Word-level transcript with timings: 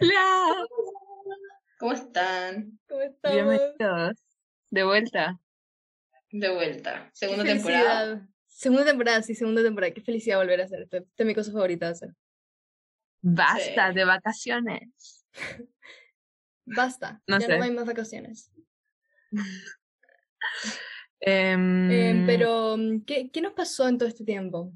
Hola. 0.00 0.66
¿Cómo 1.78 1.92
están? 1.92 2.78
¿Cómo 2.88 3.02
estamos? 3.02 3.34
Bienvenidos. 3.36 4.24
De 4.70 4.84
vuelta. 4.84 5.38
De 6.30 6.48
vuelta. 6.54 7.10
Segunda 7.12 7.44
temporada. 7.44 8.26
Segunda 8.48 8.84
temporada, 8.86 9.22
sí, 9.22 9.34
segunda 9.34 9.62
temporada. 9.62 9.92
Qué 9.92 10.00
felicidad 10.00 10.38
volver 10.38 10.62
a 10.62 10.64
hacer 10.64 10.80
esto. 10.82 10.96
Esta 10.96 11.22
es 11.22 11.26
mi 11.26 11.34
cosa 11.34 11.52
favorita 11.52 11.86
de 11.86 11.92
hacer. 11.92 12.10
Basta 13.20 13.88
Sí. 13.90 13.94
de 13.96 14.04
vacaciones. 14.04 15.26
Basta. 16.64 17.20
No 17.26 17.38
ya 17.38 17.46
sé. 17.46 17.58
no 17.58 17.64
hay 17.64 17.70
más 17.72 17.86
vacaciones. 17.86 18.50
Em, 21.24 21.88
Eh, 21.90 22.24
pero, 22.26 22.76
mm, 22.76 23.04
¿qué, 23.04 23.30
¿qué 23.30 23.40
nos 23.40 23.52
pasó 23.52 23.86
en 23.86 23.96
todo 23.96 24.08
este 24.08 24.24
tiempo? 24.24 24.72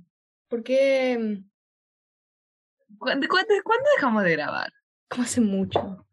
¿Por 0.47 0.63
qué? 0.63 1.43
¿Cuándo, 2.99 3.27
dejamos 3.97 4.23
de 4.25 4.33
grabar? 4.33 4.73
Como 5.09 5.23
hace 5.25 5.41
mucho. 5.41 6.07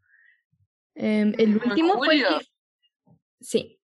Em, 0.96 1.34
el 1.38 1.54
¿Como 1.59 1.64
en 1.66 1.70
último 1.72 1.94
fue 1.96 2.16
el 2.16 2.22
que- 2.28 2.48
Sí. 3.42 3.80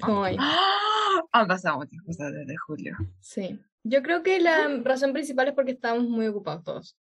Como 0.00 0.24
ahí. 0.24 0.36
¡Ah! 0.38 1.20
Han 1.32 1.46
pasado 1.48 1.78
muchas 1.78 2.00
cosas 2.04 2.32
desde 2.32 2.56
julio. 2.56 2.96
Sí. 3.20 3.58
Yo 3.84 4.02
creo 4.02 4.22
que 4.22 4.40
la 4.40 4.68
razón 4.84 5.12
principal 5.12 5.48
es 5.48 5.54
porque 5.54 5.72
estábamos 5.72 6.08
muy 6.08 6.26
ocupados 6.26 6.62
todos. 6.64 6.96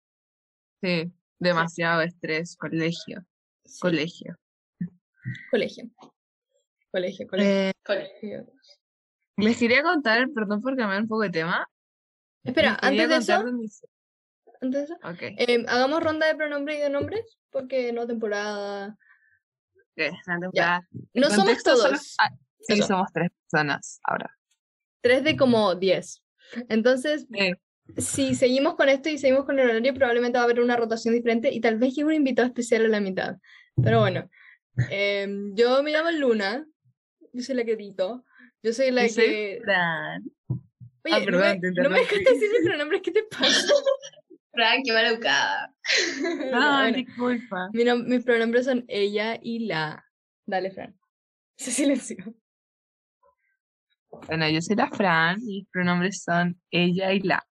Sí, 0.82 1.12
demasiado 1.40 2.02
estrés, 2.02 2.56
colegio, 2.56 3.26
Sí, 3.66 3.80
colegio. 3.82 4.38
Colegio. 5.52 5.90
Colegio, 6.92 7.28
colegio. 7.28 7.52
Eh, 7.52 7.72
Colegio. 7.86 8.48
les 9.38 9.58
quería 9.58 9.84
contar, 9.84 10.28
perdón 10.34 10.62
por 10.62 10.76
cambiar 10.78 11.02
un 11.02 11.08
poco 11.08 11.22
de 11.24 11.30
tema. 11.32 11.68
Espera, 12.44 12.78
antes 12.82 13.10
de 13.10 13.16
eso, 13.18 13.44
mis- 13.52 13.86
antes 14.62 14.80
de 14.80 14.84
eso, 14.86 14.96
Ok, 15.04 15.20
em, 15.38 15.66
hagamos 15.68 16.04
ronda 16.04 16.28
de 16.28 16.36
pronombres 16.36 16.78
y 16.78 16.82
de 16.82 16.90
nombres, 16.90 17.38
porque 17.50 17.92
no 17.94 18.06
temporada. 18.08 18.98
ok, 19.76 20.14
la 20.28 20.40
temporada. 20.40 20.88
No 21.14 21.28
somos 21.30 21.38
contexto 21.46 21.76
solo- 21.78 21.90
todos. 21.96 22.16
ah, 22.20 22.30
sí, 22.62 22.74
Eso. 22.74 22.88
somos 22.88 23.08
tres 23.14 23.30
personas 23.50 24.00
ahora. 24.04 24.36
Tres 25.02 25.24
de 25.24 25.38
como 25.38 25.76
diez. 25.76 26.22
Entonces, 26.68 27.26
Eh, 27.34 27.54
si 27.98 28.36
seguimos 28.36 28.76
con 28.76 28.90
esto 28.90 29.10
y 29.10 29.18
seguimos 29.18 29.46
con 29.46 29.58
el 29.60 29.70
horario, 29.70 29.94
probablemente 29.94 30.38
va 30.38 30.44
a 30.44 30.46
haber 30.46 30.60
una 30.60 30.76
rotación 30.78 31.14
diferente 31.14 31.52
y 31.52 31.60
tal 31.62 31.78
vez 31.78 31.96
llegue 31.96 32.06
un 32.08 32.14
invitado 32.14 32.48
especial 32.48 32.86
a 32.86 32.88
la 32.90 33.00
mitad. 33.00 33.38
Pero 33.82 34.00
bueno, 34.02 34.30
em, 34.90 35.56
yo 35.56 35.82
me 35.84 35.92
llamo 35.92 36.12
Luna, 36.12 36.66
yo 37.34 37.42
soy 37.44 37.56
la 37.56 37.64
que 37.64 37.74
edito, 37.74 38.26
yo 38.62 38.74
soy 38.74 38.92
la 38.92 39.08
yo 39.08 39.14
soy 39.14 39.24
que... 39.26 39.60
Fran. 39.64 40.24
Oye, 41.06 41.14
Ah, 41.16 41.20
no 41.20 41.26
perdón, 41.26 41.42
me, 41.42 41.60
te 41.60 41.82
no 41.82 41.90
me 41.90 42.00
dejaste 42.00 42.30
decir 42.34 42.50
mis 42.52 42.68
pronombres, 42.68 43.02
¿qué 43.02 43.12
te 43.12 43.24
pasa? 43.24 43.46
Fran, 44.52 44.82
qué 44.84 44.92
maleducada. 44.94 45.74
No, 46.52 46.60
Bueno, 46.82 46.98
disculpa. 46.98 47.70
mi 47.74 47.84
mis 48.04 48.24
pronombres 48.24 48.66
son 48.66 48.84
ella 48.88 49.38
y 49.42 49.66
la. 49.68 50.04
Dale, 50.46 50.72
Fran. 50.72 50.98
Se 51.58 51.72
silenció. 51.72 52.18
Bueno, 54.28 54.50
yo 54.50 54.62
soy 54.62 54.76
la 54.76 54.90
Fran, 54.90 55.40
mis 55.44 55.68
pronombres 55.72 56.24
son 56.24 56.60
ella 56.72 57.14
y 57.14 57.20
la. 57.22 57.46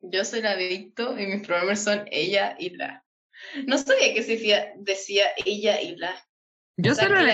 Yo 0.00 0.24
soy 0.24 0.42
la 0.42 0.54
Victo 0.56 1.18
y 1.18 1.26
mis 1.26 1.46
pronombres 1.46 1.82
son 1.82 2.04
ella 2.10 2.56
y 2.58 2.70
la. 2.70 3.04
No 3.66 3.78
sabía 3.78 4.14
que 4.14 4.22
se 4.22 4.36
fía- 4.36 4.72
decía 4.76 5.24
ella 5.44 5.80
y 5.80 5.96
la. 5.96 6.12
Yo 6.76 6.94
Pensaba 6.94 7.08
solo 7.08 7.18
que 7.20 7.24
le 7.26 7.32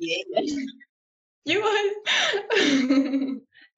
y 0.00 0.14
ella. 0.14 0.42
Igual. 1.44 1.86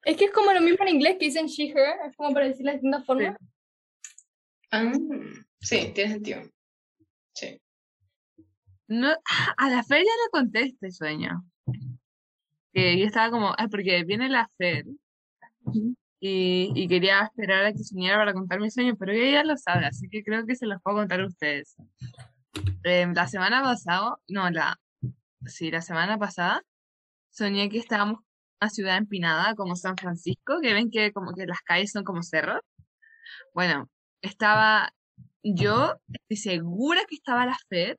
Es 0.05 0.17
que 0.17 0.27
es 0.27 0.31
como 0.31 0.53
lo 0.53 0.61
mismo 0.61 0.85
en 0.85 0.97
inglés 0.97 1.17
que 1.19 1.27
dicen 1.27 1.47
she, 1.47 1.71
her, 1.71 1.97
es 2.07 2.17
como 2.17 2.33
para 2.33 2.47
decir 2.47 2.65
de 2.65 2.73
distintas 2.73 3.05
formas. 3.05 3.37
Ah, 4.71 4.93
sí, 5.61 5.93
tiene 5.95 6.13
sentido. 6.13 6.43
Sí. 7.35 7.61
No, 8.89 9.09
a 9.57 9.71
la 9.71 9.83
Fer 9.83 9.99
ya 9.99 10.05
le 10.05 10.31
conté 10.31 10.63
este 10.63 10.91
sueño. 10.91 11.45
Que 12.73 12.99
yo 12.99 13.07
estaba 13.07 13.31
como, 13.31 13.55
ah, 13.57 13.69
porque 13.69 14.05
viene 14.05 14.29
la 14.29 14.49
Fer 14.57 14.87
y, 16.21 16.73
y 16.75 16.89
quería 16.89 17.23
esperar 17.23 17.65
a 17.65 17.73
que 17.73 17.83
soñara 17.83 18.19
para 18.19 18.33
contar 18.33 18.61
mi 18.61 18.71
sueño, 18.71 18.95
pero 18.97 19.13
ella 19.13 19.43
ya 19.43 19.45
lo 19.45 19.57
sabe, 19.57 19.87
así 19.87 20.09
que 20.09 20.23
creo 20.23 20.47
que 20.47 20.55
se 20.55 20.67
los 20.67 20.81
puedo 20.83 20.99
contar 20.99 21.21
a 21.21 21.27
ustedes. 21.27 21.77
Em, 22.85 23.15
la 23.15 23.27
semana 23.27 23.63
pasada, 23.63 24.17
no, 24.29 24.51
la, 24.51 24.79
sí, 25.47 25.71
la 25.71 25.81
semana 25.81 26.19
pasada, 26.19 26.63
soñé 27.31 27.69
que 27.71 27.79
estábamos 27.79 28.21
una 28.61 28.71
ciudad 28.71 28.97
empinada 28.97 29.55
como 29.55 29.77
San 29.77 29.97
Francisco, 29.97 30.61
que 30.61 30.75
ven 30.75 30.91
que 30.91 31.13
como 31.13 31.33
que 31.33 31.47
las 31.47 31.61
calles 31.61 31.93
son 31.93 32.05
como 32.05 32.23
cerros. 32.23 32.61
Bueno, 33.55 33.89
estaba 34.23 34.93
yo, 35.43 35.97
estoy 36.13 36.37
segura 36.37 37.03
que 37.09 37.15
estaba 37.15 37.47
la 37.47 37.57
Fer, 37.69 37.99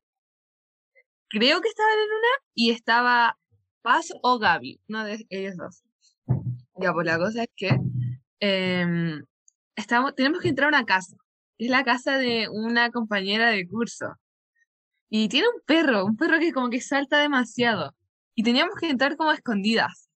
creo 1.29 1.61
que 1.61 1.69
estaba 1.69 1.89
en 1.91 2.09
una 2.09 2.51
y 2.53 2.71
estaba 2.71 3.37
Paz 3.81 4.09
o 4.21 4.37
Gaby, 4.37 4.79
una 4.89 5.05
de 5.05 5.25
ellos 5.29 5.57
dos. 5.57 5.83
Ya, 6.79 6.93
pues 6.93 7.05
la 7.07 7.17
cosa 7.17 7.43
es 7.43 7.49
que 7.55 7.77
em, 8.39 9.23
estamos, 9.75 10.13
tenemos 10.15 10.41
que 10.41 10.49
entrar 10.49 10.67
a 10.67 10.77
una 10.77 10.85
casa. 10.85 11.15
Es 11.57 11.69
la 11.69 11.83
casa 11.83 12.17
de 12.17 12.47
una 12.49 12.91
compañera 12.91 13.49
de 13.49 13.67
curso. 13.67 14.15
Y 15.09 15.29
tiene 15.29 15.47
un 15.47 15.61
perro, 15.65 16.05
un 16.05 16.15
perro 16.15 16.39
que 16.39 16.53
como 16.53 16.69
que 16.69 16.81
salta 16.81 17.19
demasiado. 17.19 17.95
Y 18.35 18.43
teníamos 18.43 18.75
que 18.75 18.89
entrar 18.89 19.17
como 19.17 19.31
escondidas. 19.31 20.10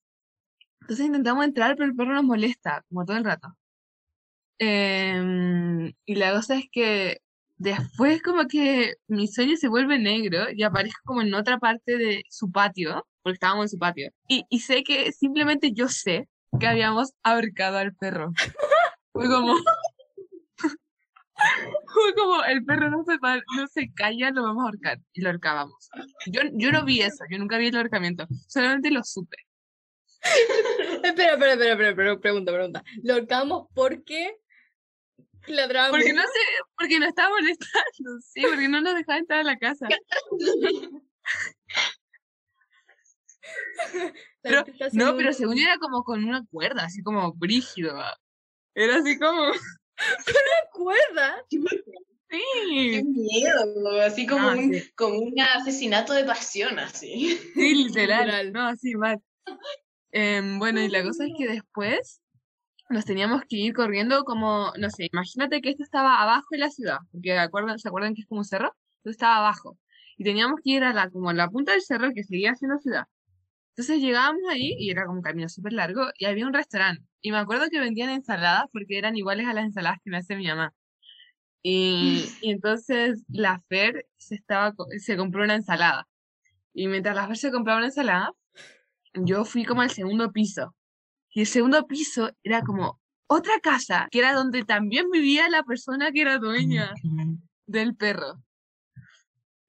Entonces 0.86 1.06
intentamos 1.06 1.44
entrar, 1.44 1.74
pero 1.74 1.90
el 1.90 1.96
perro 1.96 2.14
nos 2.14 2.22
molesta, 2.22 2.84
como 2.88 3.04
todo 3.04 3.16
el 3.16 3.24
rato. 3.24 3.48
Em, 4.60 5.92
y 6.04 6.14
la 6.14 6.32
cosa 6.32 6.54
es 6.54 6.66
que 6.70 7.18
después 7.56 8.22
como 8.22 8.46
que 8.46 8.94
mi 9.08 9.26
sueño 9.26 9.56
se 9.56 9.66
vuelve 9.66 9.98
negro 9.98 10.44
y 10.54 10.62
aparezco 10.62 11.00
como 11.04 11.22
en 11.22 11.34
otra 11.34 11.58
parte 11.58 11.98
de 11.98 12.22
su 12.30 12.52
patio, 12.52 13.04
porque 13.22 13.34
estábamos 13.34 13.64
en 13.64 13.68
su 13.70 13.78
patio. 13.80 14.12
Y, 14.28 14.44
y 14.48 14.60
sé 14.60 14.84
que 14.84 15.10
simplemente 15.10 15.72
yo 15.72 15.88
sé 15.88 16.28
que 16.60 16.68
habíamos 16.68 17.14
ahorcado 17.24 17.78
al 17.78 17.92
perro. 17.92 18.32
Fue 19.12 19.26
como... 19.26 19.56
Fue 21.92 22.14
como, 22.14 22.44
el 22.44 22.64
perro 22.64 22.90
no 22.90 23.02
se, 23.04 23.18
no 23.56 23.66
se 23.66 23.92
calla, 23.92 24.30
lo 24.30 24.44
vamos 24.44 24.62
a 24.62 24.66
ahorcar. 24.66 25.00
Y 25.12 25.20
lo 25.22 25.30
ahorcábamos. 25.30 25.90
Yo, 26.26 26.42
yo 26.52 26.70
no 26.70 26.84
vi 26.84 27.00
eso, 27.00 27.24
yo 27.28 27.38
nunca 27.38 27.58
vi 27.58 27.66
el 27.66 27.76
ahorcamiento. 27.76 28.28
Solamente 28.46 28.92
lo 28.92 29.02
supe. 29.02 29.45
Espera, 30.22 31.32
espera, 31.34 31.52
espera, 31.52 31.72
espera, 31.72 31.88
espera, 31.90 32.18
pregunta, 32.18 32.52
pregunta. 32.52 32.84
Lo 33.02 33.14
ahorcamos 33.14 33.68
porque 33.74 34.36
ladrábamos. 35.46 35.98
Porque 35.98 36.12
no 36.12 36.22
sé, 36.22 36.38
porque 36.76 36.98
nos 36.98 37.08
estaba 37.08 37.30
molestando, 37.30 38.20
sí, 38.24 38.42
porque 38.42 38.68
no 38.68 38.80
nos 38.80 38.94
dejaba 38.94 39.18
entrar 39.18 39.40
a 39.40 39.44
la 39.44 39.56
casa. 39.58 39.86
Pero- 44.42 44.56
gente 44.64 44.70
está 44.72 44.86
haciendo 44.86 45.06
No, 45.12 45.16
pero 45.16 45.28
un- 45.28 45.34
según 45.34 45.56
yo 45.56 45.62
era 45.62 45.78
como 45.78 46.02
con 46.04 46.24
una 46.24 46.44
cuerda, 46.50 46.84
así 46.84 47.02
como 47.02 47.32
brígido. 47.34 47.94
¿va? 47.96 48.16
Era 48.74 48.96
así 48.96 49.18
como, 49.18 49.52
cuerda. 50.72 51.44
Qué 51.48 51.58
sí, 52.40 53.02
miedo, 53.04 54.00
así 54.02 54.26
como, 54.26 54.48
Ah, 54.48 54.54
un, 54.56 54.74
sí. 54.74 54.90
como 54.96 55.18
un 55.20 55.40
asesinato 55.40 56.12
de 56.12 56.24
pasión, 56.24 56.78
así. 56.78 57.38
sí, 57.54 57.74
literal. 57.84 58.26
Literal. 58.26 58.52
No, 58.52 58.66
así 58.66 58.94
mal. 58.96 59.20
Em, 60.18 60.58
bueno, 60.58 60.80
y 60.80 60.88
la 60.88 61.02
cosa 61.02 61.26
es 61.26 61.32
que 61.36 61.46
después 61.46 62.22
nos 62.88 63.04
teníamos 63.04 63.42
que 63.46 63.56
ir 63.56 63.74
corriendo 63.74 64.24
como, 64.24 64.72
no 64.78 64.88
sé, 64.88 65.10
imagínate 65.12 65.60
que 65.60 65.68
esto 65.68 65.82
estaba 65.82 66.22
abajo 66.22 66.46
de 66.52 66.56
la 66.58 66.70
ciudad, 66.70 67.00
porque 67.12 67.38
acuerdan, 67.38 67.78
¿se 67.78 67.88
acuerdan 67.88 68.14
que 68.14 68.22
es 68.22 68.26
como 68.26 68.38
un 68.38 68.46
cerro? 68.46 68.74
Entonces 69.00 69.16
estaba 69.16 69.36
abajo. 69.36 69.78
Y 70.16 70.24
teníamos 70.24 70.60
que 70.64 70.70
ir 70.70 70.84
a 70.84 70.94
la, 70.94 71.10
como 71.10 71.28
a 71.28 71.34
la 71.34 71.50
punta 71.50 71.72
del 71.72 71.82
cerro 71.82 72.12
que 72.14 72.24
seguía 72.24 72.54
siendo 72.54 72.78
ciudad. 72.78 73.04
Entonces 73.72 74.00
llegábamos 74.00 74.40
ahí 74.50 74.74
y 74.78 74.90
era 74.90 75.04
como 75.04 75.18
un 75.18 75.22
camino 75.22 75.50
súper 75.50 75.74
largo 75.74 76.06
y 76.18 76.24
había 76.24 76.46
un 76.46 76.54
restaurante. 76.54 77.04
Y 77.20 77.30
me 77.30 77.36
acuerdo 77.36 77.68
que 77.70 77.78
vendían 77.78 78.08
ensaladas 78.08 78.64
porque 78.72 78.96
eran 78.96 79.18
iguales 79.18 79.46
a 79.46 79.52
las 79.52 79.66
ensaladas 79.66 79.98
que 80.02 80.10
me 80.10 80.16
hace 80.16 80.34
mi 80.34 80.46
mamá. 80.46 80.72
Y, 81.62 82.24
y 82.40 82.52
entonces 82.52 83.22
la 83.28 83.60
Fer 83.68 84.06
se, 84.16 84.36
estaba, 84.36 84.74
se 84.98 85.18
compró 85.18 85.44
una 85.44 85.56
ensalada. 85.56 86.08
Y 86.72 86.88
mientras 86.88 87.14
la 87.14 87.26
Fer 87.26 87.36
se 87.36 87.50
compraba 87.50 87.80
una 87.80 87.88
ensalada, 87.88 88.32
yo 89.16 89.44
fui 89.44 89.64
como 89.64 89.82
al 89.82 89.90
segundo 89.90 90.32
piso. 90.32 90.74
Y 91.30 91.40
el 91.40 91.46
segundo 91.46 91.86
piso 91.86 92.30
era 92.42 92.62
como 92.62 93.00
otra 93.26 93.58
casa, 93.62 94.08
que 94.10 94.20
era 94.20 94.32
donde 94.32 94.64
también 94.64 95.10
vivía 95.10 95.48
la 95.48 95.62
persona 95.64 96.12
que 96.12 96.22
era 96.22 96.38
dueña 96.38 96.94
del 97.66 97.94
perro. 97.94 98.42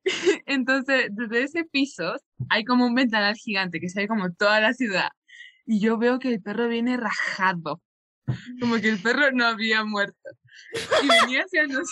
Entonces, 0.46 1.08
desde 1.12 1.44
ese 1.44 1.64
piso 1.66 2.16
hay 2.50 2.64
como 2.64 2.86
un 2.86 2.96
ventanal 2.96 3.36
gigante 3.36 3.80
que 3.80 3.90
se 3.90 4.02
ve 4.02 4.08
como 4.08 4.32
toda 4.34 4.62
la 4.62 4.74
ciudad. 4.74 5.10
Y 5.66 5.80
yo 5.80 5.98
veo 5.98 6.20
que 6.20 6.30
el 6.30 6.42
perro 6.42 6.68
viene 6.68 6.96
rajado. 6.96 7.82
Como 8.60 8.76
que 8.76 8.90
el 8.90 9.02
perro 9.02 9.32
no 9.32 9.46
había 9.46 9.84
muerto. 9.84 10.30
Y 11.04 11.08
venía 11.08 11.44
hacia 11.44 11.64
nosotros. 11.64 11.92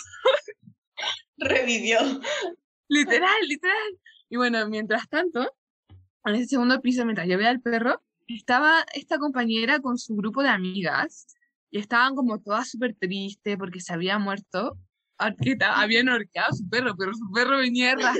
Revivió. 1.36 1.98
Literal, 2.88 3.36
literal. 3.46 3.98
Y 4.30 4.36
bueno, 4.36 4.66
mientras 4.68 5.08
tanto, 5.08 5.52
en 6.26 6.34
ese 6.36 6.48
segundo 6.48 6.80
piso, 6.80 7.04
mientras 7.04 7.28
yo 7.28 7.36
veía 7.36 7.50
al 7.50 7.60
perro, 7.60 8.02
estaba 8.26 8.84
esta 8.94 9.18
compañera 9.18 9.80
con 9.80 9.98
su 9.98 10.16
grupo 10.16 10.42
de 10.42 10.48
amigas 10.48 11.26
y 11.70 11.78
estaban 11.78 12.14
como 12.14 12.40
todas 12.40 12.70
súper 12.70 12.94
tristes 12.94 13.56
porque 13.56 13.80
se 13.80 13.92
había 13.92 14.18
muerto, 14.18 14.78
porque 15.16 15.56
habían 15.64 16.08
ahorcado 16.08 16.48
a 16.50 16.54
su 16.54 16.68
perro, 16.68 16.96
pero 16.96 17.14
su 17.14 17.30
perro 17.32 17.58
venía 17.58 17.92
a 17.92 18.14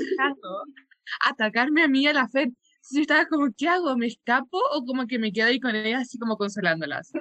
atacarme 1.29 1.83
a 1.83 1.87
mí 1.87 2.07
a 2.07 2.13
la 2.13 2.27
Fer. 2.27 2.43
Entonces 2.43 2.91
yo 2.91 3.01
estaba 3.01 3.25
como, 3.25 3.49
¿qué 3.57 3.67
hago? 3.67 3.97
¿Me 3.97 4.07
escapo 4.07 4.59
o 4.71 4.85
como 4.85 5.07
que 5.07 5.19
me 5.19 5.33
quedo 5.33 5.47
ahí 5.47 5.59
con 5.59 5.75
ellas 5.75 6.03
así 6.03 6.17
como 6.17 6.37
consolándolas? 6.37 7.11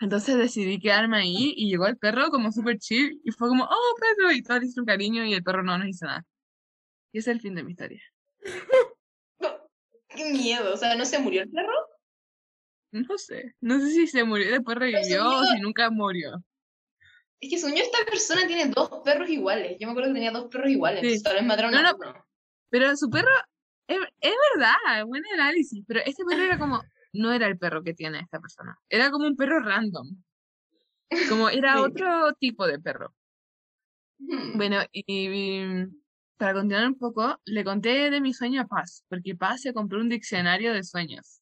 Entonces 0.00 0.36
decidí 0.36 0.78
quedarme 0.78 1.18
ahí 1.18 1.54
y 1.56 1.70
llegó 1.70 1.86
el 1.86 1.96
perro 1.96 2.30
como 2.30 2.52
súper 2.52 2.78
chill 2.78 3.20
y 3.24 3.30
fue 3.32 3.48
como, 3.48 3.64
oh, 3.64 3.94
perro, 4.00 4.32
y 4.32 4.42
todos 4.42 4.60
le 4.60 4.66
hicieron 4.66 4.86
cariño 4.86 5.24
y 5.24 5.34
el 5.34 5.42
perro 5.42 5.62
no 5.62 5.78
nos 5.78 5.88
hizo 5.88 6.06
nada. 6.06 6.24
Y 7.12 7.18
es 7.18 7.28
el 7.28 7.40
fin 7.40 7.54
de 7.54 7.64
mi 7.64 7.72
historia. 7.72 8.02
Qué 10.18 10.32
miedo, 10.32 10.74
o 10.74 10.76
sea, 10.76 10.96
¿no 10.96 11.04
se 11.04 11.18
murió 11.20 11.42
el 11.42 11.50
perro? 11.50 11.72
No 12.90 13.16
sé, 13.18 13.54
no 13.60 13.78
sé 13.78 13.90
si 13.90 14.06
se 14.08 14.24
murió 14.24 14.50
después 14.50 14.76
revivió 14.76 15.28
o 15.28 15.44
si 15.44 15.60
nunca 15.60 15.90
murió. 15.90 16.42
Es 17.40 17.50
que 17.50 17.58
soñó 17.58 17.76
esta 17.76 17.98
persona 18.04 18.46
tiene 18.48 18.66
dos 18.74 18.90
perros 19.04 19.28
iguales. 19.30 19.76
Yo 19.78 19.86
me 19.86 19.92
acuerdo 19.92 20.08
que 20.10 20.14
tenía 20.14 20.32
dos 20.32 20.48
perros 20.50 20.70
iguales, 20.70 21.00
Sí. 21.18 21.22
tal 21.22 21.34
vez 21.34 21.44
mataron 21.44 21.70
No, 21.70 21.78
a 21.78 21.82
no, 21.82 21.96
uno. 21.96 22.26
Pero 22.70 22.96
su 22.96 23.08
perro, 23.10 23.30
es, 23.86 23.98
es 24.20 24.34
verdad, 24.56 25.04
buen 25.06 25.22
análisis, 25.34 25.84
pero 25.86 26.00
este 26.04 26.24
perro 26.24 26.42
era 26.42 26.58
como, 26.58 26.82
no 27.12 27.32
era 27.32 27.46
el 27.46 27.56
perro 27.58 27.84
que 27.84 27.94
tiene 27.94 28.18
esta 28.20 28.40
persona, 28.40 28.76
era 28.88 29.10
como 29.12 29.26
un 29.28 29.36
perro 29.36 29.60
random, 29.60 30.08
como 31.28 31.48
era 31.48 31.74
Sí. 31.76 31.80
otro 31.80 32.32
tipo 32.40 32.66
de 32.66 32.80
perro. 32.80 33.14
Hmm. 34.18 34.56
Bueno, 34.56 34.80
y, 34.90 35.04
y 35.06 35.86
para 36.38 36.54
continuar 36.54 36.86
un 36.86 36.96
poco, 36.96 37.40
le 37.44 37.64
conté 37.64 38.10
de 38.10 38.20
mi 38.20 38.32
sueño 38.32 38.62
a 38.62 38.66
Paz, 38.66 39.04
porque 39.08 39.34
Paz 39.34 39.62
se 39.62 39.74
compró 39.74 40.00
un 40.00 40.08
diccionario 40.08 40.72
de 40.72 40.84
sueños. 40.84 41.40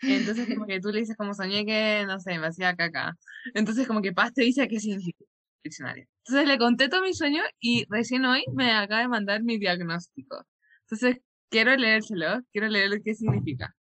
Entonces, 0.00 0.46
como 0.48 0.66
que 0.66 0.80
tú 0.80 0.90
le 0.90 1.00
dices, 1.00 1.16
como 1.16 1.34
soñé 1.34 1.66
que, 1.66 2.04
no 2.06 2.20
sé, 2.20 2.38
me 2.38 2.46
hacía 2.46 2.76
caca. 2.76 3.16
Entonces, 3.54 3.86
como 3.86 4.00
que 4.00 4.12
Paz 4.12 4.32
te 4.32 4.42
dice 4.42 4.68
qué 4.68 4.78
significa 4.78 5.24
el 5.24 5.62
diccionario. 5.64 6.06
Entonces, 6.24 6.46
le 6.46 6.58
conté 6.58 6.88
todo 6.88 7.02
mi 7.02 7.14
sueño 7.14 7.42
y 7.58 7.86
recién 7.88 8.24
hoy 8.24 8.44
me 8.54 8.72
acaba 8.72 9.00
de 9.00 9.08
mandar 9.08 9.42
mi 9.42 9.58
diagnóstico. 9.58 10.46
Entonces, 10.82 11.20
quiero 11.50 11.74
leérselo, 11.76 12.42
quiero 12.52 12.68
leer 12.68 13.00
qué 13.02 13.14
significa. 13.14 13.74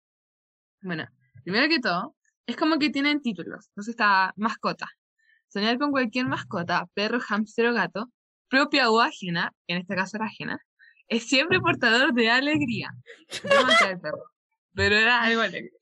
Bueno, 0.80 1.06
primero 1.42 1.68
que 1.68 1.80
todo, 1.80 2.16
es 2.46 2.56
como 2.56 2.78
que 2.78 2.90
tienen 2.90 3.20
títulos. 3.20 3.66
Entonces 3.70 3.92
está 3.92 4.32
mascota. 4.36 4.86
Soñar 5.48 5.78
con 5.78 5.90
cualquier 5.90 6.26
mascota, 6.26 6.86
perro, 6.94 7.20
hámster 7.20 7.66
o 7.66 7.74
gato, 7.74 8.10
propia 8.48 8.90
o 8.90 9.00
ajena, 9.00 9.52
en 9.66 9.78
este 9.78 9.94
caso 9.94 10.16
era 10.16 10.26
ajena, 10.26 10.58
es 11.08 11.28
siempre 11.28 11.60
portador 11.60 12.12
de 12.14 12.30
alegría. 12.30 12.90
No 13.44 14.00
perro, 14.00 14.32
pero 14.74 14.96
era 14.96 15.22
algo 15.22 15.40
alegre. 15.40 15.72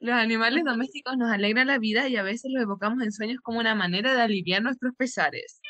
Los 0.00 0.14
animales 0.14 0.64
domésticos 0.64 1.16
nos 1.16 1.30
alegran 1.30 1.66
la 1.66 1.78
vida 1.78 2.08
y 2.08 2.16
a 2.16 2.22
veces 2.22 2.50
los 2.52 2.62
evocamos 2.62 3.02
en 3.02 3.12
sueños 3.12 3.40
como 3.42 3.58
una 3.58 3.74
manera 3.74 4.14
de 4.14 4.20
aliviar 4.20 4.62
nuestros 4.62 4.94
pesares. 4.96 5.60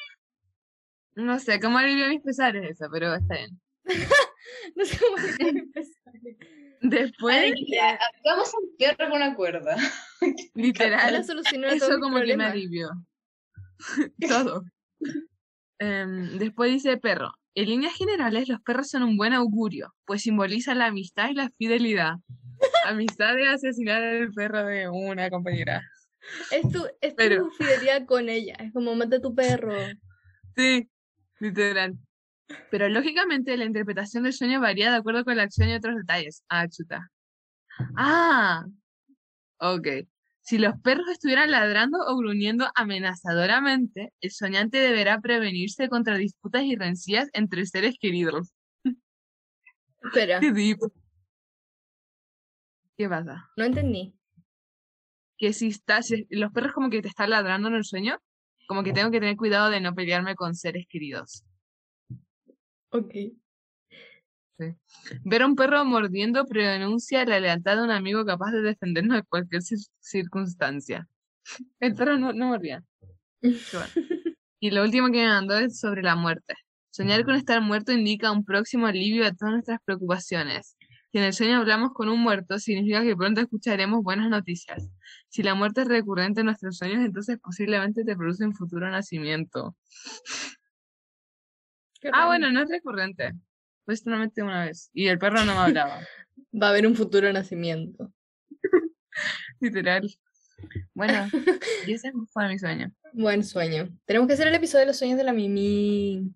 No 1.14 1.38
sé 1.38 1.61
cómo 1.61 1.79
aliviar 1.79 2.09
mis 2.09 2.23
pesares 2.23 2.69
eso, 2.69 2.87
pero 2.91 3.15
está 3.15 3.37
bien. 3.37 3.61
No 4.76 4.85
sé 4.85 4.99
cómo 4.99 5.17
se 5.19 5.37
puede 5.37 5.58
empezar. 5.58 6.12
Después, 6.81 7.55
Atamos 8.20 8.53
un 8.55 8.76
perro 8.76 9.08
con 9.08 9.12
una 9.12 9.35
cuerda. 9.35 9.76
literal, 10.55 11.25
solucionó 11.25 11.69
Eso 11.69 11.91
mis 11.91 12.00
como 12.00 12.20
que 12.20 12.37
me 12.37 12.44
alivió. 12.44 12.91
Todo. 14.29 14.65
Em, 15.82 16.38
después 16.38 16.70
dice 16.70 16.96
perro. 16.96 17.32
En 17.56 17.69
líneas 17.69 17.94
generales, 17.94 18.49
los 18.49 18.61
perros 18.61 18.88
son 18.88 19.02
un 19.02 19.17
buen 19.17 19.32
augurio, 19.32 19.93
pues 20.05 20.23
simbolizan 20.23 20.79
la 20.79 20.87
amistad 20.87 21.31
y 21.31 21.34
la 21.34 21.50
fidelidad. 21.58 22.14
Amistad 22.87 23.34
de 23.34 23.49
asesinar 23.49 24.00
al 24.00 24.32
perro 24.32 24.64
de 24.64 24.88
una 24.88 25.29
compañera. 25.29 25.82
Es 26.52 26.62
tu, 26.70 26.87
es 27.00 27.17
tu 27.17 27.50
fidelidad 27.50 28.06
con 28.06 28.29
ella. 28.29 28.55
Es 28.61 28.73
como 28.73 28.94
mata 28.94 29.17
a 29.17 29.20
tu 29.20 29.34
perro. 29.34 29.75
Sí, 30.56 30.88
literal. 31.40 31.99
Pero 32.70 32.88
lógicamente 32.88 33.56
la 33.56 33.64
interpretación 33.64 34.23
del 34.23 34.34
sueño 34.34 34.61
varía 34.61 34.90
de 34.93 34.99
acuerdo 34.99 35.25
con 35.25 35.37
la 35.37 35.43
acción 35.43 35.69
y 35.69 35.75
otros 35.75 35.96
detalles. 35.96 36.44
Ah, 36.49 36.69
chuta. 36.69 37.11
Ah, 37.96 38.64
ok. 39.58 39.88
Si 40.43 40.59
los 40.59 40.79
perros 40.81 41.09
estuvieran 41.09 41.53
ladrando 41.53 41.99
o 42.05 42.17
gruñendo 42.17 42.69
amenazadoramente, 42.75 44.12
el 44.21 44.31
soñante 44.33 44.79
deberá 44.79 45.21
prevenirse 45.21 45.89
contra 45.89 46.17
disputas 46.17 46.65
y 46.65 46.75
rencillas 46.75 47.29
entre 47.33 47.65
seres 47.65 47.94
queridos. 47.99 48.53
Espera, 50.03 50.41
Qué 50.41 50.53
deep. 50.53 50.81
¿Qué 52.97 53.09
pasa? 53.09 53.49
no 53.56 53.65
entendí. 53.65 54.15
Que 55.39 55.53
si 55.53 55.69
está, 55.69 56.03
si 56.03 56.27
los 56.31 56.53
perros 56.53 56.73
como 56.73 56.91
que 56.91 57.03
te 57.03 57.09
están 57.09 57.31
ladrando 57.31 57.69
en 57.69 57.75
el 57.75 57.85
sueño, 57.85 58.19
como 58.67 58.83
que 58.83 58.93
tengo 58.93 59.11
que 59.11 59.21
tener 59.21 59.37
cuidado 59.37 59.71
de 59.71 59.81
no 59.81 59.94
pelearme 59.94 60.35
con 60.35 60.55
seres 60.56 60.87
queridos. 60.89 61.44
Ok. 62.91 63.15
Ver 65.25 65.43
a 65.43 65.47
un 65.47 65.56
perro 65.56 65.85
mordiendo 65.85 66.44
predenuncia 66.47 67.25
la 67.25 67.41
lealtad 67.41 67.76
de 67.76 67.82
un 67.82 67.91
amigo 67.91 68.25
capaz 68.25 68.53
de 68.53 68.62
defendernos 68.62 69.17
de 69.17 69.23
cualquier 69.25 69.62
cir- 69.62 69.88
circunstancia. 70.00 71.09
El 71.81 71.94
perro 71.94 72.17
no, 72.19 72.32
no 72.32 72.47
mordía. 72.47 72.82
Y 74.64 74.70
lo 74.70 74.85
último 74.85 75.06
que 75.09 75.19
me 75.25 75.26
mandó 75.26 75.59
es 75.59 75.81
sobre 75.81 76.03
la 76.03 76.14
muerte. 76.14 76.55
Soñar 76.91 77.25
con 77.25 77.35
estar 77.35 77.61
muerto 77.61 77.91
indica 77.91 78.31
un 78.31 78.44
próximo 78.44 78.87
alivio 78.87 79.26
a 79.26 79.32
todas 79.32 79.55
nuestras 79.55 79.81
preocupaciones. 79.85 80.76
Si 81.11 81.19
en 81.19 81.25
el 81.25 81.32
sueño 81.32 81.56
hablamos 81.58 81.93
con 81.93 82.08
un 82.08 82.20
muerto, 82.20 82.61
significa 82.61 83.03
que 83.03 83.17
pronto 83.17 83.41
escucharemos 83.41 84.05
buenas 84.05 84.31
noticias. 84.31 84.88
Si 85.29 85.43
la 85.43 85.56
muerte 85.56 85.81
es 85.81 85.88
recurrente 85.88 86.41
en 86.41 86.47
nuestros 86.47 86.76
sueños, 86.79 87.05
entonces 87.05 87.38
posiblemente 87.43 88.05
te 88.05 88.15
produce 88.17 88.44
un 88.44 88.55
futuro 88.55 88.88
nacimiento. 88.88 89.75
Qué 92.00 92.08
Ah, 92.08 92.12
raro. 92.12 92.26
bueno, 92.29 92.53
no 92.53 92.62
es 92.62 92.69
recurrente. 92.70 93.32
Fue 93.84 93.96
solamente 93.96 94.43
una 94.43 94.64
vez. 94.64 94.90
Y 94.93 95.06
el 95.08 95.19
perro 95.19 95.44
no 95.44 95.55
me 95.55 95.61
hablaba. 95.61 96.00
Va 96.62 96.69
a 96.69 96.70
haber 96.70 96.87
un 96.87 96.94
futuro 96.94 97.32
nacimiento. 97.32 98.12
Literal. 99.61 100.08
Bueno, 100.94 101.29
y 101.87 101.94
ese 101.94 102.12
fue 102.32 102.49
mi 102.49 102.58
sueño. 102.58 102.93
Buen 103.12 103.43
sueño. 103.44 103.88
Tenemos 104.05 104.29
que 104.29 104.34
hacer 104.34 104.49
el 104.49 104.55
episodio 104.55 104.81
de 104.81 104.87
los 104.87 104.99
sueños 104.99 105.19
de 105.19 105.25
la 105.25 105.32
Mimi. 105.32 106.32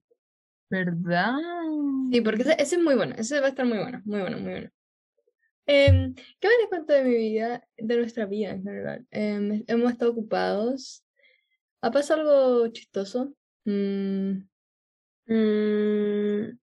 ¿Verdad? 0.68 1.34
Sí, 2.10 2.20
porque 2.20 2.42
ese, 2.42 2.56
ese 2.58 2.76
es 2.76 2.82
muy 2.82 2.94
bueno. 2.94 3.14
Ese 3.16 3.40
va 3.40 3.46
a 3.46 3.50
estar 3.50 3.66
muy 3.66 3.78
bueno. 3.78 4.02
Muy 4.04 4.20
bueno, 4.20 4.38
muy 4.38 4.50
bueno. 4.50 4.70
Em, 5.66 6.14
¿qué 6.14 6.48
me 6.48 6.56
les 6.58 6.68
cuento 6.68 6.92
de 6.92 7.04
mi 7.04 7.16
vida? 7.16 7.66
De 7.76 7.96
nuestra 7.96 8.26
vida 8.26 8.50
en 8.50 8.62
general. 8.62 9.06
Em, 9.10 9.64
hemos 9.66 9.92
estado 9.92 10.10
ocupados. 10.10 11.04
¿Ha 11.82 11.90
pasado 11.90 12.20
algo 12.20 12.68
chistoso? 12.68 13.34
Mm, 13.64 14.42
Mm, 15.28 16.56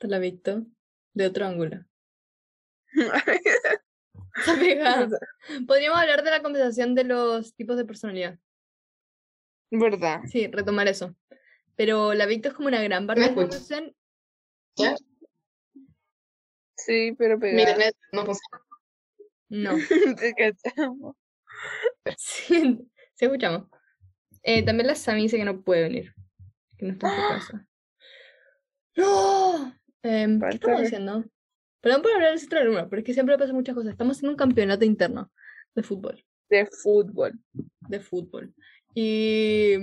te 0.00 0.08
la 0.08 0.18
visto. 0.18 0.64
De 1.12 1.26
otro 1.26 1.46
ángulo. 1.46 1.84
Podríamos 5.66 5.98
hablar 5.98 6.22
de 6.24 6.30
la 6.30 6.42
conversación 6.42 6.94
de 6.94 7.04
los 7.04 7.54
tipos 7.54 7.76
de 7.76 7.84
personalidad. 7.84 8.38
¿Verdad? 9.70 10.22
Sí, 10.26 10.46
retomar 10.48 10.88
eso. 10.88 11.14
Pero 11.76 12.14
la 12.14 12.26
Victo 12.26 12.48
es 12.48 12.54
como 12.54 12.68
una 12.68 12.82
gran 12.82 13.06
parte 13.06 13.20
¿Me 13.20 13.28
de 13.28 13.34
la 13.34 13.42
escuchas? 13.42 13.68
conversación. 13.68 13.96
¿Ya? 14.76 14.96
Sí, 16.76 17.14
pero 17.16 17.38
pegada. 17.38 17.90
no 18.12 18.24
funciona. 18.26 18.64
No. 19.48 19.72
Te 20.18 20.34
cachamos. 20.34 21.16
Sí, 22.16 22.78
sí 23.14 23.24
escuchamos. 23.24 23.68
Eh, 24.42 24.64
también 24.64 24.86
la 24.86 24.94
Sami 24.94 25.22
dice 25.22 25.36
que 25.36 25.44
no 25.44 25.62
puede 25.62 25.82
venir. 25.82 26.14
Que 26.78 26.86
no 26.86 26.92
está 26.92 27.08
en 27.08 27.22
su 27.22 27.28
casa. 27.28 27.66
¡No! 28.96 29.79
Em, 30.02 30.40
¿Qué 30.40 30.48
estamos 30.48 30.78
ver. 30.78 30.86
haciendo? 30.86 31.24
Perdón 31.80 32.02
por 32.02 32.12
hablar 32.12 32.30
de 32.30 32.36
esta 32.36 32.58
alumna, 32.58 32.88
pero 32.88 33.00
es 33.00 33.06
que 33.06 33.14
siempre 33.14 33.38
pasan 33.38 33.56
muchas 33.56 33.74
cosas. 33.74 33.92
Estamos 33.92 34.16
haciendo 34.16 34.32
un 34.32 34.38
campeonato 34.38 34.84
interno 34.84 35.30
de 35.74 35.82
fútbol. 35.82 36.24
De 36.48 36.66
fútbol. 36.66 37.32
De 37.88 38.00
fútbol. 38.00 38.54
Y, 38.94 39.74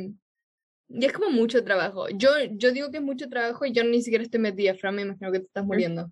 y 0.89 1.05
es 1.05 1.13
como 1.13 1.29
mucho 1.29 1.63
trabajo. 1.63 2.07
Yo, 2.09 2.29
yo 2.51 2.71
digo 2.71 2.91
que 2.91 2.97
es 2.97 3.03
mucho 3.03 3.29
trabajo 3.29 3.65
y 3.65 3.71
yo 3.71 3.83
ni 3.83 4.01
siquiera 4.01 4.23
estoy 4.23 4.39
metida, 4.39 4.75
Fran, 4.75 4.95
me 4.95 5.03
imagino 5.03 5.31
que 5.31 5.39
te 5.39 5.45
estás 5.45 5.65
muriendo. 5.65 6.11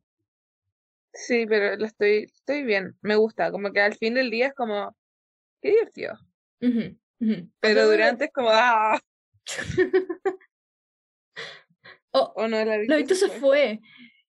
Sí, 1.14 1.46
pero 1.48 1.78
lo 1.78 1.86
estoy, 1.86 2.24
estoy 2.24 2.64
bien. 2.64 2.98
Me 3.02 3.16
gusta. 3.16 3.52
Como 3.52 3.72
que 3.72 3.82
al 3.82 3.96
fin 3.96 4.16
del 4.16 4.30
día 4.30 4.48
es 4.48 4.54
como, 4.54 4.96
qué 5.62 5.70
divertido. 5.70 6.18
Ujú. 6.62 6.98
Pero 7.60 7.90
durante 7.90 8.26
es 8.26 8.32
como, 8.32 8.50
ah, 8.52 9.00
Oh, 12.18 12.32
o 12.38 12.48
no, 12.48 12.58
la 12.58 12.66
La 12.66 12.78
Victoria 12.78 12.98
Victo 12.98 13.16
se 13.16 13.28
fue. 13.40 13.80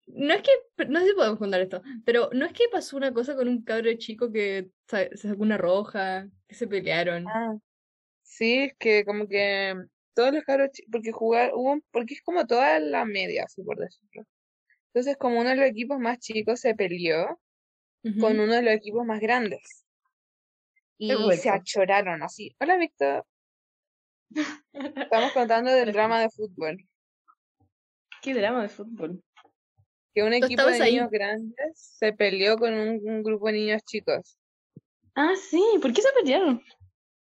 No 0.06 0.34
es 0.34 0.42
que, 0.42 0.50
no 0.88 1.00
sé 1.00 1.06
si 1.06 1.14
podemos 1.14 1.38
contar 1.38 1.60
esto, 1.60 1.82
pero 2.04 2.30
no 2.32 2.46
es 2.46 2.52
que 2.52 2.64
pasó 2.70 2.96
una 2.96 3.12
cosa 3.12 3.34
con 3.36 3.48
un 3.48 3.62
cabro 3.64 3.92
chico 3.96 4.30
que 4.32 4.68
se 4.88 5.16
sacó 5.16 5.42
una 5.42 5.56
roja, 5.58 6.28
que 6.48 6.54
se 6.54 6.66
pelearon. 6.68 7.26
Ah, 7.28 7.54
sí, 8.22 8.58
es 8.64 8.72
que 8.78 9.04
como 9.04 9.26
que 9.28 9.74
todos 10.14 10.32
los 10.32 10.44
cabros, 10.44 10.70
chi- 10.72 10.84
porque 10.90 11.12
jugar, 11.12 11.50
hubo, 11.54 11.80
porque 11.90 12.14
es 12.14 12.22
como 12.22 12.46
toda 12.46 12.78
la 12.80 13.04
media, 13.04 13.44
así 13.44 13.62
por 13.62 13.78
decirlo. 13.78 14.26
Entonces, 14.92 15.16
como 15.16 15.40
uno 15.40 15.50
de 15.50 15.56
los 15.56 15.66
equipos 15.66 15.98
más 15.98 16.18
chicos 16.18 16.60
se 16.60 16.74
peleó 16.74 17.40
con 18.20 18.38
uno 18.40 18.54
de 18.54 18.62
los 18.62 18.72
equipos 18.74 19.04
más 19.04 19.20
grandes. 19.20 19.84
y 20.98 21.08
se 21.42 21.50
achoraron 21.50 22.22
así. 22.22 22.54
Hola, 22.60 22.76
Víctor. 22.78 23.26
Estamos 24.72 25.32
contando 25.32 25.70
del 25.72 25.92
drama 25.92 26.20
de 26.20 26.30
fútbol. 26.30 26.78
Qué 28.22 28.34
drama 28.34 28.62
de 28.62 28.68
fútbol. 28.68 29.22
Que 30.14 30.22
un 30.22 30.32
equipo 30.32 30.64
de 30.64 30.82
ahí. 30.82 30.92
niños 30.92 31.10
grandes 31.10 31.72
se 31.74 32.12
peleó 32.12 32.56
con 32.56 32.72
un, 32.72 33.00
un 33.04 33.22
grupo 33.22 33.46
de 33.46 33.52
niños 33.52 33.82
chicos. 33.84 34.38
Ah, 35.14 35.34
sí, 35.36 35.62
¿por 35.80 35.92
qué 35.92 36.02
se 36.02 36.08
pelearon? 36.12 36.62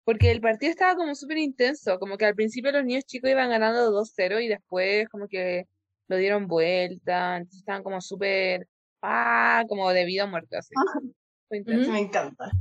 Porque 0.04 0.32
el 0.32 0.42
partido 0.42 0.72
estaba 0.72 0.96
como 0.96 1.14
súper 1.16 1.38
intenso, 1.38 2.00
como 2.00 2.18
que 2.18 2.26
al 2.26 2.36
principio 2.36 2.72
los 2.72 2.84
niños 2.84 3.06
chicos 3.06 3.30
iban 3.30 3.50
ganando 3.50 3.92
2-0 3.92 4.44
y 4.44 4.48
después 4.48 5.08
como 5.10 5.28
que 5.28 5.66
lo 6.08 6.18
dieron 6.18 6.48
vuelta, 6.48 7.38
entonces 7.38 7.60
estaban 7.60 7.84
como 7.84 8.02
súper, 8.02 8.68
ah, 9.02 9.64
como 9.68 9.90
de 9.92 10.06
vida 10.06 10.26
o 10.26 10.28
muerte 10.28 10.58
así. 10.58 10.74
Fue 11.48 11.58
intenso. 11.58 11.92
Me 11.92 12.00
encanta. 12.00 12.52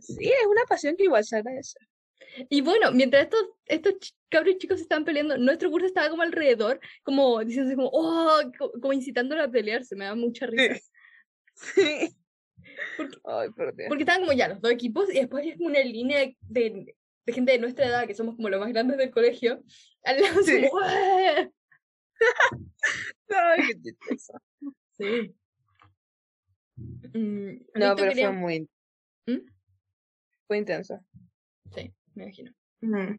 Sí, 0.00 0.24
es 0.24 0.46
una 0.46 0.64
pasión 0.68 0.94
que 0.96 1.04
igual 1.04 1.24
se 1.24 1.36
agradece. 1.36 1.78
Y 2.48 2.60
bueno, 2.62 2.92
mientras 2.92 3.24
estos, 3.24 3.44
estos 3.66 4.16
cabros 4.28 4.56
chicos 4.58 4.80
estaban 4.80 5.04
peleando, 5.04 5.36
nuestro 5.38 5.70
curso 5.70 5.86
estaba 5.86 6.08
como 6.10 6.22
alrededor, 6.22 6.80
como 7.02 7.44
diciéndose 7.44 7.76
como, 7.76 7.90
oh, 7.92 8.40
co- 8.58 8.72
como 8.80 8.92
incitándolo 8.92 9.42
a 9.42 9.50
pelearse, 9.50 9.94
me 9.96 10.04
da 10.06 10.14
mucha 10.14 10.46
risa. 10.46 10.80
Sí. 11.54 12.16
Porque- 12.96 13.18
Ay, 13.24 13.50
por 13.50 13.74
Dios. 13.76 13.88
Porque 13.88 14.02
estaban 14.04 14.22
como 14.22 14.32
ya 14.32 14.48
los 14.48 14.60
dos 14.60 14.70
equipos 14.72 15.10
y 15.10 15.18
después 15.18 15.42
había 15.42 15.56
como 15.56 15.68
una 15.68 15.80
línea 15.80 16.18
de, 16.20 16.36
de- 16.40 16.96
gente 17.32 17.52
de 17.52 17.58
nuestra 17.58 17.86
edad, 17.86 18.06
que 18.06 18.14
somos 18.14 18.34
como 18.36 18.48
los 18.48 18.60
más 18.60 18.70
grandes 18.72 18.96
del 18.98 19.10
colegio, 19.10 19.62
al 20.04 20.20
lado 20.20 20.42
Sí. 20.42 20.68
como. 20.70 20.84
Ay, 23.28 23.60
qué. 23.82 24.16
Sí. 24.92 25.34
Mm, 27.14 27.64
No, 27.74 27.94
pero 27.96 28.08
quería- 28.10 28.28
fue 28.28 28.36
muy, 28.38 28.68
¿Mm? 29.26 29.38
fue 30.46 30.58
intenso. 30.58 31.00
Sí, 31.74 31.92
me 32.14 32.24
imagino. 32.24 32.52
Mm. 32.80 33.16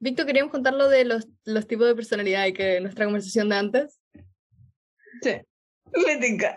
Víctor, 0.00 0.26
queríamos 0.26 0.52
contar 0.52 0.74
lo 0.74 0.88
de 0.88 1.04
los, 1.04 1.26
los 1.44 1.66
tipos 1.66 1.86
de 1.86 1.94
personalidad 1.94 2.46
y 2.46 2.52
que 2.52 2.80
nuestra 2.80 3.04
conversación 3.04 3.48
de 3.48 3.56
antes. 3.56 4.00
Sí. 5.22 5.32
Me 6.06 6.16
tinca. 6.18 6.56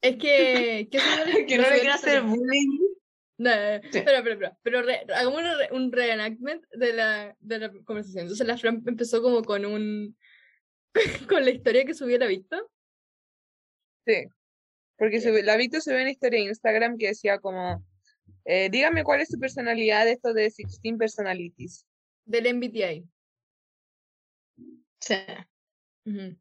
Es 0.00 0.16
que... 0.16 0.88
que 0.90 0.98
no 0.98 1.24
le- 1.24 1.46
Que 1.46 1.58
no 1.58 1.64
quiero 1.68 1.92
hacer 1.92 2.22
bullying. 2.22 2.78
No, 3.38 3.50
Sí. 3.90 3.98
espera, 3.98 4.18
espera. 4.18 4.56
Pero 4.62 4.82
re- 4.82 5.04
hagamos 5.14 5.42
re- 5.42 5.68
un 5.72 5.90
reenactment 5.92 6.64
de 6.72 6.92
la, 6.92 7.36
de 7.40 7.58
la 7.58 7.72
conversación. 7.84 8.22
Entonces 8.22 8.46
la 8.46 8.56
Fran 8.58 8.82
empezó 8.86 9.22
como 9.22 9.42
con 9.42 9.64
un... 9.64 10.16
con 11.28 11.44
la 11.44 11.50
historia 11.50 11.84
que 11.84 11.94
subió 11.94 12.18
la 12.18 12.26
Víctor. 12.26 12.68
Sí. 14.06 14.24
Porque 14.98 15.20
sube- 15.20 15.42
la 15.44 15.56
Víctor 15.56 15.80
subió 15.82 15.98
una 16.00 16.10
historia 16.10 16.40
en 16.40 16.48
Instagram 16.48 16.98
que 16.98 17.08
decía 17.08 17.38
como, 17.38 17.84
eh, 18.44 18.68
dígame 18.70 19.04
cuál 19.04 19.20
es 19.20 19.28
su 19.28 19.38
personalidad 19.38 20.04
de 20.04 20.12
esto 20.12 20.32
de 20.32 20.42
16 20.42 20.96
personalities. 20.98 21.86
Del 22.24 22.54
MBTI. 22.54 23.04
Sí. 25.00 25.16
Ujú. 26.04 26.36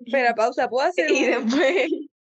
Espera, 0.00 0.34
pausa, 0.34 0.68
¿puedo 0.68 0.86
hacer 0.88 1.10
Y 1.10 1.28
un 1.28 1.46
después. 1.46 1.90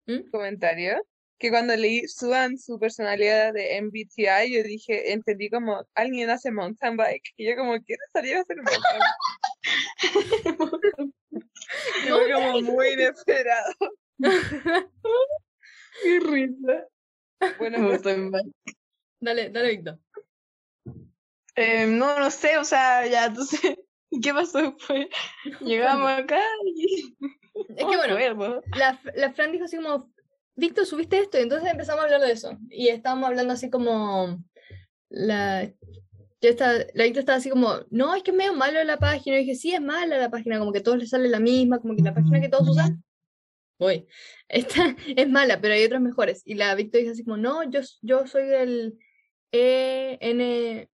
comentario? 0.32 1.02
Que 1.38 1.50
cuando 1.50 1.74
leí 1.74 2.06
suban 2.06 2.58
su 2.58 2.78
personalidad 2.78 3.54
de 3.54 3.80
MBTI, 3.80 4.54
yo 4.54 4.62
dije, 4.62 5.12
entendí 5.12 5.48
como, 5.48 5.82
alguien 5.94 6.28
hace 6.28 6.50
mountain 6.50 6.96
bike. 6.96 7.32
Y 7.36 7.48
yo 7.48 7.56
como, 7.56 7.80
quiero 7.82 8.02
salir 8.12 8.36
a 8.36 8.40
hacer 8.40 8.56
mountain 8.56 8.82
bike. 8.82 10.00
Y 12.04 12.08
fue 12.08 12.32
como 12.32 12.60
muy 12.62 12.88
inesperado. 12.88 13.74
Qué 16.02 16.20
risa. 16.20 16.88
Bueno, 17.58 17.98
pues. 18.02 18.16
Dale, 19.20 19.50
dale, 19.50 19.68
Víctor. 19.70 19.98
Eh, 21.54 21.86
no, 21.86 22.18
no 22.18 22.30
sé, 22.30 22.56
o 22.56 22.64
sea, 22.64 23.06
ya, 23.06 23.26
entonces, 23.26 23.60
¿qué 24.22 24.32
pasó 24.32 24.58
después? 24.58 25.08
Llegamos 25.60 26.10
acá 26.10 26.40
y... 26.64 27.16
Es 27.76 27.84
que 27.84 27.96
bueno, 27.96 28.62
la, 28.76 28.98
la 29.14 29.32
Fran 29.32 29.52
dijo 29.52 29.64
así 29.64 29.76
como, 29.76 30.10
Víctor, 30.54 30.86
subiste 30.86 31.18
esto, 31.18 31.38
y 31.38 31.42
entonces 31.42 31.70
empezamos 31.70 32.00
a 32.00 32.04
hablar 32.04 32.20
de 32.22 32.32
eso. 32.32 32.56
Y 32.70 32.88
estábamos 32.88 33.28
hablando 33.28 33.52
así 33.52 33.68
como, 33.68 34.42
la, 35.10 35.66
yo 36.40 36.48
estaba, 36.48 36.72
la 36.94 37.04
Víctor 37.04 37.20
estaba 37.20 37.38
así 37.38 37.50
como, 37.50 37.74
no, 37.90 38.14
es 38.14 38.22
que 38.22 38.30
es 38.30 38.36
medio 38.36 38.54
malo 38.54 38.82
la 38.84 38.98
página. 38.98 39.36
Y 39.36 39.40
dije, 39.40 39.56
sí, 39.56 39.74
es 39.74 39.80
mala 39.80 40.16
la 40.16 40.30
página, 40.30 40.58
como 40.58 40.72
que 40.72 40.80
todos 40.80 40.96
les 40.96 41.10
sale 41.10 41.28
la 41.28 41.40
misma, 41.40 41.80
como 41.80 41.94
que 41.94 42.02
la 42.02 42.14
página 42.14 42.40
que 42.40 42.48
todos 42.48 42.68
usan, 42.68 43.04
uy, 43.78 44.06
esta 44.48 44.96
es 45.06 45.28
mala, 45.28 45.60
pero 45.60 45.74
hay 45.74 45.84
otras 45.84 46.00
mejores. 46.00 46.42
Y 46.46 46.54
la 46.54 46.74
Víctor 46.74 47.00
dijo 47.00 47.12
así 47.12 47.24
como, 47.24 47.36
no, 47.36 47.68
yo, 47.68 47.80
yo 48.00 48.26
soy 48.26 48.46
del 48.46 48.98
ENFG. 49.52 50.88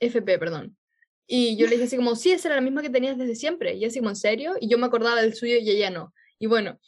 FP, 0.00 0.38
perdón. 0.38 0.76
Y 1.26 1.56
yo 1.56 1.66
le 1.66 1.72
dije 1.72 1.84
así 1.84 1.96
como, 1.96 2.16
sí, 2.16 2.32
esa 2.32 2.48
era 2.48 2.56
la 2.56 2.60
misma 2.60 2.82
que 2.82 2.90
tenías 2.90 3.16
desde 3.16 3.36
siempre. 3.36 3.74
Y 3.74 3.84
así 3.84 3.98
como, 4.00 4.10
¿en 4.10 4.16
serio? 4.16 4.54
Y 4.60 4.68
yo 4.68 4.78
me 4.78 4.86
acordaba 4.86 5.20
del 5.22 5.34
suyo 5.34 5.56
y 5.58 5.70
ella 5.70 5.90
no. 5.90 6.12
Y 6.38 6.46
bueno, 6.46 6.80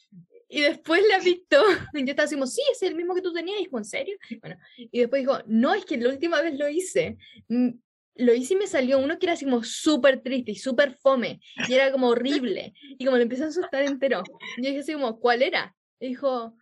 y 0.49 0.61
después 0.63 1.03
la 1.09 1.19
Víctor, 1.21 1.65
yo 1.95 2.01
estaba 2.11 2.25
así 2.25 2.35
como, 2.35 2.47
sí, 2.47 2.61
ese 2.73 2.87
es 2.87 2.91
el 2.91 2.97
mismo 2.97 3.15
que 3.15 3.23
tú 3.23 3.33
tenías. 3.33 3.61
Y 3.61 3.65
dijo, 3.65 3.79
¿en 3.79 3.85
serio? 3.85 4.17
Bueno, 4.41 4.57
y 4.77 5.01
después 5.01 5.23
dijo, 5.23 5.39
no, 5.47 5.75
es 5.75 5.85
que 5.85 5.97
la 5.97 6.09
última 6.09 6.41
vez 6.43 6.59
lo 6.59 6.69
hice. 6.69 7.17
mm, 7.49 7.69
Lo 8.17 8.35
hice 8.35 8.55
y 8.55 8.57
me 8.57 8.67
salió 8.67 8.99
uno 8.99 9.19
que 9.19 9.27
era 9.27 9.35
así 9.35 9.45
como 9.45 9.63
súper 9.63 10.21
triste 10.23 10.51
y 10.53 10.57
súper 10.57 10.95
fome. 10.95 11.41
Y 11.69 11.75
era 11.75 11.93
como 11.93 12.09
horrible. 12.09 12.75
Y 12.99 13.05
como 13.05 13.17
le 13.17 13.23
empezó 13.23 13.45
a 13.45 13.49
asustar 13.49 13.83
entero. 13.85 14.23
Y 14.57 14.63
yo 14.63 14.69
dije 14.71 14.81
así 14.81 14.93
como, 14.95 15.21
¿cuál 15.21 15.43
era? 15.43 15.75
Y 16.01 16.09
dijo, 16.09 16.57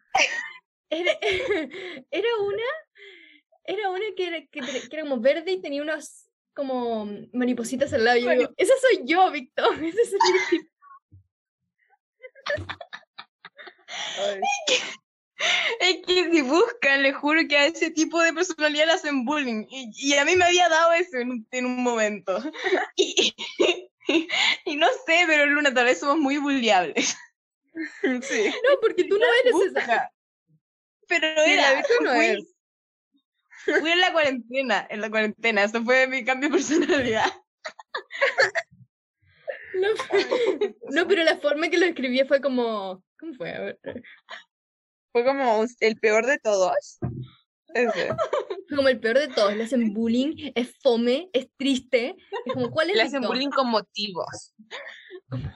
era, 0.90 1.12
era 2.10 2.28
una 2.40 2.62
era 3.64 3.90
una 3.90 4.04
que 4.16 4.26
era, 4.26 4.40
que, 4.46 4.60
que 4.60 4.96
era 4.96 5.02
como 5.02 5.20
verde 5.20 5.52
y 5.52 5.60
tenía 5.62 5.82
unos 5.82 6.26
como 6.54 7.06
maripositas 7.32 7.92
al 7.92 8.04
lado. 8.04 8.16
Y 8.18 8.22
yo 8.24 8.30
digo, 8.30 8.50
esa 8.56 8.74
soy 8.80 9.02
yo, 9.04 9.30
Víctor. 9.30 9.72
Ese 9.84 10.16
tipo. 10.18 10.66
ay, 14.18 14.40
Es 15.80 15.96
que 16.06 16.30
si 16.30 16.42
buscan, 16.42 17.02
les 17.02 17.16
juro 17.16 17.40
que 17.48 17.56
a 17.56 17.66
ese 17.66 17.90
tipo 17.90 18.20
de 18.22 18.32
personalidad 18.32 18.86
le 18.86 18.92
hacen 18.92 19.24
bullying. 19.24 19.66
Y, 19.70 19.90
y 19.94 20.14
a 20.14 20.24
mí 20.24 20.36
me 20.36 20.44
había 20.44 20.68
dado 20.68 20.92
eso 20.92 21.16
en, 21.18 21.30
un- 21.30 21.48
en 21.50 21.66
un 21.66 21.82
momento. 21.82 22.42
Y, 22.96 23.34
y 24.64 24.74
no 24.76 24.88
sé, 25.06 25.22
pero 25.28 25.46
Luna, 25.46 25.72
tal 25.72 25.84
vez 25.84 26.00
somos 26.00 26.18
muy 26.18 26.38
bulliables. 26.38 27.16
sí. 28.22 28.44
No, 28.64 28.80
porque 28.80 29.04
tú 29.04 29.16
no 29.18 29.26
eres 29.44 29.54
esa. 29.70 30.10
Pero 31.10 31.26
Sí, 31.44 31.50
era, 31.52 31.74
Víctor 31.74 32.02
no 32.04 32.14
fui- 32.14 32.26
es. 32.26 32.54
Fui 33.80 33.90
en 33.90 34.00
la 34.00 34.12
cuarentena, 34.12 34.86
en 34.88 35.00
la 35.02 35.10
cuarentena. 35.10 35.64
Eso 35.64 35.82
fue 35.84 36.06
mi 36.06 36.24
cambio 36.24 36.48
de 36.48 36.54
personalidad. 36.56 37.26
No, 39.74 39.88
no, 40.90 41.08
pero 41.08 41.24
la 41.24 41.36
forma 41.38 41.68
que 41.68 41.78
lo 41.78 41.86
escribí 41.86 42.22
fue 42.26 42.40
como. 42.40 43.02
¿Cómo 43.18 43.34
fue? 43.34 43.50
A 43.54 43.60
ver. 43.60 43.78
Fue 45.12 45.24
como 45.24 45.64
el 45.80 45.96
peor 45.98 46.24
de 46.26 46.38
todos. 46.38 46.98
Ese. 47.74 48.08
Fue 48.68 48.76
como 48.76 48.88
el 48.88 48.98
peor 49.00 49.18
de 49.18 49.28
todos. 49.28 49.54
Le 49.56 49.64
hacen 49.64 49.92
bullying, 49.92 50.52
es 50.54 50.74
fome, 50.82 51.28
es 51.32 51.48
triste. 51.56 52.16
Es 52.46 52.52
como, 52.54 52.70
¿cuál 52.70 52.90
es 52.90 52.96
Le 52.96 53.02
hacen 53.02 53.22
bullying 53.22 53.50
con 53.50 53.68
motivos. 53.68 54.54
Como, 55.28 55.50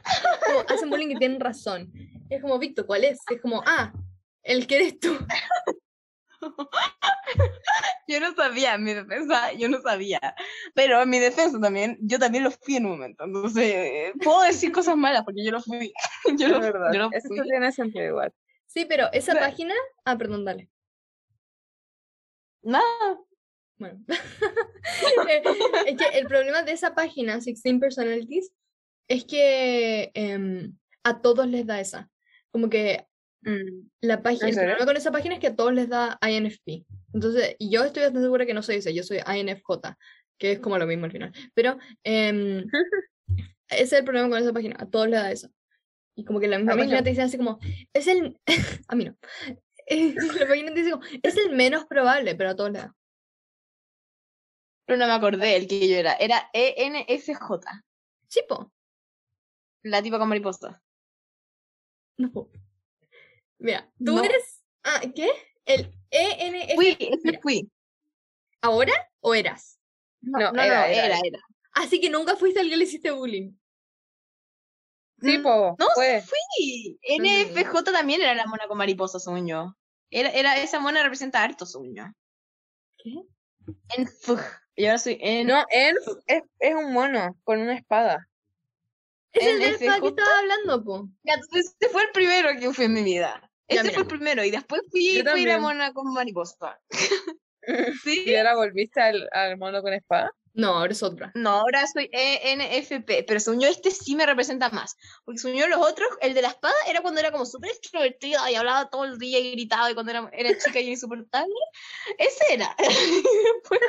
hacen 0.68 0.90
bullying 0.90 1.10
y 1.12 1.16
tienen 1.18 1.40
razón. 1.40 1.92
Es 2.28 2.42
como, 2.42 2.58
Víctor, 2.58 2.86
¿cuál 2.86 3.04
es? 3.04 3.18
Es 3.30 3.40
como, 3.40 3.62
ah, 3.66 3.92
el 4.44 4.66
que 4.66 4.76
eres 4.76 5.00
tú. 5.00 5.16
Yo 8.06 8.20
no 8.20 8.34
sabía, 8.34 8.76
mi 8.76 8.92
defensa, 8.92 9.52
yo 9.54 9.66
no 9.68 9.80
sabía. 9.80 10.20
Pero 10.74 11.00
en 11.02 11.08
mi 11.08 11.18
defensa 11.18 11.58
también, 11.58 11.96
yo 12.02 12.18
también 12.18 12.44
lo 12.44 12.50
fui 12.50 12.76
en 12.76 12.84
un 12.84 12.92
momento. 12.92 13.24
Entonces, 13.24 13.64
eh, 13.64 14.12
puedo 14.22 14.42
decir 14.42 14.72
cosas 14.72 14.94
malas 14.96 15.24
porque 15.24 15.42
yo 15.42 15.50
lo 15.50 15.62
fui. 15.62 15.90
Yo 16.38 16.48
lo, 16.48 16.60
verdad. 16.60 16.92
yo 16.92 16.98
lo 16.98 17.08
Eso 17.12 17.28
fui. 17.28 17.40
tiene 17.42 17.72
sentido 17.72 18.04
igual. 18.04 18.32
Sí, 18.66 18.84
pero 18.84 19.10
esa 19.12 19.34
página. 19.34 19.74
Ah, 20.04 20.18
perdón, 20.18 20.44
dale. 20.44 20.68
Nada. 22.62 23.18
Bueno. 23.78 24.04
Eh, 25.28 25.42
es 25.86 25.96
que 25.96 26.18
el 26.18 26.26
problema 26.26 26.62
de 26.62 26.72
esa 26.72 26.94
página, 26.94 27.38
16 27.38 27.80
Personalities, 27.80 28.52
es 29.08 29.24
que 29.24 30.10
em, 30.12 30.76
a 31.02 31.22
todos 31.22 31.46
les 31.46 31.66
da 31.66 31.80
esa. 31.80 32.10
Como 32.50 32.68
que 32.68 33.06
Mm, 33.44 33.90
la 34.00 34.22
página, 34.22 34.48
el 34.48 34.54
problema 34.54 34.86
con 34.86 34.96
esa 34.96 35.12
página 35.12 35.34
es 35.34 35.40
que 35.40 35.48
a 35.48 35.56
todos 35.56 35.72
les 35.72 35.88
da 35.88 36.18
INFP. 36.26 36.86
Entonces, 37.12 37.56
y 37.58 37.70
yo 37.70 37.84
estoy 37.84 38.02
bastante 38.02 38.24
segura 38.24 38.46
que 38.46 38.54
no 38.54 38.62
soy 38.62 38.76
ese, 38.76 38.94
yo 38.94 39.02
soy 39.02 39.18
INFJ, 39.18 39.96
que 40.38 40.52
es 40.52 40.60
como 40.60 40.78
lo 40.78 40.86
mismo 40.86 41.04
al 41.04 41.12
final. 41.12 41.32
Pero 41.54 41.78
em, 42.02 42.64
ese 43.68 43.82
es 43.82 43.92
el 43.92 44.04
problema 44.04 44.30
con 44.30 44.38
esa 44.38 44.52
página, 44.52 44.76
a 44.78 44.86
todos 44.86 45.08
les 45.08 45.20
da 45.20 45.30
eso. 45.30 45.48
Y 46.16 46.24
como 46.24 46.40
que 46.40 46.48
la 46.48 46.58
misma 46.58 46.74
mí 46.74 46.82
página 46.82 46.98
no. 46.98 47.04
te 47.04 47.10
dice 47.10 47.22
así 47.22 47.36
como, 47.36 47.58
es 47.92 48.06
el... 48.06 48.38
a 48.88 48.94
mí 48.94 49.04
no. 49.04 49.16
Eh, 49.86 50.14
la 50.14 50.48
página 50.48 50.72
te 50.72 50.80
dice 50.80 50.92
como, 50.92 51.04
es 51.22 51.36
el 51.36 51.54
menos 51.54 51.84
probable, 51.84 52.34
pero 52.34 52.48
a 52.48 52.56
todos 52.56 52.70
les 52.72 52.80
da. 52.84 52.96
Pero 54.86 54.98
no 54.98 55.06
me 55.06 55.12
acordé 55.12 55.56
el 55.56 55.68
que 55.68 55.86
yo 55.86 55.96
era. 55.96 56.14
Era 56.14 56.48
E 56.54 56.74
ENFJ. 56.78 57.60
Sí, 58.28 58.40
po. 58.48 58.72
La 59.82 60.02
tipa 60.02 60.18
con 60.18 60.30
mariposa. 60.30 60.82
No 62.16 62.32
puedo. 62.32 62.50
Mira, 63.64 63.90
tú 63.98 64.12
No. 64.16 64.22
eres. 64.22 64.62
Ah, 64.82 65.00
¿qué? 65.14 65.30
El 65.64 65.90
ENF. 66.10 66.74
Fui, 66.74 66.96
ese 67.00 67.18
Mira. 67.24 67.40
fui. 67.40 67.70
¿Ahora 68.60 68.92
o 69.20 69.34
eras? 69.34 69.80
No, 70.20 70.38
No, 70.38 70.52
no, 70.52 70.62
era, 70.62 70.86
era, 70.90 70.92
era, 70.92 71.04
era. 71.16 71.20
era. 71.24 71.38
Así 71.72 71.98
que 71.98 72.10
nunca 72.10 72.36
fuiste 72.36 72.60
al 72.60 72.68
que 72.68 72.76
le 72.76 72.84
hiciste 72.84 73.10
bullying. 73.10 73.52
Sí, 75.22 75.38
Mm, 75.38 75.42
po, 75.42 75.76
no, 75.78 75.86
fue. 75.94 76.22
Sí, 76.58 76.98
NFJ 77.18 77.82
también 77.92 78.20
era 78.20 78.34
la 78.34 78.46
mona 78.46 78.66
con 78.68 78.76
mariposa, 78.76 79.18
según 79.18 79.46
yo. 79.46 79.74
Era, 80.10 80.28
era, 80.30 80.58
esa 80.58 80.78
mona 80.78 81.02
representa 81.02 81.40
a 81.40 81.44
harto, 81.44 81.64
según 81.64 81.94
yo. 81.94 82.04
¿Qué? 82.98 83.14
NFJ. 83.96 84.42
Y 84.76 84.84
ahora 84.86 84.98
soy 84.98 85.16
N. 85.22 85.50
No, 85.50 85.64
Enf 85.70 86.06
es, 86.26 86.42
es 86.58 86.74
un 86.74 86.92
mono 86.92 87.34
con 87.44 87.60
una 87.60 87.74
espada. 87.74 88.28
Es 89.32 89.46
el 89.46 89.58
del 89.58 89.78
que 89.78 89.86
estaba 89.86 90.38
hablando, 90.38 90.84
po. 90.84 91.08
Ya, 91.22 91.34
entonces, 91.34 91.68
Este 91.72 91.88
fue 91.88 92.02
el 92.02 92.10
primero 92.10 92.50
que 92.60 92.72
fui 92.74 92.84
en 92.84 92.92
mi 92.92 93.02
vida. 93.02 93.50
Ese 93.68 93.90
fue 93.92 94.02
el 94.02 94.08
primero. 94.08 94.44
Y 94.44 94.50
después 94.50 94.82
fui, 94.90 95.06
Yo 95.06 95.12
fui 95.12 95.22
la 95.22 95.30
también. 95.32 95.60
mona 95.60 95.92
con 95.92 96.12
mariposa. 96.12 96.78
¿Sí? 98.04 98.24
¿Y 98.26 98.34
ahora 98.36 98.56
volviste 98.56 99.00
al, 99.00 99.28
al 99.32 99.56
mono 99.56 99.82
con 99.82 99.92
espada? 99.94 100.30
No, 100.56 100.68
ahora 100.78 100.92
es 100.92 101.02
otra. 101.02 101.32
No, 101.34 101.50
ahora 101.50 101.84
soy 101.88 102.08
ENFP, 102.12 103.24
pero 103.26 103.40
según 103.40 103.60
yo 103.60 103.68
este 103.68 103.90
sí 103.90 104.14
me 104.14 104.24
representa 104.24 104.70
más. 104.70 104.96
Porque 105.24 105.38
según 105.38 105.58
yo 105.58 105.66
los 105.66 105.80
otros, 105.80 106.08
el 106.20 106.32
de 106.32 106.42
la 106.42 106.48
espada 106.48 106.74
era 106.86 107.00
cuando 107.00 107.18
era 107.18 107.32
como 107.32 107.44
súper 107.44 107.70
extrovertida 107.70 108.48
y 108.48 108.54
hablaba 108.54 108.88
todo 108.88 109.04
el 109.04 109.18
día 109.18 109.40
y 109.40 109.50
gritaba 109.50 109.90
y 109.90 109.94
cuando 109.94 110.12
era, 110.12 110.30
era 110.32 110.56
chica 110.56 110.78
y 110.78 110.90
insoportable. 110.90 111.52
Ese 112.18 112.54
era. 112.54 112.72
Después, 112.78 113.80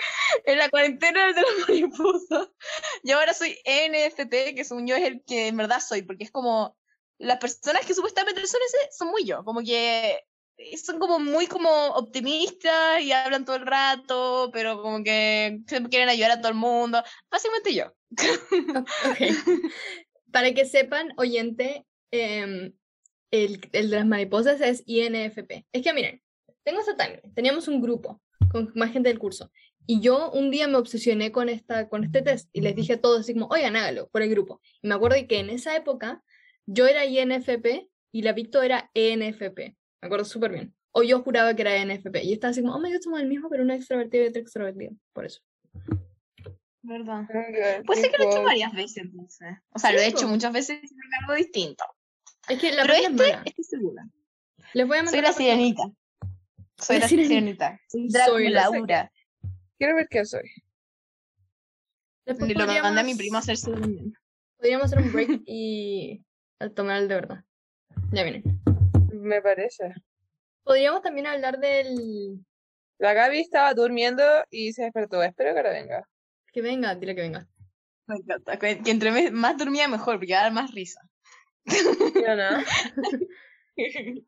en 0.46 0.58
la 0.58 0.70
cuarentena 0.70 1.28
el 1.28 1.36
de 1.36 1.42
la 1.42 1.48
mariposa. 1.68 2.50
Y 3.04 3.12
ahora 3.12 3.36
soy 3.36 3.60
E 3.64 3.86
ENFP, 3.86 4.56
que 4.56 4.64
según 4.64 4.88
yo 4.88 4.96
es 4.96 5.04
el 5.04 5.24
que 5.24 5.48
en 5.50 5.58
verdad 5.58 5.82
soy, 5.88 6.02
porque 6.02 6.24
es 6.24 6.32
como 6.32 6.76
las 7.18 7.38
personas 7.38 7.86
que 7.86 7.94
supuestamente 7.94 8.46
son 8.46 8.62
ese 8.66 8.92
son 8.92 9.10
muy 9.10 9.24
yo, 9.26 9.44
como 9.44 9.62
que 9.62 10.20
son 10.78 11.00
como 11.00 11.20
muy 11.20 11.48
como 11.48 11.70
optimistas 11.90 13.02
y 13.02 13.12
hablan 13.12 13.46
todo 13.46 13.58
el 13.58 13.66
rato, 13.66 14.50
pero 14.54 14.82
como 14.82 15.04
que 15.04 15.60
siempre 15.68 15.90
quieren 15.90 16.10
ayudar 16.10 16.32
a 16.32 16.40
todo 16.40 16.50
el 16.50 16.58
mundo. 16.58 17.04
Básicamente 17.30 17.74
yo. 17.74 17.94
Ok. 19.10 19.20
Para 20.32 20.54
que 20.54 20.66
sepan, 20.66 21.14
oyente, 21.18 21.86
em, 22.12 22.74
el, 23.32 23.70
el 23.72 23.90
de 23.90 23.96
las 23.98 24.06
mariposas 24.06 24.62
es 24.62 24.84
INFP. 24.86 25.66
Es 25.72 25.82
que 25.82 25.94
miren, 25.94 26.22
tengo 26.64 26.80
esta 26.80 26.98
timeline. 26.98 27.34
Teníamos 27.34 27.68
un 27.68 27.82
grupo 27.82 28.22
con 28.52 28.72
más 28.76 28.92
gente 28.92 29.10
del 29.10 29.20
curso. 29.20 29.52
Y 29.88 30.02
yo 30.02 30.32
un 30.32 30.50
día 30.50 30.68
me 30.68 30.78
obsesioné 30.78 31.32
con, 31.32 31.48
esta, 31.48 31.88
con 31.90 32.04
este 32.04 32.22
test 32.22 32.50
y 32.52 32.62
les 32.62 32.76
dije 32.76 32.94
a 32.94 33.02
todos 33.02 33.22
así 33.22 33.34
como, 33.34 33.48
oigan, 33.48 33.76
hágalo 33.76 34.10
por 34.10 34.24
el 34.24 34.30
grupo. 34.30 34.62
Y 34.82 34.88
me 34.88 34.96
acuerdo 34.96 35.18
que 35.28 35.40
en 35.40 35.50
esa 35.50 35.76
época 35.76 36.24
yo 36.66 36.88
era 36.88 37.06
INFP 37.06 37.90
y 38.12 38.22
la 38.22 38.34
Victo 38.34 38.62
era 38.64 38.90
ENFP. 38.94 39.58
Me 39.60 39.76
acuerdo 40.08 40.26
súper 40.26 40.52
bien. 40.52 40.76
O 40.92 41.04
yo 41.04 41.22
juraba 41.22 41.54
que 41.56 41.62
era 41.64 41.76
ENFP. 41.76 42.24
Y 42.24 42.34
estaba 42.34 42.52
así 42.52 42.62
como, 42.62 42.76
oh 42.76 42.80
my 42.80 42.92
god, 42.92 43.02
somos 43.02 43.20
el 43.20 43.28
mismo, 43.28 43.50
pero 43.50 43.64
uno 43.64 43.74
extrovertido 43.74 44.24
y 44.24 44.28
otro 44.28 44.42
extrovertido. 44.42 44.94
Por 45.14 45.26
eso. 45.26 45.42
¿Verdad? 46.84 47.24
Okay, 47.24 47.84
Pues 47.86 48.00
sí 48.02 48.10
que 48.12 48.18
lo 48.18 48.24
he 48.26 48.28
hecho 48.32 48.44
varias 48.44 48.74
veces 48.74 48.98
entonces. 48.98 49.48
O 49.72 49.80
sea, 49.80 49.92
lo 49.92 50.00
he 50.00 50.08
hecho 50.08 50.22
po. 50.28 50.28
muchas 50.30 50.54
veces 50.54 50.80
y 50.84 50.96
me 50.96 51.18
algo 51.22 51.34
distinto. 51.34 51.84
Es 52.48 52.60
que 52.60 52.72
la 52.72 52.84
Pero 52.84 52.94
prueba 52.94 53.02
es 53.08 53.10
este, 53.12 53.32
mala. 53.32 53.44
estoy 53.46 53.64
segura. 53.64 54.08
Les 54.74 54.88
voy 54.88 54.98
a 55.00 55.04
mandar 55.04 55.14
Soy 55.14 55.22
la 55.22 55.34
sirenita. 55.34 55.84
Soy 56.78 56.96
La 56.98 57.02
la 57.02 57.08
sirenita. 57.10 57.30
sirenita. 57.30 57.80
Soy 57.88 58.10
Soy 58.12 58.50
la 58.50 58.62
Laura. 58.70 59.12
Quiero 59.78 59.96
ver 59.96 60.08
qué 60.10 60.26
soy. 60.26 60.50
Después 62.26 62.50
Y 62.50 62.54
lo 62.54 62.66
mandé 62.68 63.02
a 63.02 63.04
mi 63.04 63.16
primo 63.16 63.38
a 63.38 63.40
hacerse 63.40 63.72
un... 63.72 64.16
Podríamos 64.58 64.86
hacer 64.86 65.00
un 65.00 65.12
break 65.12 65.42
y 65.46 66.24
a 66.60 66.70
tomar 66.70 67.02
el 67.02 67.08
de 67.08 67.16
verdad. 67.16 67.44
Ya 68.12 68.24
viene. 68.24 68.44
Me 69.12 69.42
parece. 69.42 69.94
Podríamos 70.64 71.02
también 71.02 71.28
hablar 71.28 71.60
del... 71.60 72.46
La 72.98 73.14
Gaby 73.14 73.40
estaba 73.40 73.74
durmiendo 73.74 74.24
y 74.50 74.74
se 74.74 74.84
despertó. 74.84 75.22
Espero 75.22 75.54
que 75.54 75.60
ahora 75.60 75.72
venga. 75.72 76.08
Que 76.54 76.62
venga, 76.62 76.96
dile 76.96 77.16
que 77.16 77.22
venga. 77.22 77.48
Me 78.08 78.16
encanta. 78.16 78.58
Que 78.58 78.82
que 78.82 78.92
entre 78.92 79.32
más 79.32 79.58
dormía 79.58 79.88
mejor, 79.88 80.16
porque 80.18 80.34
da 80.34 80.50
más 80.50 80.72
risa. 80.74 81.02
¿Yo 81.66 82.36
no? 82.36 82.64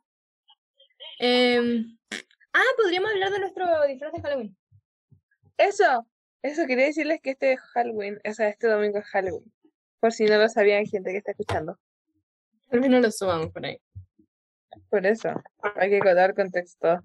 Em, 1.20 1.98
Ah, 2.60 2.74
podríamos 2.76 3.12
hablar 3.12 3.32
de 3.32 3.40
nuestro 3.40 3.66
disfraz 3.88 4.12
de 4.14 4.22
Halloween. 4.22 4.58
Eso, 5.58 6.08
eso 6.42 6.66
quería 6.66 6.86
decirles 6.86 7.20
que 7.22 7.30
este 7.32 7.54
es 7.54 7.60
Halloween, 7.60 8.20
o 8.28 8.34
sea, 8.34 8.50
este 8.50 8.68
domingo 8.68 8.98
es 8.98 9.06
Halloween. 9.06 9.54
Por 10.00 10.12
si 10.12 10.26
no 10.26 10.40
lo 10.40 10.50
sabían, 10.50 10.88
gente 10.88 11.12
que 11.12 11.18
está 11.18 11.32
escuchando. 11.34 11.78
Tal 12.70 12.80
vez 12.82 12.90
no 12.90 13.00
lo 13.00 13.12
subamos 13.12 13.52
por 13.52 13.66
ahí. 13.66 13.80
Por 14.90 15.06
eso, 15.06 15.30
hay 15.76 15.90
que 15.90 16.14
dar 16.14 16.34
contexto. 16.34 17.02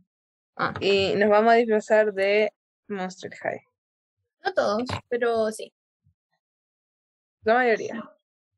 Ah, 0.57 0.75
Y 0.81 1.15
nos 1.15 1.29
vamos 1.31 1.53
a 1.53 1.57
disfrazar 1.57 2.13
de 2.13 2.53
Monster 2.89 3.35
High. 3.35 3.61
no 4.45 4.55
todos, 4.55 4.83
pero 5.09 5.51
sí, 5.51 5.73
La 7.45 7.55
mayoría. 7.55 7.95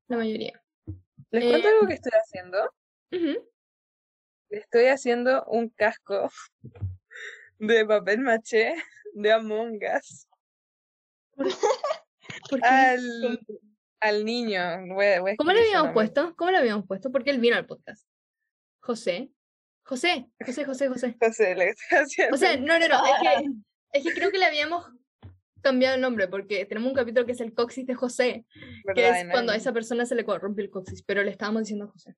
la 0.08 0.16
mayoría. 0.16 0.62
Les 1.30 1.44
cuento 1.44 1.68
Eh, 1.68 1.70
algo 1.72 1.86
que 1.86 1.94
estoy 1.94 2.12
haciendo. 2.12 2.74
Estoy 4.50 4.86
haciendo 4.86 5.44
un 5.46 5.68
casco 5.70 6.30
de 7.58 7.86
papel 7.86 8.20
maché 8.20 8.74
de 9.14 9.32
Among 9.32 9.78
Us 9.96 10.26
¿Por 11.36 12.60
qué? 12.60 12.66
al, 12.66 13.40
al 14.04 14.24
niño. 14.24 14.60
Voy 14.94 15.06
a- 15.06 15.20
voy 15.20 15.32
a 15.32 15.36
¿Cómo 15.36 15.52
le 15.52 15.60
habíamos 15.60 15.92
puesto? 15.92 16.34
¿Cómo 16.36 16.50
le 16.50 16.58
habíamos 16.58 16.86
puesto? 16.86 17.10
Porque 17.10 17.30
él 17.30 17.40
vino 17.40 17.56
al 17.56 17.66
podcast. 17.66 18.06
José. 18.80 19.30
José, 19.84 20.26
José, 20.44 20.64
José, 20.64 20.88
José. 20.88 21.16
José, 21.20 21.54
le 21.56 21.74
sea, 22.38 22.56
no, 22.56 22.78
no, 22.78 22.88
no, 22.88 23.04
es 23.06 23.12
que, 23.22 23.50
es 23.92 24.04
que 24.04 24.12
creo 24.14 24.30
que 24.30 24.38
le 24.38 24.46
habíamos 24.46 24.86
cambiado 25.62 25.94
el 25.94 26.00
nombre 26.02 26.28
porque 26.28 26.66
tenemos 26.66 26.90
un 26.90 26.94
capítulo 26.94 27.24
que 27.24 27.32
es 27.32 27.40
el 27.40 27.54
coxis 27.54 27.86
de 27.86 27.94
José, 27.94 28.44
que 28.94 29.02
¿verdad, 29.02 29.20
es 29.20 29.30
cuando 29.30 29.52
a 29.52 29.56
esa 29.56 29.72
persona 29.72 30.04
se 30.04 30.14
le 30.14 30.22
rompe 30.22 30.60
el 30.62 30.70
coxis, 30.70 31.02
pero 31.02 31.22
le 31.22 31.30
estábamos 31.30 31.62
diciendo 31.62 31.88
José. 31.88 32.14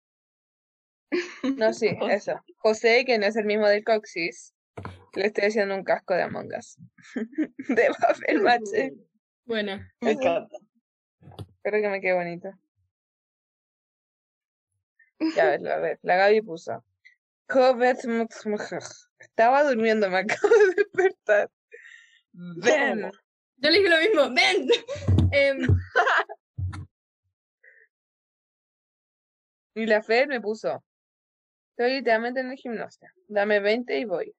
No, 1.57 1.73
sí, 1.73 1.97
eso. 2.11 2.33
José, 2.57 3.05
que 3.05 3.19
no 3.19 3.27
es 3.27 3.37
el 3.37 3.45
mismo 3.45 3.69
del 3.69 3.85
Coxis, 3.85 4.53
le 5.15 5.27
estoy 5.27 5.45
haciendo 5.45 5.77
un 5.77 5.85
casco 5.85 6.15
de 6.15 6.23
Among 6.23 6.51
Us. 6.59 6.77
de 7.15 7.89
papel 8.01 8.43
maché. 8.43 8.93
Bueno, 9.45 9.81
Me 10.01 10.11
encanta. 10.11 10.57
Espero 11.67 11.83
que 11.83 11.89
me 11.89 12.01
quede 12.01 12.15
bonito. 12.15 12.49
Ya 15.35 15.47
ves, 15.51 15.67
a 15.67 15.79
ver, 15.79 15.99
la 16.03 16.15
Gaby 16.15 16.43
puso. 16.43 16.85
Estaba 19.19 19.65
durmiendo, 19.65 20.09
me 20.09 20.19
acabo 20.19 20.49
de 20.49 20.75
despertar. 20.77 21.51
Ven. 22.33 23.11
yo 23.57 23.71
le 23.71 23.79
dije 23.79 23.89
lo 23.89 23.99
mismo, 23.99 24.33
ven. 24.33 24.69
Em, 25.33 25.67
Y 29.75 29.87
la 29.87 30.05
Fer 30.05 30.29
me 30.29 30.41
puso. 30.41 30.85
Estoy 31.71 31.95
literalmente 31.97 32.39
en 32.39 32.53
el 32.53 32.57
gimnasio. 32.57 33.09
Dame 33.27 33.59
20 33.59 33.99
y 33.99 34.05
voy. 34.05 34.33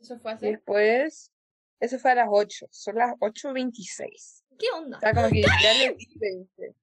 eso 0.00 0.18
fue 0.18 0.32
así. 0.32 0.50
después, 0.50 1.30
eso 1.78 2.00
fue 2.00 2.10
a 2.10 2.16
las 2.16 2.28
8. 2.28 2.66
Son 2.72 2.96
las 2.96 3.12
8.26. 3.20 4.41
¿Qué 4.62 4.70
onda? 4.70 4.96
O 4.96 5.00
sea, 5.00 5.12
como 5.12 5.28
que 5.28 5.42
ya 5.42 5.74
le 5.74 5.94
di 5.96 6.06
20. 6.14 6.74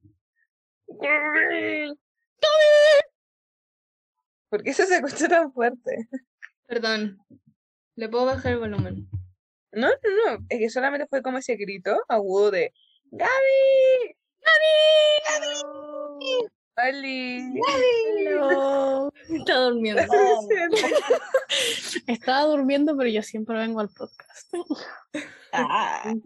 ¿Por 4.50 4.64
qué 4.64 4.74
se 4.74 4.84
escucha 4.84 5.30
tan 5.30 5.54
fuerte? 5.54 6.10
Perdón, 6.68 7.18
¿le 7.96 8.10
puedo 8.10 8.26
bajar 8.26 8.52
el 8.52 8.60
volumen? 8.60 9.10
No, 9.72 9.88
no, 9.88 9.94
no. 10.36 10.46
Es 10.50 10.60
que 10.60 10.70
solamente 10.70 11.08
fue 11.08 11.22
como 11.22 11.38
ese 11.38 11.56
grito 11.56 11.98
agudo 12.10 12.52
de 12.52 12.74
¡Gaby! 13.12 14.18
¡Gaby! 14.42 15.80
¡Oli! 16.90 17.62
Hello. 18.18 19.10
Está 19.30 19.56
durmiendo. 19.56 20.02
Estaba 22.08 22.44
durmiendo, 22.44 22.98
pero 22.98 23.10
yo 23.10 23.22
siempre 23.24 23.58
vengo 23.58 23.80
al 23.80 23.88
podcast. 23.90 24.52
Ah, 25.52 26.04
Ujú. 26.06 26.22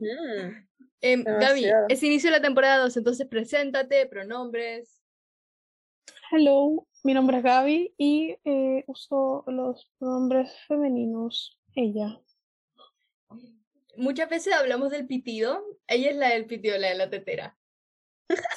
Em, 1.05 1.21
Gaby, 1.21 1.65
es 1.89 2.01
inicio 2.01 2.29
de 2.31 2.37
la 2.37 2.41
temporada 2.41 2.77
2, 2.77 2.95
entonces 2.95 3.27
preséntate, 3.27 4.05
pronombres. 4.07 5.01
Hello, 6.31 6.87
mi 7.03 7.13
nombre 7.13 7.39
es 7.39 7.43
Gaby 7.43 7.93
y 7.97 8.37
eh, 8.45 8.85
uso 8.87 9.43
los 9.47 9.91
pronombres 9.99 10.57
femeninos. 10.65 11.59
Ella. 11.75 12.21
Muchas 13.97 14.29
veces 14.29 14.53
hablamos 14.53 14.91
del 14.91 15.05
pitido. 15.05 15.61
Ella 15.87 16.11
es 16.11 16.15
la 16.15 16.29
del 16.29 16.45
pitido, 16.45 16.77
la 16.77 16.87
de 16.87 16.95
la 16.95 17.09
tetera. 17.09 17.57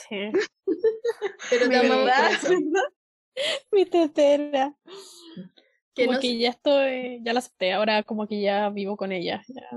Sí. 0.08 0.30
Pero 1.50 1.68
te 1.68 1.76
amamos 1.76 1.96
por 1.96 2.04
¿verdad? 2.04 2.30
eso. 2.30 2.54
Mi 3.72 3.86
tetera. 3.86 4.76
Que 5.94 6.04
como 6.04 6.12
no- 6.14 6.20
que 6.20 6.38
ya 6.38 6.50
estoy, 6.50 7.20
ya 7.24 7.32
la 7.32 7.40
acepté, 7.40 7.72
ahora 7.72 8.04
como 8.04 8.28
que 8.28 8.40
ya 8.40 8.70
vivo 8.70 8.96
con 8.96 9.10
ella. 9.10 9.42
ya. 9.48 9.68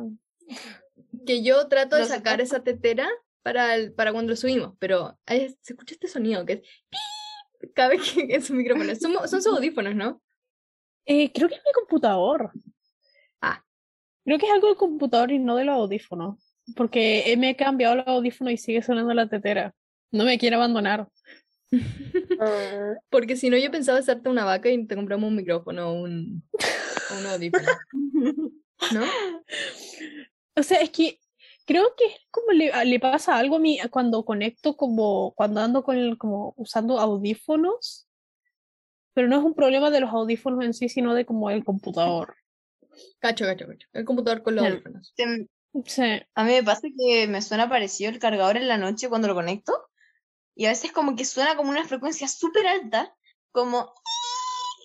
Que 1.25 1.43
yo 1.43 1.67
trato 1.67 1.95
de 1.95 2.05
sacar 2.05 2.41
esa 2.41 2.63
tetera 2.63 3.09
para, 3.43 3.75
el- 3.75 3.93
para 3.93 4.11
cuando 4.11 4.31
lo 4.31 4.35
subimos, 4.35 4.75
pero 4.79 5.17
ahí 5.25 5.49
se 5.61 5.73
escucha 5.73 5.93
este 5.95 6.07
sonido 6.07 6.45
que 6.45 6.53
es 6.53 6.61
pi 6.61 6.97
cada 7.75 7.89
vez 7.89 8.01
que 8.13 8.21
en 8.35 8.41
su 8.41 8.53
micrófono. 8.53 8.93
Son, 8.95 9.13
son 9.27 9.41
sus 9.41 9.53
audífonos, 9.55 9.95
¿no? 9.95 10.21
Eh, 11.05 11.31
creo 11.33 11.47
que 11.49 11.55
es 11.55 11.61
mi 11.65 11.71
computador. 11.73 12.51
Creo 14.25 14.37
que 14.37 14.45
es 14.45 14.51
algo 14.51 14.67
del 14.67 14.75
computador 14.77 15.31
y 15.31 15.39
no 15.39 15.55
de 15.55 15.65
los 15.65 15.75
audífonos. 15.75 16.37
Porque 16.75 17.33
me 17.37 17.49
he 17.49 17.55
cambiado 17.55 17.95
los 17.95 18.05
audífonos 18.07 18.53
y 18.53 18.57
sigue 18.57 18.81
sonando 18.83 19.11
la 19.13 19.27
tetera. 19.27 19.73
No 20.11 20.23
me 20.23 20.37
quiere 20.37 20.55
abandonar. 20.55 21.07
Ah, 22.39 22.93
Porque 23.09 23.35
si 23.35 23.49
no, 23.49 23.57
yo 23.57 23.71
pensaba 23.71 23.97
hacerte 23.97 24.29
una 24.29 24.45
vaca 24.45 24.69
y 24.69 24.85
te 24.85 24.95
compramos 24.95 25.29
un 25.29 25.35
micrófono, 25.35 25.93
un, 25.93 26.43
un 27.19 27.25
audífono. 27.25 27.67
¿No? 28.93 29.03
O 30.59 30.63
sea, 30.63 30.81
es 30.81 30.89
que 30.89 31.19
creo 31.65 31.95
que 31.95 32.05
es 32.05 32.15
como 32.31 32.51
le, 32.51 32.99
pasa 32.99 33.37
algo 33.37 33.57
a 33.57 33.59
mí 33.59 33.79
cuando 33.91 34.25
conecto, 34.25 34.75
como 34.75 35.33
cuando 35.35 35.61
ando 35.61 35.83
con 35.83 35.97
el- 35.97 36.17
como 36.17 36.53
usando 36.57 36.99
audífonos. 36.99 38.07
Pero 39.13 39.27
no 39.27 39.37
es 39.37 39.43
un 39.43 39.53
problema 39.55 39.89
de 39.89 39.99
los 40.01 40.11
audífonos 40.11 40.63
en 40.63 40.73
sí, 40.73 40.89
sino 40.89 41.13
de 41.13 41.25
como 41.25 41.49
el 41.49 41.63
computador. 41.63 42.35
Cacho, 43.19 43.45
cacho, 43.45 43.67
cacho. 43.67 43.87
El 43.93 44.05
computador 44.05 44.43
con 44.43 44.55
los 44.55 44.65
audífonos. 44.65 45.13
Sí. 45.85 46.03
A 46.35 46.43
mí 46.43 46.51
me 46.51 46.63
pasa 46.63 46.87
que 46.97 47.27
me 47.27 47.41
suena 47.41 47.69
parecido 47.69 48.11
el 48.11 48.19
cargador 48.19 48.57
en 48.57 48.67
la 48.67 48.77
noche 48.77 49.09
cuando 49.09 49.27
lo 49.27 49.35
conecto. 49.35 49.73
Y 50.55 50.65
a 50.65 50.69
veces 50.69 50.91
como 50.91 51.15
que 51.15 51.25
suena 51.25 51.55
como 51.55 51.69
una 51.69 51.85
frecuencia 51.85 52.27
súper 52.27 52.67
alta, 52.67 53.15
como... 53.51 53.93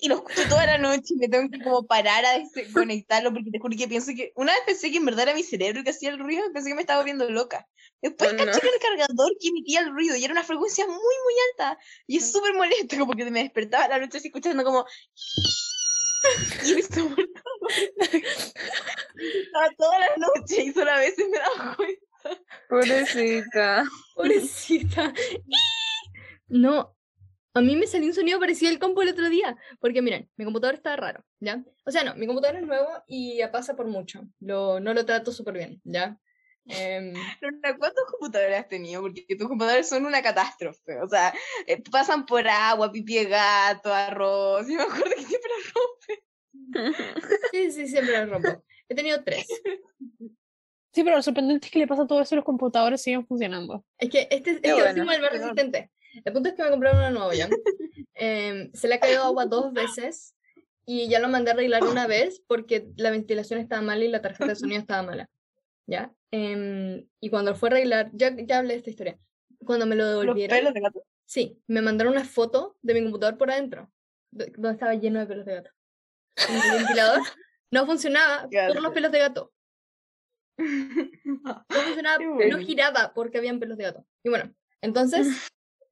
Y 0.04 0.08
lo 0.08 0.16
escucho 0.16 0.46
toda 0.50 0.66
la 0.66 0.76
noche 0.76 1.14
y 1.14 1.16
me 1.16 1.30
tengo 1.30 1.48
que 1.48 1.64
como 1.64 1.86
parar 1.86 2.26
a 2.26 2.38
desconectarlo 2.38 3.32
porque 3.32 3.50
te 3.50 3.58
juro 3.58 3.74
que 3.74 3.88
pienso 3.88 4.12
que... 4.14 4.32
Una 4.36 4.52
vez 4.52 4.60
pensé 4.66 4.90
que 4.90 4.98
en 4.98 5.06
verdad 5.06 5.22
era 5.22 5.34
mi 5.34 5.42
cerebro 5.42 5.82
que 5.82 5.88
hacía 5.88 6.10
el 6.10 6.18
ruido, 6.18 6.42
pensé 6.52 6.68
que 6.68 6.74
me 6.74 6.82
estaba 6.82 7.00
volviendo 7.00 7.26
loca. 7.30 7.66
Después 8.02 8.34
Oh, 8.34 8.36
caché 8.36 8.60
no. 8.62 8.70
el 8.70 8.80
cargador 8.82 9.32
que 9.40 9.48
emitía 9.48 9.80
el 9.80 9.94
ruido 9.94 10.14
y 10.14 10.22
era 10.22 10.32
una 10.32 10.44
frecuencia 10.44 10.86
muy, 10.86 10.96
muy 10.96 11.34
alta. 11.52 11.78
Y 12.06 12.18
es 12.18 12.30
súper 12.30 12.52
molesto, 12.52 12.98
como 12.98 13.14
que 13.14 13.24
me 13.30 13.44
despertaba 13.44 13.88
la 13.88 13.98
noche 13.98 14.18
así 14.18 14.28
escuchando 14.28 14.62
como... 14.62 14.84
Y. 16.66 16.72
Estaba 16.72 17.08
toda 19.78 19.98
la 20.00 20.16
noche 20.18 20.64
y 20.64 20.72
solo 20.72 20.90
a 20.90 20.98
veces 20.98 21.26
me 21.30 21.38
daba 21.38 21.76
cuenta. 21.76 22.42
Pobrecita. 22.68 23.84
Pobrecita. 24.14 25.14
No, 26.46 26.93
a 27.54 27.60
mí 27.60 27.76
me 27.76 27.86
salió 27.86 28.08
un 28.08 28.14
sonido 28.14 28.40
parecido 28.40 28.70
al 28.70 28.80
compu 28.80 29.02
el 29.02 29.10
otro 29.10 29.28
día. 29.30 29.56
Porque 29.80 30.02
miren, 30.02 30.28
mi 30.36 30.44
computador 30.44 30.74
está 30.74 30.96
raro, 30.96 31.24
¿ya? 31.40 31.64
O 31.86 31.90
sea, 31.90 32.02
no, 32.02 32.14
mi 32.16 32.26
computador 32.26 32.56
es 32.56 32.66
nuevo 32.66 32.88
y 33.06 33.36
ya 33.36 33.52
pasa 33.52 33.76
por 33.76 33.86
mucho. 33.86 34.22
Lo, 34.40 34.80
no 34.80 34.92
lo 34.92 35.06
trato 35.06 35.32
súper 35.32 35.54
bien, 35.54 35.80
¿ya? 35.84 36.18
Em, 36.66 37.12
¿cuántos 37.78 38.04
computadores 38.10 38.58
has 38.58 38.68
tenido? 38.68 39.02
Porque 39.02 39.24
tus 39.38 39.46
computadores 39.46 39.88
son 39.88 40.04
una 40.04 40.20
catástrofe. 40.20 41.00
O 41.00 41.08
sea, 41.08 41.32
eh, 41.66 41.82
pasan 41.90 42.26
por 42.26 42.46
agua, 42.48 42.90
pipí 42.90 43.14
de 43.14 43.26
gato, 43.26 43.92
arroz. 43.94 44.66
Y 44.68 44.76
me 44.76 44.82
acuerdo 44.82 45.10
que 45.16 45.24
siempre 45.24 45.50
arroz. 45.60 45.94
sí, 47.52 47.70
sí, 47.70 47.86
siempre 47.86 48.24
lo 48.24 48.32
rompo. 48.32 48.64
He 48.88 48.94
tenido 48.94 49.22
tres. 49.22 49.46
Sí, 50.92 51.02
pero 51.02 51.16
lo 51.16 51.22
sorprendente 51.22 51.66
es 51.66 51.72
que 51.72 51.78
le 51.78 51.86
pasa 51.86 52.06
todo 52.06 52.20
eso 52.20 52.34
y 52.34 52.36
los 52.36 52.44
computadores 52.44 53.02
siguen 53.02 53.26
funcionando. 53.26 53.84
Es 53.98 54.10
que 54.10 54.28
este 54.30 54.52
es 54.52 54.60
Qué 54.60 54.68
el 54.68 54.74
bueno. 54.74 54.90
último 54.90 55.12
el 55.12 55.22
más 55.22 55.32
resistente. 55.32 55.90
El 56.24 56.32
punto 56.32 56.48
es 56.48 56.54
que 56.54 56.62
me 56.62 56.70
compraron 56.70 56.98
uno 57.00 57.10
nuevo 57.10 57.32
ya. 57.32 57.48
Em, 58.14 58.70
se 58.72 58.88
le 58.88 58.94
ha 58.94 59.00
caído 59.00 59.22
agua 59.24 59.46
dos 59.46 59.72
veces 59.72 60.34
y 60.86 61.08
ya 61.08 61.18
lo 61.18 61.28
mandé 61.28 61.50
a 61.50 61.54
arreglar 61.54 61.82
una 61.84 62.06
vez 62.06 62.40
porque 62.46 62.88
la 62.96 63.10
ventilación 63.10 63.58
estaba 63.58 63.82
mala 63.82 64.04
y 64.04 64.08
la 64.08 64.20
tarjeta 64.22 64.46
de 64.46 64.54
sonido 64.56 64.80
estaba 64.80 65.02
mala. 65.02 65.28
¿Ya? 65.86 66.12
Em, 66.30 67.06
y 67.20 67.30
cuando 67.30 67.50
lo 67.52 67.56
fue 67.56 67.68
a 67.68 67.72
arreglar, 67.72 68.10
ya, 68.12 68.34
ya 68.36 68.58
hablé 68.58 68.74
de 68.74 68.78
esta 68.78 68.90
historia. 68.90 69.18
Cuando 69.64 69.86
me 69.86 69.94
lo 69.96 70.04
Los 70.04 70.20
devolvieron, 70.20 70.56
pelos 70.58 70.74
de 70.74 70.80
gato. 70.80 71.04
sí, 71.24 71.58
me 71.66 71.80
mandaron 71.82 72.12
una 72.12 72.24
foto 72.24 72.76
de 72.82 72.94
mi 72.94 73.02
computador 73.02 73.36
por 73.38 73.50
adentro, 73.50 73.90
de- 74.30 74.46
donde 74.56 74.72
estaba 74.72 74.94
lleno 74.94 75.20
de 75.20 75.26
pelos 75.26 75.44
de 75.46 75.54
gato. 75.54 75.70
El 76.48 76.78
ventilador 76.78 77.20
no 77.70 77.86
funcionaba 77.86 78.48
por 78.48 78.82
los 78.82 78.92
pelos 78.92 79.12
de 79.12 79.18
gato. 79.18 79.52
No 81.24 81.64
funcionaba, 81.68 82.18
no 82.50 82.58
giraba 82.58 83.12
porque 83.14 83.38
habían 83.38 83.58
pelos 83.58 83.76
de 83.76 83.84
gato. 83.84 84.06
Y 84.22 84.28
bueno, 84.28 84.54
entonces 84.80 85.26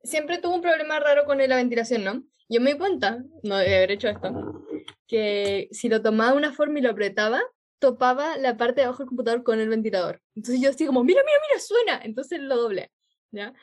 siempre 0.03 0.39
tuve 0.39 0.55
un 0.55 0.63
problema 0.63 1.01
raro 1.01 1.25
con 1.25 1.39
la 1.39 1.57
ventilación, 1.57 2.05
¿no? 2.05 2.25
Yo 2.49 2.61
me 2.61 2.73
di 2.73 2.79
cuenta, 2.79 3.23
no 3.43 3.57
de 3.57 3.77
haber 3.77 3.93
hecho 3.93 4.09
esto, 4.09 4.65
que 5.07 5.69
si 5.71 5.89
lo 5.89 6.03
tomaba 6.03 6.33
de 6.33 6.39
una 6.39 6.53
forma 6.53 6.79
y 6.79 6.83
lo 6.83 6.91
apretaba, 6.91 7.41
topaba 7.79 8.37
la 8.37 8.57
parte 8.57 8.81
de 8.81 8.85
abajo 8.85 9.03
del 9.03 9.09
computador 9.09 9.43
con 9.43 9.61
el 9.61 9.69
ventilador. 9.69 10.21
Entonces 10.37 10.61
yo 10.61 10.71
así 10.71 10.87
como, 10.87 11.03
mira, 11.03 11.23
mira, 11.25 11.39
mira, 11.49 11.61
suena. 11.61 12.01
Entonces 12.05 12.41
lo 12.41 12.57
doblé, 12.57 12.91
¿ya? 13.31 13.55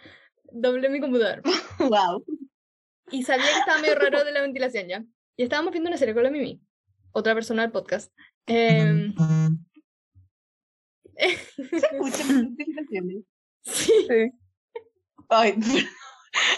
Doblé 0.52 0.90
mi 0.90 1.00
computador. 1.00 1.42
wow. 1.80 2.24
Y 3.12 3.24
sabía 3.24 3.46
que 3.46 3.60
estaba 3.60 3.80
medio 3.80 3.96
raro 3.96 4.24
de 4.24 4.32
la 4.32 4.42
ventilación, 4.42 4.88
¿ya? 4.88 5.06
Y 5.38 5.44
estábamos 5.44 5.72
viendo 5.72 5.90
una 5.90 5.98
serie 5.98 6.14
con 6.14 6.24
la 6.24 6.32
Mimi, 6.32 6.62
otra 7.12 7.34
persona 7.34 7.62
del 7.62 7.72
podcast. 7.72 8.12
Em, 8.46 9.14
¿Se 11.16 11.78
escuchan 11.78 12.28
las 12.28 12.44
notificaciones? 12.44 13.24
sí. 13.62 13.94
Sí. 14.08 14.32
Ay. 15.30 15.56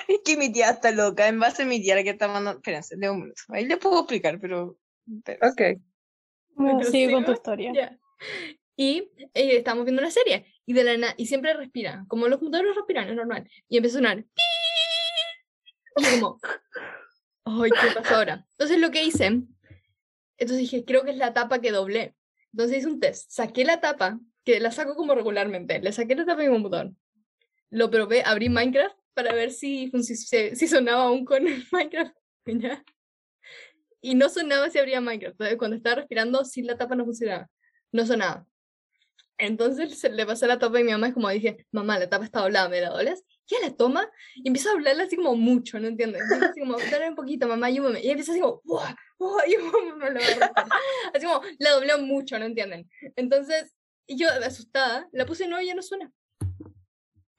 es 0.08 0.20
que 0.26 0.38
mi 0.38 0.52
tía 0.52 0.70
está 0.72 0.92
loca. 0.92 1.28
En 1.28 1.40
base 1.40 1.64
a 1.64 1.66
mi 1.66 1.82
tía 1.82 1.96
la 1.96 2.04
que 2.04 2.10
está 2.12 2.28
mandando. 2.28 2.60
Espérense, 2.60 2.96
de 2.98 3.10
un 3.10 3.22
minuto. 3.22 3.42
Ahí 3.50 3.66
le 3.66 3.78
puedo 3.78 4.00
explicar, 4.00 4.40
pero. 4.40 4.78
espérense. 5.08 5.76
Ok. 5.76 5.82
Bueno, 6.56 6.84
sigue 6.84 7.12
con 7.14 7.26
tu 7.26 7.32
historia. 7.32 7.72
Ya. 7.74 7.98
Y 8.76 9.10
eh, 9.34 9.58
estábamos 9.58 9.86
viendo 9.86 10.02
una 10.02 10.12
serie 10.12 10.46
y 10.66 10.74
de 10.74 10.84
la 10.84 10.98
na- 10.98 11.14
y 11.18 11.26
siempre 11.28 11.54
respira, 11.54 12.06
como 12.08 12.28
los 12.28 12.40
computadores 12.40 12.76
respiran, 12.76 13.10
es 13.10 13.16
normal. 13.16 13.50
Y 13.68 13.78
empezó 13.78 13.98
a 13.98 14.00
sonar. 14.00 14.26
Y 15.98 16.20
como, 16.20 16.40
ay, 17.46 17.70
¿qué 17.70 17.88
pasó 17.94 18.16
ahora? 18.16 18.46
Entonces 18.52 18.80
lo 18.80 18.92
que 18.92 19.04
hice, 19.04 19.26
entonces 19.26 20.58
dije, 20.58 20.86
creo 20.86 21.04
que 21.04 21.12
es 21.12 21.18
la 21.18 21.34
tapa 21.34 21.60
que 21.62 21.72
doblé. 21.72 22.16
Entonces 22.54 22.80
hice 22.80 22.88
un 22.88 23.00
test, 23.00 23.30
saqué 23.32 23.66
la 23.66 23.82
tapa, 23.82 24.20
que 24.46 24.60
la 24.60 24.72
saco 24.72 24.96
como 24.96 25.16
regularmente, 25.16 25.80
le 25.80 25.92
saqué 25.92 26.16
la 26.16 26.26
tapa 26.26 26.42
de 26.42 26.48
mi 26.50 26.54
computador. 26.54 26.92
Lo 27.70 27.90
probé, 27.92 28.24
abrí 28.26 28.50
Minecraft 28.50 28.96
para 29.14 29.34
ver 29.34 29.52
si, 29.52 29.92
si, 30.04 30.16
si 30.56 30.68
sonaba 30.68 31.04
aún 31.04 31.26
con 31.26 31.48
el 31.48 31.64
Minecraft. 31.72 32.16
¿ya? 32.46 32.84
Y 34.02 34.16
no 34.16 34.30
sonaba 34.30 34.70
si 34.70 34.80
abría 34.80 35.02
Minecraft. 35.02 35.34
Entonces, 35.34 35.58
cuando 35.58 35.78
estaba 35.78 35.96
respirando, 35.98 36.44
sin 36.44 36.68
la 36.68 36.78
tapa 36.78 36.96
no 36.96 37.06
funcionaba. 37.06 37.50
No 37.92 38.06
sonaba. 38.06 38.48
Entonces 39.42 39.98
se 39.98 40.10
le 40.10 40.24
pasé 40.24 40.46
la 40.46 40.60
tapa 40.60 40.80
y 40.80 40.84
mi 40.84 40.92
mamá 40.92 41.08
es 41.08 41.16
como 41.16 41.28
dije, 41.30 41.66
mamá, 41.72 41.98
la 41.98 42.08
tapa 42.08 42.26
está 42.26 42.42
doblada, 42.42 42.70
¿me 42.70 42.80
la 42.80 42.90
doblas? 42.90 43.24
Y 43.48 43.56
ella 43.56 43.70
la 43.70 43.76
toma 43.76 44.08
y 44.36 44.48
empieza 44.48 44.70
a 44.70 44.74
hablarla 44.74 45.04
así 45.04 45.16
como 45.16 45.36
mucho, 45.36 45.80
¿no 45.80 45.88
entiendes? 45.88 46.22
Y 46.30 46.46
así 46.46 46.60
como, 46.60 46.78
dale 46.78 47.10
un 47.10 47.16
poquito, 47.16 47.48
mamá, 47.48 47.66
ayúdame. 47.66 48.02
Y 48.02 48.04
ella 48.04 48.12
empieza 48.12 48.34
así 48.34 48.42
como, 48.42 48.62
¡buah! 48.64 48.96
¡buah! 49.18 49.42
Y. 49.48 49.56
Así 51.16 51.26
como, 51.26 51.42
la 51.58 51.72
dobló 51.72 51.98
mucho, 52.00 52.38
¿no 52.38 52.46
entienden? 52.46 52.88
Entonces, 53.16 53.74
y 54.06 54.16
yo 54.16 54.30
asustada, 54.30 55.10
la 55.12 55.26
puse 55.26 55.46
y 55.46 55.48
no, 55.48 55.60
ya 55.60 55.74
no 55.74 55.82
suena. 55.82 56.12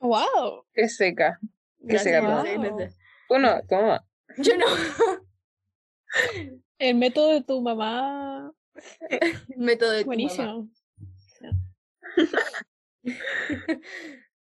¡Wow! 0.00 0.66
Qué 0.74 0.88
seca. 0.88 1.38
Qué 1.86 1.94
Gracias, 1.94 2.22
gracias, 2.22 2.96
Wow. 3.28 3.38
Uno, 3.38 3.60
toma. 3.68 4.04
Yo 4.38 4.56
no. 4.56 4.66
El 6.78 6.94
método 6.96 7.32
de 7.32 7.42
tu 7.42 7.60
mamá. 7.60 8.52
Método 9.56 9.90
de 9.90 10.04
tu 10.04 10.10
mamá. 10.10 10.16
Buenísimo. 10.16 10.68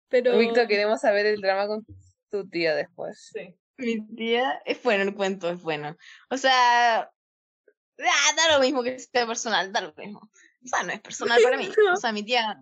Pero... 0.10 0.38
Víctor, 0.38 0.68
queremos 0.68 1.02
saber 1.02 1.26
el 1.26 1.42
drama 1.42 1.68
con 1.68 1.86
tu 2.32 2.48
tía 2.50 2.76
después. 2.76 3.30
Sí. 3.34 3.56
Mi 3.78 4.06
tía. 4.16 4.62
Es 4.66 4.82
bueno 4.82 5.04
el 5.04 5.14
cuento, 5.14 5.50
es 5.50 5.62
bueno. 5.62 5.96
O 6.30 6.38
sea. 6.38 7.02
ah, 7.02 8.34
da 8.36 8.56
lo 8.56 8.64
mismo 8.64 8.84
que 8.84 8.98
sea 9.00 9.28
personal, 9.28 9.72
da 9.72 9.82
lo 9.82 9.94
mismo. 9.96 10.20
O 10.20 10.68
sea, 10.68 10.84
no 10.84 10.92
es 10.92 11.02
personal 11.02 11.42
para 11.42 11.58
mí. 11.58 11.70
O 11.94 11.98
sea, 11.98 12.12
mi 12.12 12.24
tía. 12.24 12.60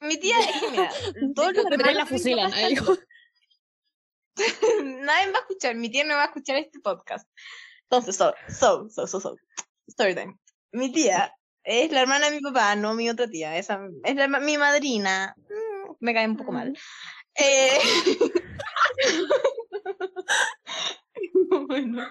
Mi 0.00 0.18
tía 0.18 0.38
es 0.38 0.60
que, 0.60 0.70
mira, 0.70 0.90
todos 1.34 1.54
los 1.54 1.94
la 1.94 2.06
fusilan. 2.06 2.52
Nadie 4.84 5.32
va 5.32 5.38
a 5.38 5.42
escuchar, 5.42 5.74
mi 5.76 5.90
tía 5.90 6.04
no 6.04 6.14
va 6.14 6.22
a 6.22 6.26
escuchar 6.26 6.56
este 6.56 6.80
podcast. 6.80 7.28
Entonces, 7.84 8.16
so, 8.16 8.34
so, 8.48 8.88
so, 8.88 9.06
so, 9.06 9.20
so. 9.20 9.36
Story 9.88 10.14
time. 10.14 10.38
Mi 10.72 10.92
tía 10.92 11.34
es 11.64 11.90
la 11.90 12.02
hermana 12.02 12.30
de 12.30 12.36
mi 12.36 12.40
papá, 12.40 12.76
no 12.76 12.94
mi 12.94 13.10
otra 13.10 13.28
tía. 13.28 13.56
Esa 13.56 13.80
es 14.04 14.16
la, 14.16 14.28
mi 14.28 14.56
madrina. 14.56 15.34
Mm, 15.36 15.94
Me 16.00 16.14
cae 16.14 16.26
un 16.26 16.36
poco 16.36 16.52
mal. 16.52 16.76
Eh... 17.34 17.78
bueno, 21.66 22.06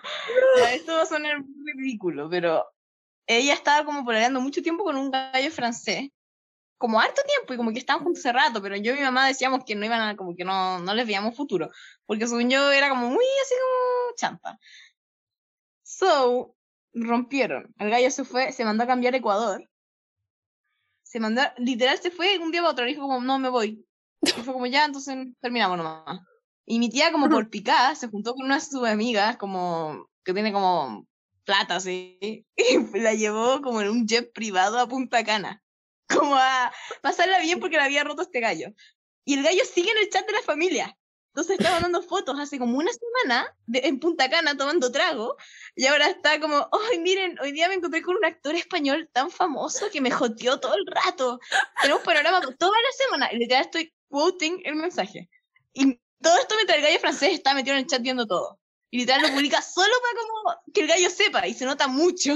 esto 0.71 0.93
va 0.93 1.03
a 1.03 1.05
sonar 1.05 1.41
ridículo, 1.77 2.29
pero 2.29 2.65
ella 3.27 3.53
estaba 3.53 3.85
como 3.85 4.03
pololeando 4.03 4.41
mucho 4.41 4.61
tiempo 4.61 4.83
con 4.83 4.97
un 4.97 5.11
gallo 5.11 5.51
francés 5.51 6.09
como 6.79 6.99
harto 7.01 7.21
tiempo 7.23 7.53
y 7.53 7.57
como 7.57 7.73
que 7.73 7.79
estaban 7.79 8.03
juntos 8.03 8.25
hace 8.25 8.31
rato, 8.31 8.61
pero 8.61 8.77
yo 8.77 8.93
y 8.93 8.95
mi 8.95 9.03
mamá 9.03 9.27
decíamos 9.27 9.65
que 9.65 9.75
no 9.75 9.85
iban 9.85 10.01
a, 10.01 10.15
como 10.15 10.35
que 10.35 10.45
no, 10.45 10.79
no 10.79 10.93
les 10.95 11.05
veíamos 11.05 11.35
futuro, 11.35 11.69
porque 12.05 12.25
según 12.25 12.49
yo 12.49 12.71
era 12.71 12.89
como 12.89 13.07
muy 13.07 13.25
así 13.43 13.53
como 13.61 14.15
champa. 14.15 14.59
So, 15.83 16.55
rompieron. 16.93 17.73
El 17.79 17.89
gallo 17.89 18.09
se 18.09 18.23
fue, 18.23 18.53
se 18.53 18.63
mandó 18.63 18.85
a 18.85 18.87
cambiar 18.87 19.13
a 19.13 19.17
Ecuador. 19.17 19.69
Se 21.03 21.19
mandó, 21.19 21.41
literal 21.57 21.97
se 21.99 22.11
fue 22.11 22.39
un 22.39 22.51
día 22.51 22.61
para 22.61 22.71
otro, 22.71 22.85
dijo 22.85 23.01
como, 23.01 23.19
no 23.19 23.39
me 23.39 23.49
voy. 23.49 23.85
Y 24.21 24.29
fue 24.29 24.53
como, 24.53 24.65
ya, 24.65 24.85
entonces 24.85 25.17
terminamos 25.41 25.77
nomás. 25.77 26.21
Y 26.65 26.79
mi 26.79 26.89
tía 26.89 27.11
como 27.11 27.29
por 27.29 27.49
picar 27.49 27.95
se 27.97 28.07
juntó 28.07 28.33
con 28.35 28.45
una 28.45 28.55
de 28.55 28.61
sus 28.61 28.87
amigas, 28.87 29.35
como, 29.35 30.07
que 30.23 30.33
tiene 30.33 30.53
como 30.53 31.05
plata, 31.43 31.75
así, 31.77 32.45
y 32.55 32.99
la 32.99 33.13
llevó 33.15 33.61
como 33.61 33.81
en 33.81 33.89
un 33.89 34.07
jet 34.07 34.31
privado 34.31 34.79
a 34.79 34.87
Punta 34.87 35.25
Cana 35.25 35.61
como 36.09 36.35
a 36.35 36.73
pasarla 37.01 37.39
bien 37.39 37.59
porque 37.59 37.77
le 37.77 37.83
había 37.83 38.03
roto 38.03 38.23
este 38.23 38.39
gallo. 38.39 38.69
Y 39.25 39.35
el 39.35 39.43
gallo 39.43 39.63
sigue 39.65 39.91
en 39.91 39.97
el 39.99 40.09
chat 40.09 40.25
de 40.25 40.33
la 40.33 40.41
familia. 40.41 40.95
Entonces 41.33 41.59
está 41.59 41.71
mandando 41.71 42.01
fotos 42.01 42.39
hace 42.39 42.57
como 42.57 42.77
una 42.77 42.91
semana 42.91 43.55
de- 43.67 43.81
en 43.87 43.99
Punta 43.99 44.29
Cana 44.29 44.57
tomando 44.57 44.91
trago 44.91 45.37
y 45.75 45.85
ahora 45.85 46.07
está 46.07 46.39
como, 46.39 46.67
ay, 46.91 46.99
miren, 46.99 47.37
hoy 47.39 47.51
día 47.51 47.67
me 47.67 47.75
encontré 47.75 48.01
con 48.01 48.15
un 48.17 48.25
actor 48.25 48.55
español 48.55 49.07
tan 49.13 49.29
famoso 49.29 49.89
que 49.91 50.01
me 50.01 50.09
joteó 50.09 50.59
todo 50.59 50.73
el 50.73 50.85
rato. 50.87 51.39
Tenemos 51.81 52.01
panorama 52.01 52.41
toda 52.57 52.77
la 52.77 53.05
semana 53.05 53.29
y 53.31 53.37
literal 53.37 53.65
estoy 53.65 53.93
quoting 54.09 54.61
el 54.65 54.75
mensaje. 54.75 55.29
Y 55.73 55.99
todo 56.19 56.35
esto 56.39 56.55
mientras 56.55 56.79
el 56.79 56.83
gallo 56.85 56.99
francés 56.99 57.33
está 57.33 57.53
metido 57.53 57.75
en 57.75 57.83
el 57.83 57.87
chat 57.87 58.01
viendo 58.01 58.25
todo. 58.25 58.59
Y 58.89 58.97
literal 58.97 59.21
lo 59.21 59.29
publica 59.29 59.61
solo 59.61 59.93
para 60.01 60.19
como 60.19 60.73
que 60.73 60.81
el 60.81 60.87
gallo 60.87 61.09
sepa 61.11 61.47
y 61.47 61.53
se 61.53 61.65
nota 61.65 61.87
mucho. 61.87 62.33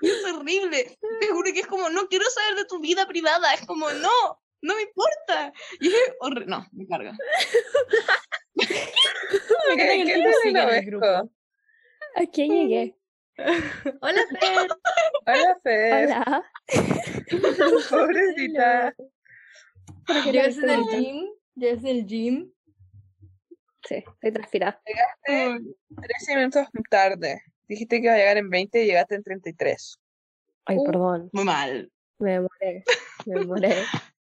Y 0.00 0.08
es 0.08 0.24
horrible. 0.24 0.98
Te 1.20 1.26
juro 1.28 1.52
que 1.52 1.60
es 1.60 1.66
como, 1.66 1.88
no 1.90 2.08
quiero 2.08 2.24
saber 2.30 2.56
de 2.56 2.64
tu 2.66 2.80
vida 2.80 3.06
privada. 3.06 3.54
Es 3.54 3.66
como, 3.66 3.90
no, 3.90 4.42
no 4.62 4.76
me 4.76 4.82
importa. 4.82 5.52
Y 5.80 5.88
es 5.88 6.12
horrible. 6.20 6.46
No, 6.46 6.66
me 6.72 6.86
carga. 6.86 7.16
Me 8.56 9.74
encanta 9.74 10.70
que 10.70 10.78
el 10.78 10.84
grupo. 10.86 11.30
Aquí 12.16 12.48
llegué. 12.48 12.96
Hola, 14.00 14.22
Fer. 14.40 14.68
Hola, 15.26 15.58
Fer. 15.62 16.04
Hola. 16.04 16.44
Pobrecita. 17.90 18.94
¿Por 20.06 20.22
qué 20.22 20.26
no 20.26 20.32
¿Llegas 20.32 20.58
en 20.58 20.70
el 20.70 20.82
gym? 20.84 21.30
¿Llegas 21.56 21.78
en 21.80 21.86
el 21.86 22.06
gym? 22.06 22.52
Sí, 23.86 23.96
estoy 23.96 24.32
transpirada. 24.32 24.80
Llegaste 24.86 25.74
13 26.00 26.36
minutos 26.36 26.66
tarde. 26.88 27.42
Dijiste 27.68 27.96
que 28.00 28.04
iba 28.06 28.14
a 28.14 28.18
llegar 28.18 28.36
en 28.36 28.50
20 28.50 28.82
y 28.82 28.86
llegaste 28.86 29.14
en 29.14 29.22
33. 29.22 29.98
Ay, 30.66 30.76
Uh. 30.78 30.84
perdón. 30.84 31.30
Muy 31.32 31.44
mal. 31.44 31.90
Me 32.18 32.32
demoré. 32.32 32.84
Me 33.26 33.34
demoré. 33.40 33.74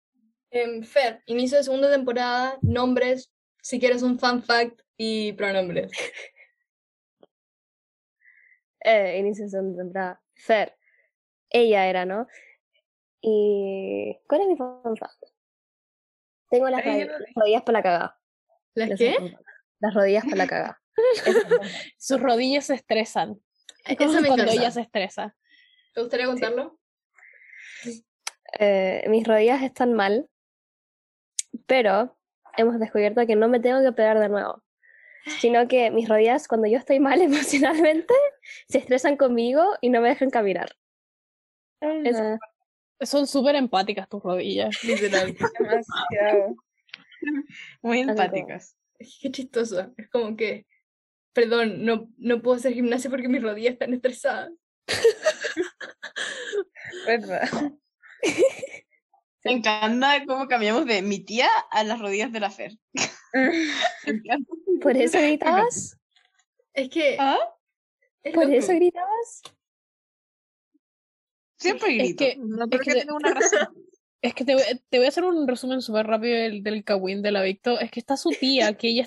Em, 0.53 0.83
Fer, 0.83 1.23
inicio 1.27 1.59
de 1.59 1.63
segunda 1.65 1.89
temporada, 1.91 2.59
nombres, 2.63 3.31
si 3.63 3.79
quieres 3.79 4.03
un 4.03 4.19
fun 4.19 4.43
fact 4.43 4.81
y 4.97 5.33
pronombres. 5.35 5.93
Eh, 8.83 9.19
inicio 9.19 9.45
de 9.45 9.51
segunda 9.51 9.83
temporada. 9.83 10.23
Fer. 10.35 10.75
Ella 11.51 11.87
era, 11.87 12.05
¿no? 12.07 12.27
Y. 13.21 14.19
¿Cuál 14.27 14.41
es 14.43 14.47
mi 14.49 14.57
fun 14.57 14.97
fact? 14.97 15.23
Tengo 16.49 16.69
las, 16.71 16.85
Ay, 16.85 17.01
yo 17.01 17.07
rodi- 17.07 17.11
no 17.11 17.19
las 17.19 17.35
rodillas 17.37 17.63
para 17.63 17.79
la 17.79 17.83
cagada. 17.83 18.19
¿Las 18.75 18.99
qué? 18.99 19.37
Las 19.81 19.95
rodillas 19.95 20.25
para 20.25 20.37
la 20.37 20.47
cagada. 20.47 20.83
Sus 21.99 22.21
rodillas 22.21 22.67
se 22.67 22.75
estresan. 22.75 23.41
Eso 23.85 24.21
me 24.21 24.29
cuando 24.29 24.51
ella 24.51 24.71
se 24.71 24.83
estresa. 24.83 25.35
¿Te 25.95 26.01
gustaría 26.01 26.27
contarlo? 26.27 26.79
Eh, 28.59 29.05
mis 29.09 29.27
rodillas 29.27 29.63
están 29.63 29.95
mal, 29.95 30.29
pero 31.67 32.17
hemos 32.57 32.79
descubierto 32.79 33.27
que 33.27 33.37
no 33.37 33.49
me 33.49 33.61
tengo 33.61 33.81
que 33.81 33.89
operar 33.89 34.19
de 34.19 34.29
nuevo, 34.29 34.63
sino 35.41 35.69
que 35.69 35.91
mis 35.91 36.09
rodillas, 36.09 36.49
cuando 36.49 36.67
yo 36.69 36.79
estoy 36.79 37.01
mal 37.01 37.21
emocionalmente, 37.23 38.15
se 38.69 38.79
estresan 38.79 39.17
conmigo 39.17 39.63
y 39.81 39.91
no 39.91 40.01
me 40.01 40.09
dejan 40.09 40.31
caminar. 40.31 40.71
Son 43.03 43.27
súper 43.27 43.55
empáticas 43.55 44.09
tus 44.09 44.23
rodillas. 44.23 44.85
Literal. 44.85 45.35
Demasiado. 45.59 46.55
Muy 47.83 48.01
empáticas. 48.01 48.77
Qué 49.21 49.31
chistoso. 49.31 49.93
Es 49.97 50.11
como 50.11 50.37
que, 50.37 50.67
perdón, 51.33 51.85
no, 51.85 52.09
no 52.19 52.43
puedo 52.43 52.57
hacer 52.57 52.73
gimnasia 52.73 53.11
porque 53.11 53.29
mis 53.29 53.43
rodillas 53.43 53.73
están 53.75 53.95
estresadas. 53.95 54.51
¿Verdad? 57.07 57.49
Me 59.45 59.53
encanta 59.53 60.25
cómo 60.27 60.47
cambiamos 60.49 60.85
de 60.87 61.03
mi 61.03 61.25
tía 61.25 61.49
a 61.71 61.85
las 61.85 61.99
rodillas 61.99 62.33
de 62.33 62.41
la 62.41 62.51
Fer. 62.51 62.73
¿Por 64.83 64.97
eso 64.97 65.19
gritabas? 65.19 65.97
Es 66.75 66.89
que... 66.91 67.17
¿Ah? 67.19 67.39
es 68.23 68.35
¿Por 68.35 68.45
loco. 68.45 68.57
eso 68.57 68.73
gritabas? 68.75 69.43
Siempre 71.59 71.97
Es 71.97 72.03
grito. 72.17 72.25
que- 72.25 72.37
no 72.39 72.65
es 72.65 72.71
creo 72.71 72.81
que 72.83 72.91
que 72.93 73.01
tenga 73.01 73.15
una 73.15 73.35
razón. 73.35 73.69
Es 74.23 74.35
que 74.35 74.45
te, 74.45 74.55
voy- 74.55 74.63
te 74.91 74.99
voy 74.99 75.07
a 75.07 75.09
hacer 75.09 75.25
un 75.25 75.49
resumen 75.49 75.81
súper 75.81 76.07
rápido 76.07 76.37
del, 76.39 76.63
del 76.63 76.85
Kawin 76.85 77.23
de 77.23 77.33
la 77.33 77.43
Victo. 77.43 77.81
Es 77.81 77.91
que 77.91 78.01
está 78.01 78.17
su 78.19 78.31
tía, 78.31 78.75
que 78.75 78.89
ella 78.89 79.03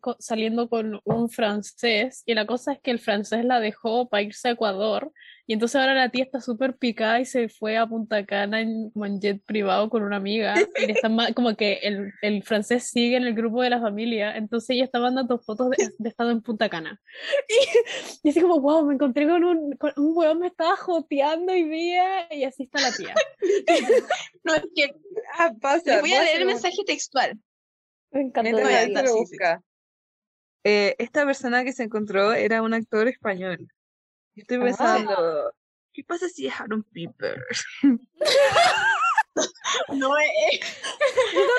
co- 0.00 0.16
saliendo 0.18 0.68
con 0.68 1.00
un 1.04 1.30
francés, 1.30 2.22
y 2.26 2.34
la 2.34 2.46
cosa 2.46 2.72
es 2.74 2.80
que 2.80 2.90
el 2.90 2.98
francés 2.98 3.44
la 3.46 3.60
dejó 3.60 4.08
para 4.10 4.22
irse 4.22 4.48
a 4.48 4.50
Ecuador, 4.52 5.10
y 5.48 5.54
entonces 5.54 5.80
ahora 5.80 5.94
la 5.94 6.10
tía 6.10 6.22
está 6.22 6.40
súper 6.40 6.76
picada 6.76 7.18
y 7.18 7.24
se 7.24 7.48
fue 7.48 7.76
a 7.76 7.86
Punta 7.86 8.24
Cana 8.26 8.60
en, 8.60 8.90
como 8.90 9.06
en 9.06 9.18
jet 9.20 9.42
privado 9.44 9.88
con 9.90 10.02
una 10.04 10.16
amiga, 10.16 10.54
y 10.76 10.86
le 10.86 10.92
están 10.92 11.16
ma- 11.16 11.32
como 11.32 11.56
que 11.56 11.80
el, 11.82 12.12
el 12.22 12.44
francés 12.44 12.88
sigue 12.90 13.16
en 13.16 13.24
el 13.24 13.34
grupo 13.34 13.62
de 13.62 13.70
la 13.70 13.80
familia, 13.80 14.36
entonces 14.36 14.70
ella 14.70 14.84
está 14.84 15.00
mandando 15.00 15.38
fotos 15.40 15.70
de, 15.70 15.90
de 15.98 16.08
estado 16.08 16.30
en 16.30 16.42
Punta 16.42 16.68
Cana. 16.68 17.00
Y, 17.48 18.28
y 18.28 18.30
así 18.30 18.40
como, 18.40 18.60
wow, 18.60 18.84
me 18.86 18.94
encontré 18.94 19.26
con 19.26 19.42
un, 19.42 19.72
con 19.76 19.92
un 19.96 20.12
weón, 20.16 20.38
me 20.38 20.46
estaba 20.48 20.76
joteando 20.76 21.52
y 21.56 21.64
día, 21.64 22.32
y 22.32 22.44
así 22.44 22.64
está 22.64 22.80
la 22.80 22.92
tía. 22.92 23.14
No, 24.44 24.54
es 24.54 24.62
que 24.74 24.94
Ah, 25.38 25.52
pasa. 25.60 25.82
les 25.92 26.00
voy 26.00 26.12
a 26.12 26.22
leer 26.22 26.40
el 26.40 26.46
mensaje 26.46 26.76
textual. 26.86 27.38
Me 28.10 28.20
encantó. 28.22 28.50
Mientras 28.56 28.88
la 28.90 29.06
sí, 29.06 29.18
sí. 29.30 29.36
Eh, 30.64 30.96
esta 30.98 31.24
persona 31.24 31.64
que 31.64 31.72
se 31.72 31.84
encontró 31.84 32.32
era 32.32 32.62
un 32.62 32.74
actor 32.74 33.08
español. 33.08 33.68
Estoy 34.38 34.58
pensando, 34.58 35.52
¿qué 35.92 36.04
pasa 36.04 36.28
si 36.28 36.46
es 36.46 36.60
Aaron 36.60 36.82
Piper? 36.84 37.44
No 39.94 40.16
es. 40.18 40.60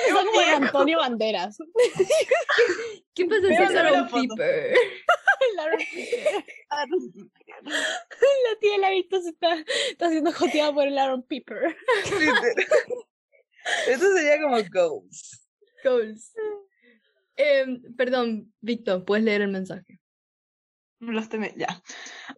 Son 0.10 0.26
como 0.26 0.40
Antonio 0.40 0.98
Banderas. 0.98 1.58
¿Qué 3.14 3.26
pasa 3.26 3.48
si 3.48 3.54
es 3.54 3.60
buscar 3.60 3.86
Aaron 3.86 4.02
la 4.02 4.08
foto. 4.10 4.22
Piper? 4.22 4.76
La 8.46 8.60
tía 8.60 8.74
de 8.74 8.78
la 8.80 8.90
se 9.22 9.30
está, 9.30 9.64
está 9.90 10.10
siendo 10.10 10.34
joteada 10.34 10.74
por 10.74 10.88
el 10.88 10.98
Aaron 10.98 11.24
Piper. 11.24 11.76
Eso 13.88 14.14
sería 14.14 14.42
como 14.42 14.58
goals. 14.72 15.48
Goals. 15.84 16.34
Em, 17.36 17.82
perdón, 17.96 18.54
Víctor, 18.60 19.06
puedes 19.06 19.24
leer 19.24 19.42
el 19.42 19.50
mensaje. 19.50 19.99
Los 21.00 21.30
teme- 21.30 21.54
ya. 21.56 21.82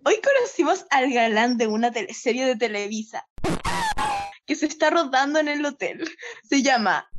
Hoy 0.06 0.22
conocimos 0.22 0.86
al 0.92 1.12
galán 1.12 1.58
de 1.58 1.68
una 1.68 1.92
teleserie 1.92 2.46
de 2.46 2.56
Televisa 2.56 3.28
que 4.46 4.56
se 4.56 4.68
está 4.68 4.90
rodando 4.90 5.40
en 5.40 5.48
el 5.48 5.66
hotel. 5.66 6.08
Se 6.44 6.62
llama 6.62 7.10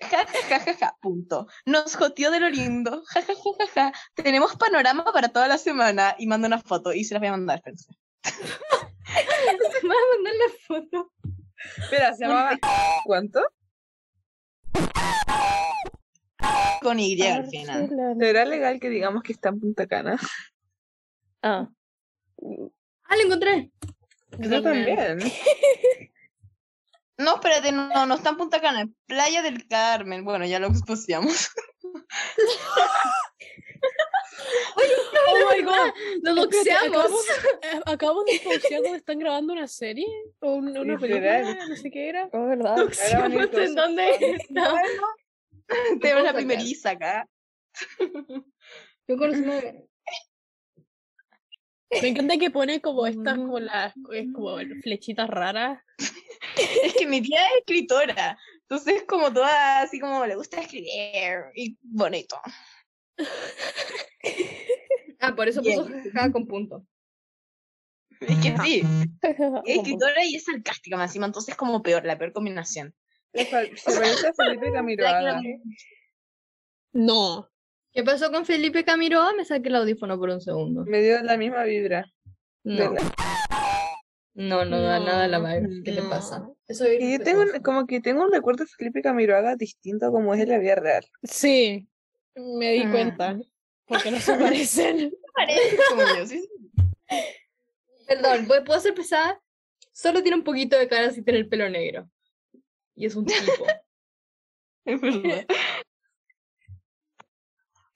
ja, 0.00 0.26
ja, 0.26 0.42
ja, 0.48 0.60
ja, 0.60 0.74
ja, 0.74 0.96
punto. 1.00 1.46
Nos 1.64 1.96
joteó 1.96 2.30
de 2.30 2.40
lo 2.40 2.48
lindo. 2.50 3.02
Ja, 3.06 3.22
ja, 3.22 3.34
ja, 3.34 3.50
ja, 3.58 3.66
ja. 3.74 3.92
Tenemos 4.14 4.56
panorama 4.56 5.04
para 5.12 5.28
toda 5.28 5.48
la 5.48 5.58
semana 5.58 6.14
y 6.18 6.26
manda 6.26 6.46
una 6.46 6.60
foto 6.60 6.92
y 6.92 7.04
se 7.04 7.14
las 7.14 7.20
voy 7.20 7.28
a 7.28 7.32
mandar, 7.32 7.56
espérense. 7.58 7.90
Me 9.82 9.88
vas 9.88 9.98
a 9.98 10.16
mandar 10.16 10.34
la 10.34 10.52
foto. 10.66 11.12
Espera, 11.78 12.14
se 12.14 12.24
llamaba 12.24 12.58
¿Cuánto? 13.04 13.40
Con 16.82 16.98
Y 17.00 17.20
al 17.22 17.46
final. 17.48 17.88
¿Será 18.18 18.44
legal 18.44 18.80
que 18.80 18.88
digamos 18.88 19.22
que 19.22 19.32
está 19.32 19.50
en 19.50 19.60
Punta 19.60 19.86
Cana? 19.86 20.18
Ah, 21.42 21.68
Ah, 23.04 23.16
lo 23.16 23.22
encontré. 23.22 23.70
Yo 24.38 24.62
también. 24.62 25.18
No, 27.18 27.34
espérate, 27.36 27.70
no, 27.70 28.06
no 28.06 28.14
está 28.14 28.30
en 28.30 28.36
Punta 28.36 28.60
Cana, 28.60 28.80
en 28.80 28.96
Playa 29.06 29.42
del 29.42 29.68
Carmen. 29.68 30.24
Bueno, 30.24 30.44
ya 30.46 30.58
lo 30.58 30.66
expusiamos. 30.68 31.50
Oh 34.74 35.54
my 35.54 35.62
god. 35.62 35.92
Lo 36.22 36.34
doxeamos. 36.34 37.10
Acabamos, 37.86 38.24
de 38.26 38.32
escuchar 38.32 38.82
donde 38.82 38.98
están 38.98 39.18
grabando 39.18 39.52
una 39.52 39.68
serie 39.68 40.06
o 40.40 40.54
un- 40.54 40.76
una 40.76 40.94
Literal. 40.96 41.42
película, 41.42 41.66
no 41.68 41.76
sé 41.76 41.90
qué 41.90 42.08
era. 42.08 42.28
oh, 42.32 42.46
¿verdad? 42.46 42.76
En 43.54 43.74
dónde 43.74 44.36
está. 44.40 44.74
Tenemos 46.00 46.24
la 46.24 46.34
primeriza 46.34 46.90
acá. 46.90 47.28
Yo 49.08 49.16
conocí 49.16 49.40
una... 49.40 49.60
Me 52.00 52.08
encanta 52.08 52.38
que 52.38 52.50
pone 52.50 52.80
como 52.80 53.06
estas, 53.06 53.36
como 53.36 53.58
las 53.60 53.92
como 54.32 54.56
flechitas 54.82 55.28
raras. 55.28 55.80
Es 56.84 56.94
que 56.94 57.06
mi 57.06 57.22
tía 57.22 57.40
es 57.46 57.58
escritora. 57.60 58.38
Entonces 58.62 58.96
es 58.96 59.04
como 59.04 59.32
toda 59.32 59.80
así 59.80 59.98
como 59.98 60.26
le 60.26 60.36
gusta 60.36 60.60
escribir 60.60 60.90
y 61.54 61.78
bonito. 61.82 62.38
Ah, 65.20 65.34
por 65.34 65.48
eso 65.48 65.62
puso 65.62 65.86
jajaja 65.86 66.32
con 66.32 66.46
punto. 66.46 66.86
Es 68.20 68.38
que 68.38 68.56
sí, 68.62 68.82
es 69.22 69.76
escritora 69.78 70.24
y 70.24 70.36
es 70.36 70.44
sarcástica 70.44 70.96
más 70.96 71.10
encima, 71.10 71.26
entonces 71.26 71.52
es 71.52 71.56
como 71.56 71.82
peor, 71.82 72.04
la 72.04 72.18
peor 72.18 72.32
combinación. 72.32 72.94
Se 73.34 73.44
parece 73.50 74.28
a 74.28 74.32
Felipe 74.34 74.72
Camiroaga. 74.72 75.40
No. 76.92 77.48
¿Qué 77.92 78.02
pasó 78.02 78.30
con 78.30 78.44
Felipe 78.46 78.84
Camiroa? 78.84 79.32
Me 79.34 79.44
saqué 79.44 79.68
el 79.68 79.76
audífono 79.76 80.18
por 80.18 80.30
un 80.30 80.40
segundo. 80.40 80.84
Me 80.86 81.02
dio 81.02 81.22
la 81.22 81.36
misma 81.36 81.64
vibra. 81.64 82.06
No. 82.64 82.92
la- 82.92 83.14
No, 84.34 84.64
no 84.64 84.80
da 84.80 84.98
nada 84.98 85.28
la 85.28 85.38
vibe. 85.38 85.60
No, 85.68 85.84
¿Qué 85.84 85.92
te 85.92 86.00
no. 86.02 86.08
pasa? 86.10 86.48
Eso 86.66 86.84
es 86.84 87.00
Y 87.02 87.12
yo 87.18 87.24
tengo 87.24 87.42
un- 87.42 87.60
como 87.62 87.86
que 87.86 88.00
tengo 88.00 88.22
un 88.22 88.32
recuerdo 88.32 88.64
de 88.64 88.70
Felipe 88.70 89.02
Camiroaga 89.02 89.56
distinto 89.56 90.06
a 90.06 90.10
como 90.10 90.32
es 90.34 90.40
en 90.40 90.48
la 90.48 90.58
vida 90.58 90.74
real. 90.76 91.04
Sí, 91.22 91.86
me 92.34 92.72
di 92.72 92.82
Ah. 92.86 92.90
cuenta. 92.90 93.38
Porque 93.86 94.10
no 94.10 94.18
se 94.20 94.34
parecen. 94.34 95.12
Parece 95.34 95.76
como 95.90 96.02
yo, 96.18 96.26
sí. 96.26 96.48
Perdón, 98.06 98.46
¿puedo 98.46 98.80
ser 98.80 98.94
pesada? 98.94 99.38
Solo 99.92 100.22
tiene 100.22 100.36
un 100.38 100.44
poquito 100.44 100.78
de 100.78 100.88
cara 100.88 101.10
si 101.10 101.22
tiene 101.22 101.40
el 101.40 101.48
pelo 101.48 101.68
negro. 101.68 102.08
Y 102.94 103.06
es 103.06 103.14
un 103.16 103.24
tipo. 103.26 103.42
Es 104.84 105.00
verdad. 105.00 105.46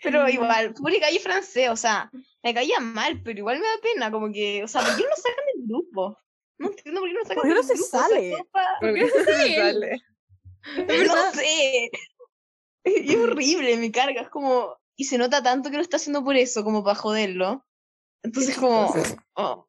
Pero 0.02 0.28
igual, 0.28 0.72
pobre 0.74 1.00
calle 1.00 1.18
francés, 1.18 1.68
o 1.68 1.76
sea, 1.76 2.08
me 2.42 2.54
caía 2.54 2.78
mal, 2.78 3.20
pero 3.24 3.38
igual 3.40 3.58
me 3.58 3.66
da 3.66 3.80
pena, 3.82 4.10
como 4.12 4.30
que, 4.30 4.62
o 4.62 4.68
sea, 4.68 4.82
¿por 4.82 4.94
qué 4.96 5.02
no 5.02 5.08
lo 5.08 5.16
sacan 5.16 5.44
del 5.56 5.66
grupo? 5.66 6.18
No 6.58 6.68
entiendo 6.68 7.00
por 7.00 7.08
qué 7.08 7.14
no 7.14 7.20
lo 7.20 7.26
sacan 7.26 7.42
qué 7.42 7.48
no 7.48 7.54
del 7.56 7.64
se 7.64 7.72
grupo, 7.74 7.86
o 7.86 7.90
sea, 7.90 8.00
sale? 8.02 8.46
pa- 8.52 8.76
Porque 8.80 9.00
eso 9.00 9.24
se 9.24 9.54
sale. 9.56 10.02
No 10.76 11.32
sé. 11.32 11.90
Y 12.84 12.84
es 13.14 13.16
horrible, 13.16 13.76
me 13.78 13.90
carga, 13.90 14.22
es 14.22 14.28
como, 14.28 14.76
y 14.94 15.06
se 15.06 15.18
nota 15.18 15.42
tanto 15.42 15.70
que 15.70 15.76
lo 15.76 15.82
está 15.82 15.96
haciendo 15.96 16.22
por 16.22 16.36
eso, 16.36 16.62
como 16.62 16.84
para 16.84 16.94
joderlo. 16.94 17.66
Entonces 18.22 18.56
como, 18.56 18.94
oh, 19.34 19.66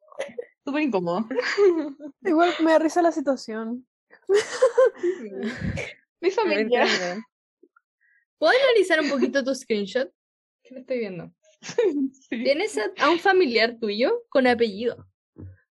súper 0.64 0.82
incómodo. 0.82 1.26
Igual 2.22 2.54
me 2.62 2.70
da 2.70 2.78
risa 2.78 3.02
la 3.02 3.10
situación. 3.10 3.87
Mi 6.20 6.30
familia. 6.30 6.86
¿Puedo 8.38 8.52
analizar 8.64 9.00
un 9.00 9.10
poquito 9.10 9.42
tu 9.44 9.54
screenshot? 9.54 10.12
¿Qué 10.62 10.74
lo 10.74 10.80
estoy 10.80 10.98
viendo? 10.98 11.32
Sí. 12.30 12.44
Tienes 12.44 12.76
a, 12.78 12.92
a 12.98 13.10
un 13.10 13.18
familiar 13.18 13.78
tuyo 13.80 14.22
con 14.28 14.46
apellido. 14.46 15.08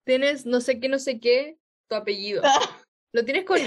Tienes 0.05 0.45
no 0.47 0.61
sé 0.61 0.81
qué, 0.81 0.89
no 0.89 0.99
sé 0.99 1.21
qué, 1.21 1.59
tu 1.89 1.95
apellido. 1.95 2.43
Lo 3.13 3.25
tienes 3.25 3.45
con 3.45 3.59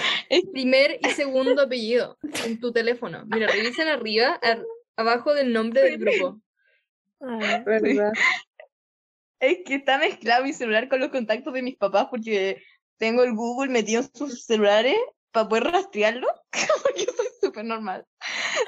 primer 0.51 0.99
y 1.01 1.09
segundo 1.11 1.61
apellido 1.63 2.17
en 2.45 2.59
tu 2.59 2.71
teléfono. 2.71 3.23
Mira, 3.27 3.47
revisen 3.47 3.87
arriba, 3.87 4.33
ar- 4.41 4.65
abajo 4.95 5.33
del 5.33 5.51
nombre 5.53 5.81
del 5.81 5.97
grupo. 5.97 6.39
¿Verdad? 7.19 8.13
Es 9.39 9.59
que 9.65 9.75
está 9.75 9.97
mezclado 9.97 10.43
mi 10.43 10.53
celular 10.53 10.89
con 10.89 10.99
los 10.99 11.09
contactos 11.09 11.53
de 11.53 11.61
mis 11.63 11.77
papás 11.77 12.07
porque 12.11 12.61
tengo 13.01 13.23
el 13.23 13.33
Google 13.33 13.71
metido 13.71 14.03
en 14.03 14.09
sus 14.13 14.45
celulares 14.45 14.95
para 15.31 15.49
poder 15.49 15.63
rastrearlo. 15.63 16.27
Como 16.51 16.95
que 16.95 17.05
soy 17.05 17.25
súper 17.41 17.65
normal. 17.65 18.05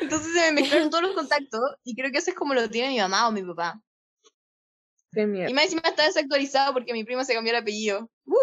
Entonces 0.02 0.34
se 0.34 0.52
me 0.52 0.62
mezclaron 0.62 0.90
todos 0.90 1.04
los 1.04 1.14
contactos 1.14 1.62
y 1.84 1.96
creo 1.96 2.12
que 2.12 2.18
eso 2.18 2.32
es 2.32 2.36
como 2.36 2.56
lo 2.56 2.68
tiene 2.68 2.90
mi 2.90 2.98
mamá 2.98 3.28
o 3.28 3.32
mi 3.32 3.44
papá. 3.44 3.80
Qué 5.12 5.22
Y 5.22 5.28
mierda. 5.28 5.54
más 5.54 5.66
encima 5.66 5.84
está 5.86 6.06
desactualizado 6.06 6.74
porque 6.74 6.94
mi 6.94 7.04
prima 7.04 7.24
se 7.24 7.36
cambió 7.36 7.54
el 7.54 7.62
apellido. 7.62 8.10
¡Uh! 8.26 8.36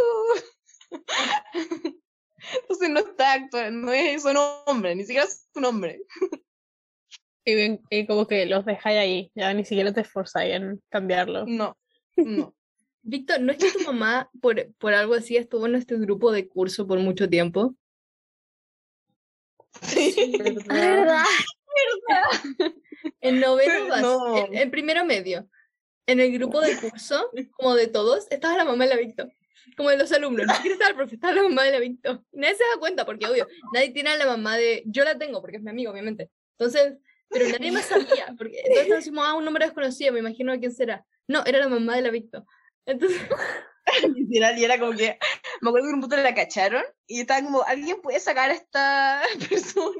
Entonces 2.62 2.88
no 2.88 3.00
está 3.00 3.32
actual, 3.32 3.80
no 3.82 3.92
es 3.92 4.22
su 4.22 4.32
nombre, 4.32 4.94
ni 4.94 5.02
siquiera 5.02 5.24
es 5.24 5.48
su 5.52 5.60
nombre. 5.60 6.00
Y, 7.44 7.80
y 7.90 8.06
como 8.06 8.28
que 8.28 8.46
los 8.46 8.64
dejáis 8.64 8.98
ahí, 8.98 9.32
ya 9.34 9.52
ni 9.54 9.64
siquiera 9.64 9.92
te 9.92 10.02
esforzáis 10.02 10.54
en 10.54 10.80
cambiarlo. 10.88 11.46
No, 11.46 11.76
no. 12.16 12.54
Víctor, 13.02 13.40
¿no 13.40 13.52
es 13.52 13.58
que 13.58 13.70
tu 13.72 13.84
mamá 13.84 14.30
por, 14.40 14.72
por 14.74 14.92
algo 14.94 15.14
así 15.14 15.36
estuvo 15.36 15.66
en 15.66 15.72
nuestro 15.72 15.98
grupo 15.98 16.32
de 16.32 16.48
curso 16.48 16.86
por 16.86 16.98
mucho 16.98 17.28
tiempo? 17.28 17.74
Sí. 19.82 20.14
¿Verdad? 20.68 21.24
En 23.20 23.40
noveno 23.40 23.86
bas- 23.88 24.02
No. 24.02 24.36
en, 24.36 24.56
en 24.56 24.70
primero 24.70 25.04
medio. 25.04 25.48
En 26.06 26.18
el 26.20 26.32
grupo 26.32 26.60
de 26.60 26.76
curso, 26.76 27.30
como 27.52 27.74
de 27.74 27.86
todos, 27.86 28.26
estaba 28.30 28.56
la 28.56 28.64
mamá 28.64 28.84
de 28.84 28.90
la 28.90 29.00
Víctor. 29.00 29.32
Como 29.76 29.90
de 29.90 29.96
los 29.98 30.10
alumnos. 30.12 30.46
Ni 30.46 30.54
siquiera 30.54 30.74
estaba 30.74 30.90
el 30.90 30.96
profe, 30.96 31.14
estaba 31.14 31.34
la 31.34 31.42
mamá 31.44 31.62
de 31.64 31.72
la 31.72 31.78
Víctor. 31.78 32.24
Nadie 32.32 32.54
se 32.56 32.64
da 32.64 32.80
cuenta, 32.80 33.06
porque 33.06 33.26
obvio, 33.26 33.46
nadie 33.72 33.90
tiene 33.90 34.10
a 34.10 34.16
la 34.16 34.26
mamá 34.26 34.56
de. 34.56 34.82
Yo 34.86 35.04
la 35.04 35.16
tengo, 35.16 35.40
porque 35.40 35.58
es 35.58 35.62
mi 35.62 35.70
amigo, 35.70 35.92
obviamente. 35.92 36.30
Entonces, 36.58 36.94
pero 37.28 37.48
nadie 37.48 37.70
más 37.70 37.84
sabía. 37.86 38.34
Porque 38.36 38.60
entonces 38.64 38.88
decimos, 39.04 39.24
ah, 39.26 39.34
un 39.34 39.44
nombre 39.44 39.64
desconocido, 39.64 40.12
me 40.12 40.18
imagino 40.18 40.58
quién 40.58 40.72
será. 40.72 41.06
No, 41.28 41.44
era 41.46 41.58
la 41.60 41.68
mamá 41.68 41.94
de 41.94 42.02
la 42.02 42.10
Víctor. 42.10 42.44
Entonces, 42.86 43.20
Literal, 44.14 44.58
y 44.58 44.64
era 44.64 44.78
como 44.78 44.92
que, 44.92 45.18
me 45.60 45.68
acuerdo 45.68 45.88
que 45.88 45.94
un 45.94 46.00
punto 46.00 46.16
la 46.16 46.34
cacharon 46.34 46.82
y 47.06 47.20
estaba 47.20 47.42
como, 47.42 47.62
¿alguien 47.62 48.00
puede 48.00 48.20
sacar 48.20 48.50
a 48.50 48.54
esta 48.54 49.22
persona? 49.48 49.96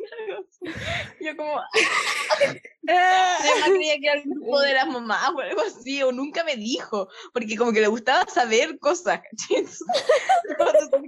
Yo 1.21 1.37
como, 1.37 1.61
además 2.87 3.69
creía 3.69 3.99
que 3.99 4.07
era 4.07 4.14
el 4.14 4.25
grupo 4.25 4.61
de 4.61 4.75
las 4.75 4.87
mamás 4.87 5.31
o 5.31 5.40
algo 5.40 5.62
así, 5.62 6.03
o 6.03 6.12
nunca 6.12 6.45
me 6.45 6.57
dijo, 6.57 7.09
porque 7.33 7.57
como 7.57 7.73
que 7.73 7.81
le 7.81 7.88
gustaba 7.88 8.27
saber 8.27 8.79
cosas. 8.79 9.21
Entonces, 9.49 9.81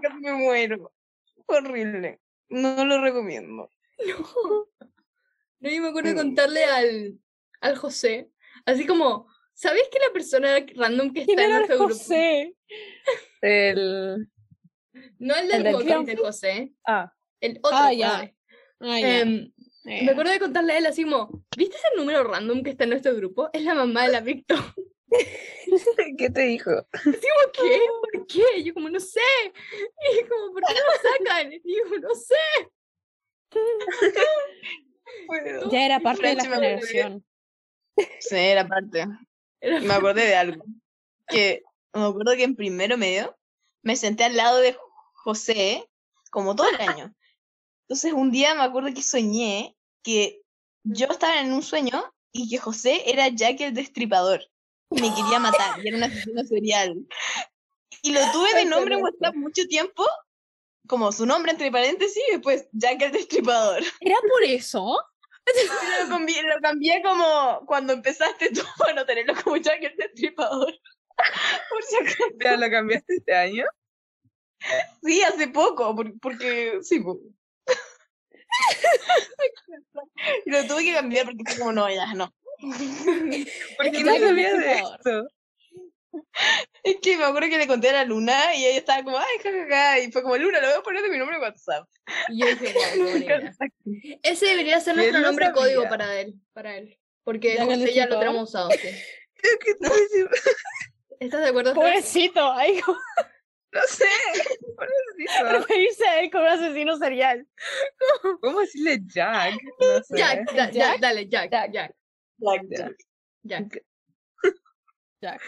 casi 0.03 0.19
me 0.21 0.33
muero. 0.33 0.93
Horrible. 1.47 2.21
No 2.49 2.85
lo 2.85 3.01
recomiendo. 3.01 3.71
no, 5.61 5.71
yo 5.71 5.83
me 5.83 5.89
acuerdo 5.89 6.11
de 6.11 6.17
contarle 6.17 6.65
al, 6.65 7.19
al 7.61 7.77
José, 7.77 8.31
así 8.67 8.87
como, 8.87 9.32
¿sabes 9.63 9.89
que 9.93 9.99
la 10.01 10.13
persona 10.13 10.67
random 10.75 11.13
que 11.13 11.25
¿Quién 11.25 11.39
está 11.39 11.45
en 11.45 11.51
nuestro 11.57 11.77
grupo? 11.79 11.95
José? 11.95 12.57
El... 13.41 14.29
No 15.19 15.35
el 15.37 15.51
¿El 15.53 15.63
del 15.63 15.73
podcast 15.73 16.07
de 16.07 16.17
José, 16.17 16.73
Ah, 16.85 17.13
el 17.41 17.59
otro. 17.63 17.71
Ah, 17.73 17.93
ya. 17.93 18.35
Ah, 18.81 19.01
ya. 19.01 19.21
Em, 19.21 19.53
Eh, 19.85 20.05
Me 20.05 20.13
acuerdo 20.13 20.31
de 20.31 20.39
contarle 20.39 20.75
a 20.75 20.79
él 20.79 20.87
así 20.87 21.03
como, 21.03 21.45
¿viste 21.57 21.77
ese 21.77 21.97
número 21.97 22.23
random 22.23 22.63
que 22.63 22.71
está 22.71 22.85
en 22.85 22.91
nuestro 22.91 23.15
grupo? 23.17 23.51
Es 23.53 23.63
la 23.65 23.75
mamá 23.75 24.05
de 24.05 24.13
la 24.13 24.21
Víctor. 24.21 24.59
¿Qué 26.19 26.31
te 26.31 26.41
dijo? 26.43 26.71
Digo, 27.05 27.41
¿qué? 27.53 27.81
¿Por 28.13 28.27
qué? 28.27 28.45
Y 28.59 28.65
yo 28.65 28.75
como, 28.75 28.89
no 28.91 29.01
sé. 29.01 29.21
Y 30.13 30.29
como, 30.29 30.53
¿por 30.53 30.63
qué 30.63 30.75
no 30.75 30.81
lo 30.81 30.97
sacan? 31.27 31.53
Y 31.53 31.77
yo, 31.77 31.99
no 32.01 32.15
sé. 32.15 32.37
Ya 35.71 35.87
era 35.87 36.01
parte 36.01 36.29
de 36.29 36.35
la 36.37 36.45
generación. 36.45 37.25
Sí, 38.21 38.37
era 38.37 38.67
parte. 38.67 39.07
Me 39.63 39.95
acordé 39.95 40.27
de 40.27 40.37
algo. 40.37 40.65
Que 41.29 41.63
me 41.95 42.05
acuerdo 42.05 42.33
que 42.37 42.43
en 42.43 42.57
primero 42.57 42.99
medio 42.99 43.35
me 43.83 43.97
senté 43.97 44.25
al 44.25 44.37
lado 44.37 44.59
de 44.59 44.77
José 45.15 45.89
como 46.31 46.55
todo 46.57 46.69
el 46.69 46.81
año. 46.81 47.15
Entonces 47.83 48.13
un 48.13 48.31
día 48.31 48.55
me 48.55 48.63
acuerdo 48.63 48.93
que 48.93 49.03
soñé 49.03 49.77
que 50.03 50.43
yo 50.85 51.07
estaba 51.07 51.41
en 51.41 51.53
un 51.53 51.63
sueño 51.63 52.13
y 52.33 52.51
que 52.51 52.59
José 52.59 53.11
era 53.11 53.29
Jack 53.29 53.61
el 53.61 53.75
destripador. 53.75 54.45
Y 54.91 55.01
me 55.01 55.15
quería 55.15 55.39
matar 55.39 55.83
y 55.83 55.89
era 55.89 55.97
un 55.97 56.03
asesino 56.05 56.43
serial. 56.45 57.07
Y 58.03 58.13
lo 58.13 58.21
tuve 58.33 58.55
de 58.55 58.65
nombre 58.65 58.97
en 58.97 59.03
WhatsApp 59.03 59.35
mucho 59.37 59.65
tiempo, 59.69 60.05
como 60.89 61.13
su 61.13 61.25
nombre 61.25 61.53
entre 61.53 61.71
paréntesis 61.71 62.23
y 62.29 62.33
después 62.33 62.67
Jack 62.73 63.01
el 63.03 63.13
destripador. 63.13 63.83
¿Era 64.01 64.17
por 64.29 64.43
eso? 64.45 64.99
Lo 66.03 66.09
cambié, 66.09 66.43
lo 66.43 66.61
cambié 66.61 67.03
como 67.03 67.63
cuando 67.67 67.93
empezaste 67.93 68.51
tú 68.51 68.63
para 68.79 69.05
tenerlo 69.05 69.35
como 69.43 69.57
Jack 69.57 69.83
el 69.83 69.97
destripador. 69.97 70.73
Por 71.71 71.83
si 71.83 71.97
acaso. 71.97 72.25
¿Ya 72.41 72.57
lo 72.57 72.71
cambiaste 72.71 73.15
este 73.17 73.35
año? 73.35 73.65
Sí, 75.03 75.23
hace 75.23 75.49
poco, 75.49 75.95
por- 75.95 76.19
porque 76.21 76.79
sí. 76.83 77.01
po. 77.01 77.19
lo 80.47 80.65
tuve 80.67 80.85
que 80.85 80.95
cambiar 80.95 81.27
porque 81.27 81.45
fue 81.47 81.59
como, 81.59 81.73
no, 81.73 81.91
ya, 81.91 82.15
no. 82.15 82.33
¿Por 83.77 83.91
qué 83.91 84.05
no 84.05 84.19
sabía 84.19 84.57
de 84.57 84.73
esto? 84.75 85.29
Es 86.85 86.97
que 87.01 87.17
me 87.17 87.25
acuerdo 87.25 87.49
que 87.49 87.59
le 87.59 87.67
conté 87.69 87.91
a 87.91 87.93
la 87.93 88.05
Luna 88.05 88.55
y 88.57 88.65
ella 88.67 88.79
estaba 88.79 89.05
como, 89.05 89.17
ay, 89.17 89.39
jajaja, 89.43 90.01
y 90.01 90.11
fue 90.11 90.23
como, 90.23 90.37
Luna, 90.37 90.61
lo 90.61 90.67
voy 90.69 90.77
a 90.79 90.83
poner 90.83 91.03
de 91.03 91.11
mi 91.11 91.17
nombre 91.19 91.37
en 91.37 91.43
WhatsApp. 91.43 91.89
Y 92.29 92.41
yo 92.41 92.47
dije. 92.47 92.75
Ese 94.25 94.47
debería 94.47 94.81
ser 94.81 94.97
nuestro 94.97 95.21
no 95.21 95.27
nombre 95.27 95.53
código 95.53 95.83
sabía. 95.83 95.89
para 95.89 96.21
él. 96.21 96.35
Para 96.53 96.77
él. 96.77 96.99
Porque 97.25 97.55
Ya 97.55 97.65
José 97.65 97.93
ya 97.95 98.07
lo 98.07 98.19
tenemos 98.19 98.49
usado. 98.49 98.71
sí. 98.73 98.79
Creo 99.37 99.59
que 99.61 99.75
no, 99.81 99.89
sé- 99.91 100.29
¿Estás 101.21 101.41
de 101.43 101.49
acuerdo? 101.49 101.73
Pobrecito, 101.75 102.53
ay, 102.53 102.81
como 102.81 102.99
no 103.75 103.81
sé. 103.89 104.05
Pobrecito. 104.77 105.53
referirse 105.53 106.05
a 106.07 106.21
él 106.21 106.31
como 106.31 106.45
un 106.45 106.51
asesino 106.51 106.97
serial. 106.99 107.47
¿Cómo 108.41 108.61
decirle 108.61 108.99
Jack? 109.07 109.55
No 109.81 110.03
sé. 110.03 110.17
Jack, 110.19 110.47
da- 110.53 110.57
Jack. 110.57 110.73
Jack, 110.73 111.01
dale, 111.01 111.29
Jack, 111.29 111.51
Jack. 111.51 111.73
Jack, 111.73 111.93
Jack. 112.69 112.97
Jack. 113.45 113.85
Jack. 115.23 115.41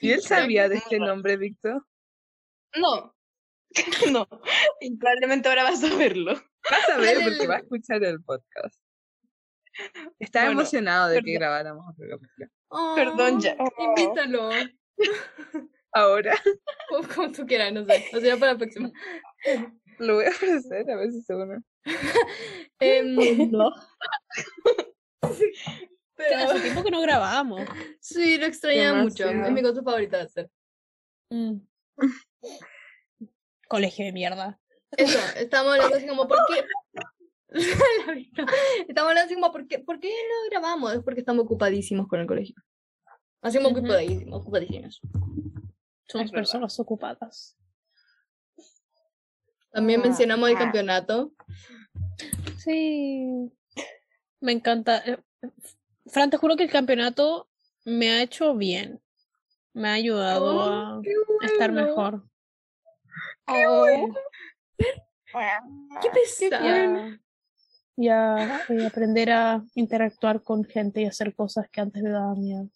¿Y 0.00 0.12
él 0.12 0.22
sabía 0.22 0.68
de 0.68 0.76
es 0.76 0.82
este 0.82 0.98
nombre, 0.98 1.36
Víctor? 1.36 1.84
No, 2.76 3.14
no, 4.12 4.28
y 4.80 4.96
probablemente 4.96 5.48
ahora 5.48 5.64
vas 5.64 5.82
a 5.84 5.94
verlo. 5.96 6.34
Vas 6.70 6.88
a 6.90 6.98
ver 6.98 7.14
Dale 7.16 7.24
porque 7.30 7.42
el- 7.44 7.50
va 7.50 7.54
a 7.54 7.58
escuchar 7.64 8.04
el 8.04 8.22
podcast. 8.22 8.80
Estaba 10.18 10.46
Bueno, 10.46 10.60
emocionado 10.62 11.08
de 11.08 11.22
que 11.22 11.32
grabáramos 11.34 11.84
otro 11.92 12.06
capítulo. 12.10 12.48
Perdón, 12.96 13.36
Oh, 13.36 13.40
Jack. 13.40 13.58
Invítalo. 13.78 14.50
Ahora 15.92 16.34
Como, 16.88 17.08
como 17.08 17.32
tú 17.32 17.46
quieras, 17.46 17.72
no 17.72 17.84
sé. 17.86 18.04
O 18.12 18.20
sea, 18.20 18.36
para 18.36 18.52
la 18.52 18.58
próxima. 18.58 18.90
lo 19.98 20.14
voy 20.16 20.24
a 20.26 20.30
ofrecer 20.30 20.90
a 20.90 20.96
ver 20.96 21.10
si 21.12 21.22
se 21.22 21.34
une. 21.34 21.62
Em, 22.80 23.50
No. 23.50 23.70
Pero 26.18 26.50
Hace 26.50 26.60
tiempo 26.60 26.82
que 26.82 26.90
no 26.90 27.00
grabábamos. 27.00 27.60
sí, 28.00 28.36
lo 28.38 28.46
extrañaba 28.46 29.02
mucho. 29.02 29.28
Es 29.28 29.52
mi 29.52 29.62
cosa 29.62 29.82
favorita 29.82 30.18
de 30.18 30.22
hacer. 30.24 30.50
Mm. 31.30 31.58
Colegio 33.68 34.04
de 34.04 34.12
mierda. 34.12 34.60
Eso, 34.90 35.18
estamos 35.36 35.74
hablando 35.74 35.96
así 35.96 36.06
como, 36.06 36.26
¿por 36.26 36.38
qué? 36.48 36.64
Estamos 38.88 39.10
hablando 39.10 39.26
así 39.26 39.34
como, 39.34 39.52
¿por 39.52 39.66
qué, 39.68 39.78
¿por 39.78 40.00
qué 40.00 40.08
no 40.08 40.50
grabamos? 40.50 40.92
Es 40.94 41.02
porque 41.02 41.20
estamos 41.20 41.44
ocupadísimos 41.44 42.08
con 42.08 42.20
el 42.20 42.26
colegio. 42.26 42.56
Así 43.40 43.58
como 43.58 43.70
ocupadísimos, 43.70 44.40
ocupadísimos. 44.40 45.00
Somos 46.08 46.30
personas 46.30 46.78
ocupadas. 46.80 47.56
También 49.70 50.00
Ah, 50.00 50.04
mencionamos 50.04 50.48
el 50.48 50.56
ah. 50.56 50.58
campeonato. 50.58 51.32
Sí. 52.58 53.50
Me 54.40 54.52
encanta. 54.52 55.02
Eh, 56.08 56.10
Fran, 56.10 56.30
te 56.30 56.36
juro 56.36 56.56
que 56.56 56.64
el 56.64 56.70
campeonato 56.70 57.48
me 57.84 58.10
ha 58.10 58.22
hecho 58.22 58.54
bien. 58.54 59.00
Me 59.72 59.88
ha 59.88 59.92
ayudado 59.92 61.00
a 61.00 61.02
estar 61.46 61.72
mejor. 61.72 62.24
¡Qué 66.02 66.10
pesado! 66.12 67.18
Y 67.96 68.08
a, 68.08 68.64
y 68.68 68.82
a 68.82 68.86
aprender 68.86 69.30
a 69.30 69.64
interactuar 69.74 70.42
con 70.42 70.64
gente 70.64 71.02
y 71.02 71.06
hacer 71.06 71.34
cosas 71.34 71.68
que 71.68 71.80
antes 71.80 72.02
me 72.02 72.10
daban 72.10 72.40
miedo. 72.40 72.68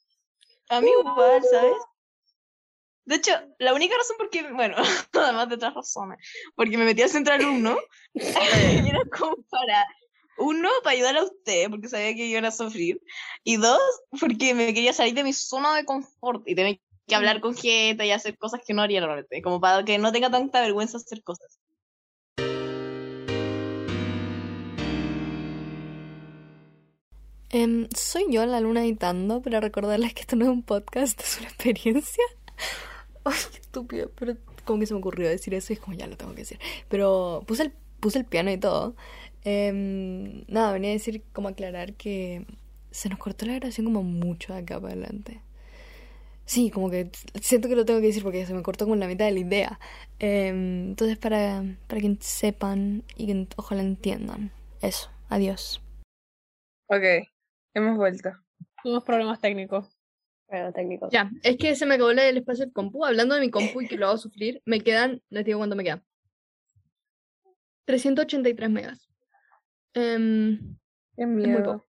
A 0.69 0.81
mí 0.81 0.91
igual, 0.91 1.43
¿sabes? 1.45 1.77
De 3.05 3.17
hecho, 3.17 3.33
la 3.59 3.75
única 3.75 3.97
razón 3.97 4.17
por 4.17 4.31
qué, 4.31 4.51
bueno, 4.53 4.77
además 5.13 5.49
de 5.49 5.57
otras 5.57 5.75
razones, 5.75 6.19
porque 6.55 6.79
me 6.79 6.85
metí 6.85 7.03
al 7.03 7.09
centro 7.09 7.35
alumno, 7.35 7.77
y 8.15 8.21
era 8.95 9.03
como 9.17 9.37
para, 9.51 9.87
uno, 10.39 10.69
para 10.83 10.97
ayudar 10.97 11.17
a 11.17 11.25
usted, 11.25 11.71
porque 11.71 11.89
sabía 11.89 12.15
que 12.15 12.27
iban 12.27 12.45
a 12.45 12.51
sufrir, 12.51 13.01
y 13.45 13.57
dos, 13.57 13.81
porque 14.21 14.55
me 14.55 14.73
quería 14.75 14.93
salir 14.93 15.15
de 15.15 15.25
mi 15.25 15.33
zona 15.33 15.75
de 15.77 15.85
confort 15.85 16.43
y 16.47 16.55
tener 16.55 16.81
que 17.07 17.15
hablar 17.15 17.41
con 17.41 17.57
gente 17.57 18.07
y 18.07 18.11
hacer 18.11 18.37
cosas 18.39 18.61
que 18.67 18.75
no 18.75 18.83
haría 18.83 19.01
normalmente, 19.01 19.43
como 19.43 19.61
para 19.61 19.85
que 19.85 19.99
no 19.99 20.13
tenga 20.13 20.31
tanta 20.31 20.61
vergüenza 20.61 20.97
hacer 20.97 21.23
cosas. 21.23 21.59
Em, 27.55 27.87
soy 27.95 28.25
yo 28.31 28.47
la 28.47 28.61
luna 28.61 28.83
editando 28.83 29.43
para 29.43 29.61
recordarles 29.61 30.15
que 30.15 30.23
esto 30.23 30.37
no 30.37 30.47
es 30.47 30.51
un 30.51 30.63
podcast, 30.63 31.21
es 31.21 31.39
una 31.39 31.49
experiencia. 31.49 32.25
Ay, 33.25 33.35
qué 33.53 33.59
estúpido, 33.59 34.11
pero 34.19 34.37
como 34.65 34.81
que 34.81 34.87
se 34.87 34.95
me 34.95 35.01
ocurrió 35.01 35.29
decir 35.29 35.53
eso 35.53 35.73
y 35.73 35.77
es 35.77 35.81
como 35.81 35.95
ya 35.95 36.07
lo 36.07 36.17
tengo 36.17 36.33
que 36.33 36.43
decir. 36.43 36.59
Pero 36.89 37.45
puse 37.47 37.65
el, 37.65 37.73
puse 38.01 38.19
el 38.19 38.25
piano 38.25 38.51
y 38.51 38.57
todo. 38.57 38.97
Em, 39.45 40.45
nada, 40.49 40.73
venía 40.73 40.91
a 40.91 40.93
decir, 40.93 41.23
como 41.33 41.49
aclarar 41.49 41.95
que 41.95 42.47
se 42.91 43.09
nos 43.09 43.19
cortó 43.19 43.47
la 43.47 43.55
grabación 43.55 43.87
como 43.87 44.03
mucho 44.03 44.53
de 44.53 44.61
acá 44.61 44.81
para 44.81 44.93
adelante. 44.93 45.41
Sí, 46.45 46.71
como 46.71 46.91
que 46.91 47.11
siento 47.41 47.69
que 47.69 47.77
lo 47.77 47.85
tengo 47.85 48.01
que 48.01 48.09
decir 48.09 48.23
porque 48.23 48.45
se 48.47 48.55
me 48.55 48.63
cortó 48.63 48.85
como 48.85 48.97
la 48.97 49.07
mitad 49.07 49.25
de 49.25 49.33
la 49.33 49.41
idea. 49.41 49.81
Em, 50.19 50.91
entonces, 50.91 51.19
para, 51.19 51.65
para 51.87 52.01
que 52.01 52.17
sepan 52.21 53.05
y 53.17 53.27
que 53.27 53.49
ojalá 53.57 53.83
entiendan. 53.83 54.53
Eso, 54.81 55.11
adiós. 55.29 55.81
Ok, 56.89 57.27
hemos 57.75 57.97
vuelto. 57.97 58.31
Tuvimos 58.83 59.05
problemas 59.05 59.41
técnicos. 59.41 59.97
Pero 60.49 60.73
técnicos. 60.73 61.11
Ya, 61.11 61.31
es 61.43 61.57
que 61.57 61.75
se 61.75 61.87
me 61.87 61.95
acabó 61.95 62.11
el 62.11 62.37
espacio 62.37 62.67
del 62.67 62.75
compu. 62.75 63.05
Hablando 63.07 63.35
de 63.35 63.41
mi 63.41 63.51
compu 63.51 63.81
y 63.81 63.89
que 63.89 63.97
lo 63.97 64.09
hago 64.09 64.19
sufrir, 64.19 64.61
me 64.67 64.81
quedan, 64.81 65.23
les 65.31 65.45
digo 65.47 65.59
cuánto 65.59 65.77
me 65.77 65.85
quedan. 65.85 66.05
383 67.87 68.69
megas. 68.69 69.12
Em, 69.95 70.77
Qué 71.17 71.27
miedo. 71.27 71.87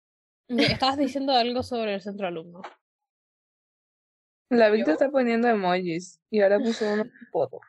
Estabas 0.48 0.98
diciendo 0.98 1.32
algo 1.32 1.62
sobre 1.62 1.94
el 1.94 2.00
centro 2.00 2.26
alumno. 2.26 2.62
La 4.50 4.70
Victor 4.70 4.92
está 4.92 5.10
poniendo 5.10 5.48
emojis 5.48 6.20
y 6.30 6.40
ahora 6.40 6.58
puso 6.58 6.92
uno 6.92 7.04
foto. 7.32 7.60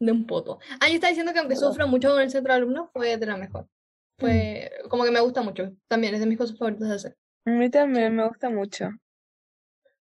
de 0.00 0.10
un 0.12 0.26
poto. 0.26 0.58
Ah, 0.80 0.88
yo 0.88 0.94
estaba 0.94 1.10
diciendo 1.10 1.32
que 1.32 1.38
aunque 1.38 1.56
sufro 1.56 1.86
mucho 1.86 2.10
con 2.10 2.20
el 2.20 2.30
centro 2.30 2.52
de 2.52 2.58
alumnos, 2.58 2.90
fue 2.92 3.16
de 3.16 3.26
la 3.26 3.36
mejor. 3.36 3.68
Fue 4.18 4.70
como 4.90 5.04
que 5.04 5.10
me 5.10 5.20
gusta 5.20 5.42
mucho. 5.42 5.72
También 5.88 6.14
es 6.14 6.20
de 6.20 6.26
mis 6.26 6.38
cosas 6.38 6.58
favoritas 6.58 6.88
de 6.88 6.94
hacer. 6.94 7.16
A 7.46 7.50
mí 7.50 7.70
también 7.70 8.14
me 8.16 8.26
gusta 8.26 8.50
mucho. 8.50 8.90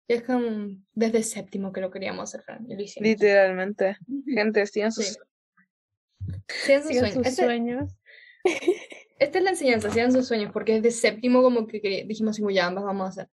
Y 0.07 0.13
es 0.13 0.23
como 0.23 0.75
desde 0.93 1.23
séptimo 1.23 1.71
que 1.71 1.81
lo 1.81 1.89
queríamos 1.89 2.23
hacer, 2.23 2.43
Fran. 2.43 2.69
Y 2.69 2.75
lo 2.75 2.81
hicimos. 2.81 3.07
Literalmente. 3.07 3.97
Gente, 4.27 4.65
sigan 4.67 4.91
sus 4.91 5.05
Sí. 5.07 5.15
Sigan 6.65 6.83
sus 6.83 6.91
Sigan 6.91 7.05
sueños. 7.05 7.13
sus 7.13 7.25
Este- 7.27 7.43
sueños. 7.45 7.95
Esta 9.19 9.37
es 9.37 9.43
la 9.43 9.51
enseñanza, 9.51 9.91
sigan 9.91 10.11
sus 10.11 10.27
sueños, 10.27 10.51
porque 10.51 10.73
desde 10.81 10.91
séptimo 10.91 11.41
como 11.43 11.67
que 11.67 11.79
quería- 11.81 12.05
dijimos 12.05 12.37
como, 12.37 12.49
ya 12.49 12.65
ambas 12.67 12.83
vamos 12.85 13.05
a 13.05 13.09
hacer, 13.09 13.29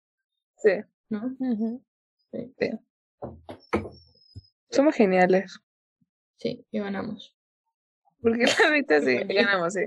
Sí, 0.57 0.71
¿no? 1.09 1.35
Ujú. 1.41 1.85
somos 4.71 4.95
geniales. 4.95 5.59
Sí, 6.39 6.65
y 6.71 6.79
ganamos. 6.79 7.37
¿Por 8.21 8.37
qué 8.39 8.45
la 8.47 8.71
Victor 8.71 9.03
sigue? 9.05 9.25
Ganamos, 9.35 9.73
sí. 9.75 9.81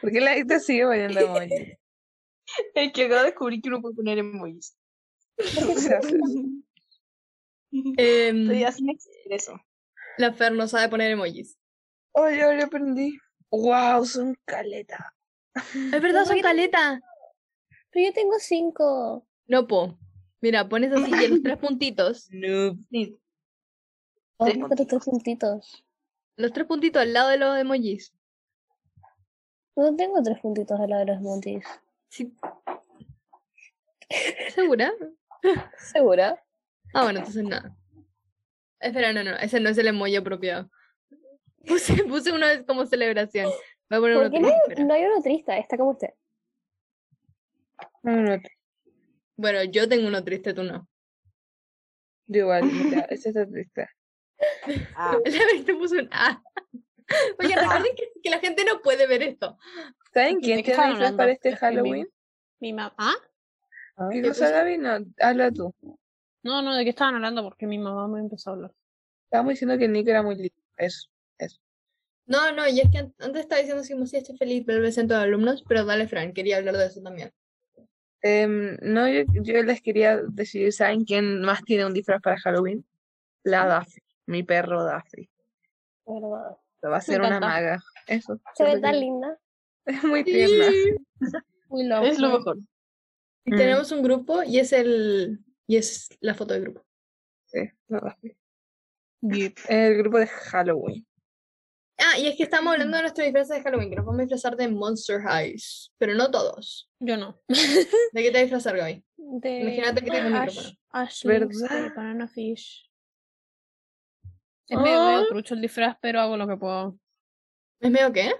¿Por 0.00 0.10
qué 0.12 0.20
la 0.20 0.34
Victor 0.34 0.60
sigue 0.60 0.84
poniendo 0.86 1.20
emojis? 1.20 1.52
Es 2.74 2.92
que 2.92 3.04
acabo 3.04 3.20
de 3.20 3.26
descubrir 3.26 3.62
que 3.62 3.68
uno 3.68 3.80
puede 3.80 3.94
poner 3.94 4.18
emojis. 4.18 4.76
¿Por 5.36 5.66
qué 5.68 5.76
se 5.76 5.94
hace 5.94 6.08
eso? 6.16 6.44
Em, 7.96 8.40
Estoy 8.42 8.64
haciendo 8.64 8.92
eso. 9.26 9.60
la 10.18 10.32
Fer 10.32 10.52
no 10.52 10.66
sabe 10.66 10.88
poner 10.88 11.12
emojis. 11.12 11.56
Oye, 12.12 12.42
ahora 12.42 12.64
aprendí. 12.64 13.16
Wow, 13.50 14.04
son 14.04 14.36
caleta. 14.44 15.14
Es 15.54 15.62
verdad, 16.02 16.24
son 16.24 16.40
caleta. 16.40 17.00
Pero 17.90 18.06
yo 18.06 18.12
tengo 18.12 18.34
cinco. 18.38 19.26
No, 19.46 19.66
po. 19.66 19.98
Mira, 20.40 20.68
pones 20.68 20.92
así 20.92 21.10
los 21.28 21.42
tres 21.42 21.58
puntitos. 21.58 22.28
Noob. 22.30 22.78
Sí. 22.90 23.18
Vamos 24.38 24.54
Sí. 24.54 24.60
a 24.62 24.66
hacer 24.66 24.86
tres 24.86 25.04
puntitos. 25.04 25.84
Los 26.36 26.52
tres 26.52 26.66
puntitos 26.66 27.02
al 27.02 27.12
lado 27.12 27.28
de 27.28 27.36
los 27.36 27.58
emojis. 27.58 28.14
No 29.76 29.94
tengo 29.96 30.22
tres 30.22 30.38
puntitos 30.40 30.78
al 30.80 30.88
lado 30.90 31.04
de 31.04 31.12
los 31.12 31.20
montis. 31.20 31.64
Sí. 32.08 32.34
¿Segura? 34.54 34.92
¿Segura? 35.92 36.42
Ah, 36.94 37.04
bueno, 37.04 37.18
entonces 37.20 37.44
nada. 37.44 37.76
Espera, 38.80 39.12
no, 39.12 39.22
no, 39.22 39.36
ese 39.36 39.60
no 39.60 39.68
es 39.68 39.78
el 39.78 39.88
emoji 39.88 40.16
apropiado. 40.16 40.70
Puse, 41.66 41.94
puse 42.08 42.32
uno 42.32 42.46
de- 42.46 42.64
como 42.64 42.86
celebración. 42.86 43.50
Voy 43.88 43.98
a 43.98 44.00
poner 44.00 44.16
¿Por 44.16 44.26
uno 44.26 44.30
qué 44.30 44.40
no 44.40 44.48
hay, 44.48 44.84
no 44.86 44.94
hay 44.94 45.04
uno 45.04 45.22
triste? 45.22 45.58
Está 45.58 45.76
como 45.76 45.90
usted. 45.90 46.10
No, 48.02 48.16
no, 48.16 48.38
Bueno, 49.36 49.64
yo 49.64 49.88
tengo 49.88 50.06
uno 50.08 50.22
triste, 50.24 50.54
tú 50.54 50.62
no. 50.62 50.88
yo 52.26 52.40
igual, 52.42 52.64
mira, 52.64 53.00
ese 53.10 53.28
está 53.30 53.46
triste. 53.46 53.88
Ah, 54.94 55.18
La 55.24 55.44
vez 55.46 55.64
te 55.64 55.74
puso 55.74 55.96
un 55.96 56.08
A. 56.12 56.42
Oye, 57.40 57.56
recuerden 57.56 57.94
que, 57.96 58.08
que 58.22 58.30
la 58.30 58.38
gente 58.38 58.64
no 58.64 58.80
puede 58.80 59.06
ver 59.06 59.22
esto. 59.22 59.58
¿Saben 60.14 60.36
¿De 60.36 60.40
quién 60.40 60.62
tiene 60.62 60.86
disfraz 60.88 61.12
para 61.14 61.32
este 61.32 61.50
mi- 61.50 61.56
Halloween? 61.56 62.08
Mi 62.60 62.72
mamá. 62.72 62.94
¿Ah? 63.96 64.08
¿Qué 64.12 64.22
¿Qué 64.22 64.28
cosa, 64.28 64.46
cosa? 64.46 64.50
Gaby? 64.58 64.78
No, 64.78 64.98
habla 65.20 65.50
tú. 65.50 65.74
No, 66.42 66.62
no, 66.62 66.74
¿de 66.74 66.84
qué 66.84 66.90
estaban 66.90 67.16
hablando? 67.16 67.42
Porque 67.42 67.66
mi 67.66 67.78
mamá 67.78 68.06
me 68.08 68.20
empezó 68.20 68.50
a 68.50 68.52
hablar. 68.54 68.72
Estábamos 69.24 69.50
diciendo 69.52 69.76
que 69.76 69.88
Nick 69.88 70.08
era 70.08 70.22
muy 70.22 70.36
lindo. 70.36 70.54
Eso. 70.76 71.08
No, 72.30 72.52
no, 72.52 72.68
y 72.68 72.78
es 72.78 72.88
que 72.90 72.98
an- 72.98 73.14
antes 73.18 73.42
estaba 73.42 73.60
diciendo 73.60 74.06
si 74.06 74.16
estoy 74.16 74.36
feliz 74.36 74.64
por 74.64 74.74
el 74.76 74.92
centro 74.92 75.16
de 75.18 75.24
alumnos, 75.24 75.64
pero 75.68 75.84
dale, 75.84 76.06
Fran, 76.06 76.32
quería 76.32 76.58
hablar 76.58 76.76
de 76.76 76.86
eso 76.86 77.02
también. 77.02 77.32
Em, 78.22 78.76
no, 78.82 79.08
yo, 79.08 79.22
yo 79.42 79.62
les 79.64 79.80
quería 79.82 80.18
decir, 80.18 80.72
¿saben 80.72 81.04
quién 81.04 81.40
más 81.40 81.64
tiene 81.64 81.84
un 81.86 81.92
disfraz 81.92 82.20
para 82.22 82.38
Halloween? 82.38 82.84
La 83.42 83.66
Daffy, 83.66 84.00
mi 84.26 84.44
perro 84.44 84.84
Daffy. 84.84 85.28
¿Verdad? 86.06 86.56
Va 86.84 86.96
a 86.98 87.00
ser 87.00 87.20
una 87.20 87.40
maga. 87.40 87.82
Eso. 88.06 88.40
Se 88.54 88.62
ve 88.64 88.78
tan 88.80 89.00
linda. 89.00 89.36
Es 89.86 90.04
muy 90.04 90.22
tierna. 90.22 90.66
Uy, 91.68 91.84
la 91.84 92.02
es 92.06 92.18
lo 92.20 92.28
mejor. 92.38 92.58
Y 93.44 93.52
Mm. 93.52 93.56
tenemos 93.56 93.90
un 93.92 94.02
grupo 94.02 94.42
y 94.44 94.58
es 94.58 94.72
el 94.72 95.40
y 95.66 95.78
es 95.78 96.08
la 96.20 96.34
foto 96.34 96.52
del 96.54 96.62
grupo. 96.64 96.84
Sí, 97.46 97.70
la 97.88 98.00
Daffy. 98.00 98.36
El 99.68 99.96
grupo 99.98 100.18
de 100.18 100.26
Halloween. 100.26 101.06
Ah, 102.02 102.18
y 102.18 102.26
es 102.28 102.36
que 102.36 102.42
estamos 102.44 102.72
hablando 102.72 102.96
de 102.96 103.02
nuestros 103.02 103.24
disfraces 103.26 103.56
de 103.56 103.62
Halloween, 103.62 103.90
que 103.90 103.96
nos 103.96 104.06
vamos 104.06 104.20
a 104.20 104.22
disfrazar 104.22 104.56
de 104.56 104.68
Monster 104.68 105.20
Highs, 105.20 105.92
pero 105.98 106.14
no 106.14 106.30
todos. 106.30 106.90
Yo 106.98 107.16
no. 107.16 107.40
¿De 107.48 108.22
qué 108.22 108.30
te 108.30 108.40
disfrazar, 108.40 108.76
Gaby? 108.76 109.04
De 109.16 109.60
Imagínate 109.60 110.02
que 110.02 110.10
tengo 110.10 110.28
un 110.28 110.34
Ash, 110.34 110.48
micrófono. 110.48 110.76
Ash 110.90 111.24
¿Verdad? 111.24 111.92
Banana 111.94 112.28
Fish. 112.28 112.90
Es 114.68 114.78
medio, 114.78 114.98
Ah. 115.00 115.12
medio 115.16 115.28
trucho 115.28 115.54
el 115.54 115.60
disfraz, 115.60 115.96
pero 116.00 116.20
hago 116.20 116.36
lo 116.36 116.46
que 116.48 116.56
puedo. 116.56 116.98
¿Es 117.80 117.90
medio 117.90 118.12
qué? 118.12 118.32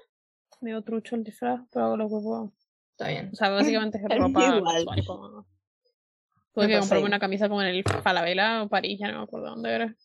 Medio 0.60 0.82
trucho 0.82 1.16
el 1.16 1.24
disfraz, 1.24 1.60
pero 1.72 1.86
hago 1.86 1.96
lo 1.96 2.04
que 2.08 2.16
puedo. 2.22 2.52
Está 2.92 3.08
bien. 3.08 3.30
O 3.32 3.36
sea, 3.36 3.50
básicamente 3.50 3.98
es 3.98 4.04
ropa 4.18 4.56
igual. 4.56 4.84
como- 5.06 5.46
Tuve 6.52 6.66
que 6.66 6.78
comprarme 6.80 7.06
una 7.06 7.20
camisa 7.20 7.48
como 7.48 7.62
en 7.62 7.68
el 7.68 7.84
Falabella 7.84 8.62
o 8.64 8.68
París, 8.68 8.98
ya 8.98 9.10
no 9.12 9.18
me 9.18 9.24
acuerdo 9.24 9.50
dónde 9.50 9.70
era. 9.72 9.96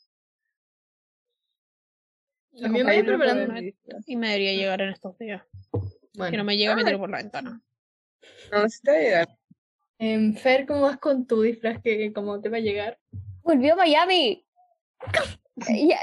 La 2.55 2.67
A 2.67 2.71
mí 2.71 2.83
me 2.83 2.93
voy 2.95 3.03
preparando- 3.03 3.41
internet 3.43 3.75
Y 4.07 4.15
me 4.15 4.27
debería 4.27 4.53
llegar 4.53 4.81
en 4.81 4.89
estos 4.89 5.17
días. 5.17 5.43
Si 5.51 6.17
Bueno. 6.17 6.37
no 6.37 6.43
me 6.45 6.55
llega, 6.57 6.75
me 6.75 6.83
tiro 6.85 6.99
por 6.99 7.09
la 7.09 7.17
ventana. 7.17 7.61
No 8.51 8.63
necesita 8.63 8.93
llegar. 8.97 9.27
Em, 9.99 10.33
Fer, 10.35 10.65
¿cómo 10.65 10.81
vas 10.81 10.97
con 10.97 11.25
tu 11.27 11.41
disfraz? 11.41 11.81
que 11.81 12.11
¿Cómo 12.13 12.41
te 12.41 12.49
va 12.49 12.57
a 12.57 12.61
llegar? 12.61 12.97
¡Volvió 13.43 13.73
a 13.73 13.77
Miami! 13.77 14.45
Ya, 15.57 15.97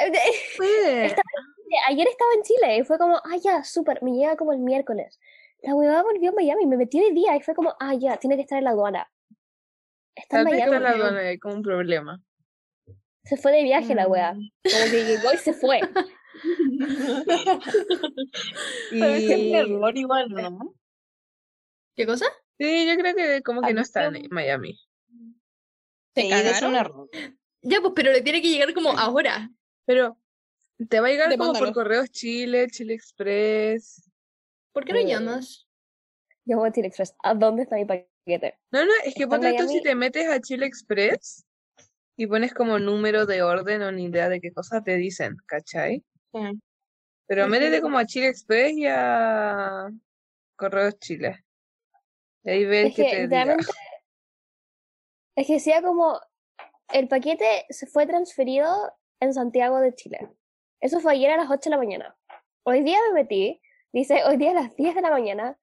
ayer 1.88 2.06
estaba 2.08 2.30
en 2.36 2.42
Chile 2.42 2.76
y 2.78 2.84
fue 2.84 2.98
como, 2.98 3.16
ah, 3.16 3.36
ya, 3.42 3.64
súper, 3.64 4.02
me 4.02 4.12
llega 4.12 4.36
como 4.36 4.52
el 4.52 4.58
miércoles. 4.58 5.18
La 5.62 5.74
huevada 5.74 6.02
volvió 6.02 6.30
a 6.30 6.34
Miami, 6.34 6.66
me 6.66 6.76
metí 6.76 7.00
hoy 7.00 7.14
día 7.14 7.34
y 7.36 7.40
fue 7.40 7.54
como, 7.54 7.74
ah, 7.80 7.94
ya, 7.94 8.16
tiene 8.18 8.36
que 8.36 8.42
estar 8.42 8.58
en 8.58 8.64
la 8.64 8.70
aduana. 8.70 9.10
Está 10.14 10.40
en 10.40 10.48
está 10.48 10.56
Miami. 10.66 10.76
en 10.76 10.82
la 10.82 10.90
aduana, 10.90 11.38
como 11.40 11.54
un 11.54 11.62
problema. 11.62 12.22
Se 13.24 13.36
fue 13.38 13.52
de 13.52 13.62
viaje 13.62 13.94
la 13.94 14.06
wea. 14.06 14.34
Mm. 14.34 14.50
Como 14.70 14.84
que 14.90 15.04
llegó 15.04 15.32
y 15.32 15.36
se 15.38 15.52
fue. 15.54 15.80
Parece 19.00 19.34
un 19.34 19.40
Y 19.40 19.54
error 19.54 19.96
igual, 19.96 20.28
¿no? 20.30 20.74
¿Qué 21.94 22.06
cosa? 22.06 22.26
sí, 22.58 22.86
yo 22.86 22.96
creo 22.96 23.14
que 23.14 23.42
como 23.42 23.60
que 23.62 23.74
no 23.74 23.80
está 23.80 24.06
en. 24.06 24.28
Miami. 24.30 24.78
Sí, 26.14 26.30
es 26.30 26.62
un 26.62 26.74
error. 26.74 27.08
Ya, 27.62 27.80
pues, 27.80 27.92
pero 27.94 28.12
le 28.12 28.22
tiene 28.22 28.42
que 28.42 28.48
llegar 28.48 28.72
como 28.74 28.90
ahora. 28.90 29.50
Pero 29.86 30.18
te 30.88 31.00
va 31.00 31.08
a 31.08 31.10
llegar 31.10 31.36
como 31.36 31.52
por 31.52 31.72
correos 31.72 32.10
Chile, 32.10 32.66
Chile 32.70 32.94
Express. 32.94 34.10
¿Por 34.72 34.84
qué 34.84 34.92
no 34.92 34.98
Eh, 35.00 35.06
llamas? 35.06 35.66
Yo 36.44 36.56
voy 36.58 36.68
a 36.68 36.72
Chile 36.72 36.88
Express. 36.88 37.14
¿A 37.22 37.34
dónde 37.34 37.62
está 37.62 37.76
mi 37.76 37.84
paquete? 37.84 38.58
No, 38.70 38.84
no, 38.84 38.92
es 39.04 39.14
que 39.14 39.26
ponte 39.26 39.54
tú 39.58 39.68
si 39.68 39.82
te 39.82 39.94
metes 39.94 40.28
a 40.28 40.40
Chile 40.40 40.66
Express 40.66 41.44
y 42.16 42.26
pones 42.26 42.52
como 42.54 42.78
número 42.78 43.26
de 43.26 43.42
orden 43.42 43.82
o 43.82 43.92
ni 43.92 44.04
idea 44.04 44.28
de 44.28 44.40
qué 44.40 44.52
cosa 44.52 44.82
te 44.82 44.96
dicen, 44.96 45.36
¿cachai? 45.46 46.04
Sí. 46.32 46.60
Pero 47.26 47.48
métete 47.48 47.80
como 47.80 47.98
a 47.98 48.06
Chile 48.06 48.28
Express 48.28 48.72
y 48.72 48.86
a 48.86 49.90
Correos 50.56 50.98
Chile. 50.98 51.44
Y 52.44 52.50
ahí 52.50 52.64
ves 52.64 52.88
Es 52.90 52.96
que 52.96 53.02
que 53.04 53.10
te 53.10 53.28
diga. 53.28 53.56
Es 55.36 55.46
que 55.46 55.54
decía 55.54 55.82
como. 55.82 56.20
El 56.92 57.08
paquete 57.08 57.64
se 57.70 57.86
fue 57.86 58.06
transferido 58.06 58.68
en 59.20 59.32
Santiago 59.32 59.80
de 59.80 59.94
Chile. 59.94 60.28
Eso 60.80 61.00
fue 61.00 61.12
ayer 61.12 61.30
a 61.30 61.38
las 61.38 61.50
8 61.50 61.60
de 61.64 61.70
la 61.70 61.78
mañana. 61.78 62.16
Hoy 62.64 62.82
día 62.82 62.98
me 63.08 63.22
metí. 63.22 63.62
Dice, 63.92 64.24
hoy 64.24 64.36
día 64.36 64.50
a 64.50 64.54
las 64.54 64.76
10 64.76 64.94
de 64.94 65.00
la 65.00 65.10
mañana. 65.10 65.58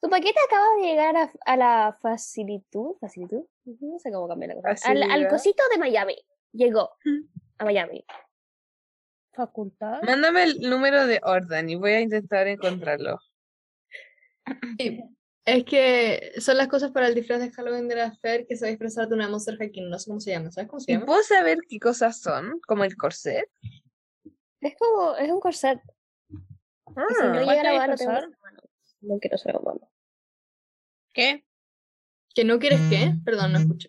Tu 0.00 0.08
paquete 0.08 0.38
acaba 0.44 0.74
de 0.76 0.82
llegar 0.82 1.16
a, 1.16 1.32
a 1.44 1.56
la 1.56 1.98
facilitud. 2.02 2.96
¿Facilitud? 3.00 3.44
No 3.64 3.98
sé 3.98 4.10
cómo 4.10 4.26
cambiar 4.26 4.56
la 4.56 4.62
cosa. 4.62 4.90
Al, 4.90 5.02
al 5.04 5.28
cosito 5.28 5.62
de 5.70 5.78
Miami. 5.78 6.16
Llegó 6.52 6.90
a 7.58 7.64
Miami. 7.64 8.04
Facultad. 9.36 10.02
Mándame 10.02 10.44
el 10.44 10.60
número 10.60 11.06
de 11.06 11.20
orden 11.22 11.68
y 11.68 11.74
voy 11.76 11.92
a 11.92 12.00
intentar 12.00 12.46
encontrarlo. 12.48 13.18
Sí. 14.78 15.02
Es 15.44 15.64
que 15.64 16.32
son 16.40 16.56
las 16.56 16.66
cosas 16.68 16.90
para 16.90 17.06
el 17.06 17.14
disfraz 17.14 17.38
de 17.40 17.52
Halloween 17.52 17.86
de 17.86 17.96
la 17.96 18.12
Fer 18.16 18.46
que 18.48 18.56
se 18.56 18.64
va 18.64 18.68
a 18.68 18.70
disfrazar 18.70 19.06
de 19.08 19.14
una 19.14 19.28
Monster 19.28 19.56
High 19.58 19.70
King. 19.70 19.88
No 19.90 19.98
sé 19.98 20.08
cómo 20.08 20.20
se 20.20 20.30
llama. 20.32 20.50
¿Sabes 20.50 20.68
cómo 20.70 20.80
se 20.80 20.90
¿Y 20.90 20.94
llama? 20.94 21.06
puedo 21.06 21.22
saber 21.22 21.58
qué 21.68 21.78
cosas 21.78 22.20
son? 22.20 22.58
Como 22.66 22.82
el 22.84 22.96
corset. 22.96 23.48
Es 24.60 24.74
como, 24.78 25.14
es 25.16 25.30
un 25.30 25.38
corset. 25.40 25.78
Si 26.28 26.34
no 26.94 26.94
Ah, 26.96 27.44
llega 27.44 27.44
¿Falta 27.44 27.62
la 27.62 27.72
boda, 27.72 27.86
no 27.86 27.94
tengo 27.96 28.12
disfrazar? 28.12 28.22
hermano. 28.24 28.62
No 29.02 29.18
quiero 29.20 29.38
ser 29.38 29.54
hermano. 29.54 29.90
¿Qué? 31.12 31.44
¿Que 32.34 32.44
no 32.44 32.58
quieres 32.58 32.80
qué? 32.90 33.12
Perdón, 33.24 33.52
no 33.52 33.58
escucho. 33.58 33.88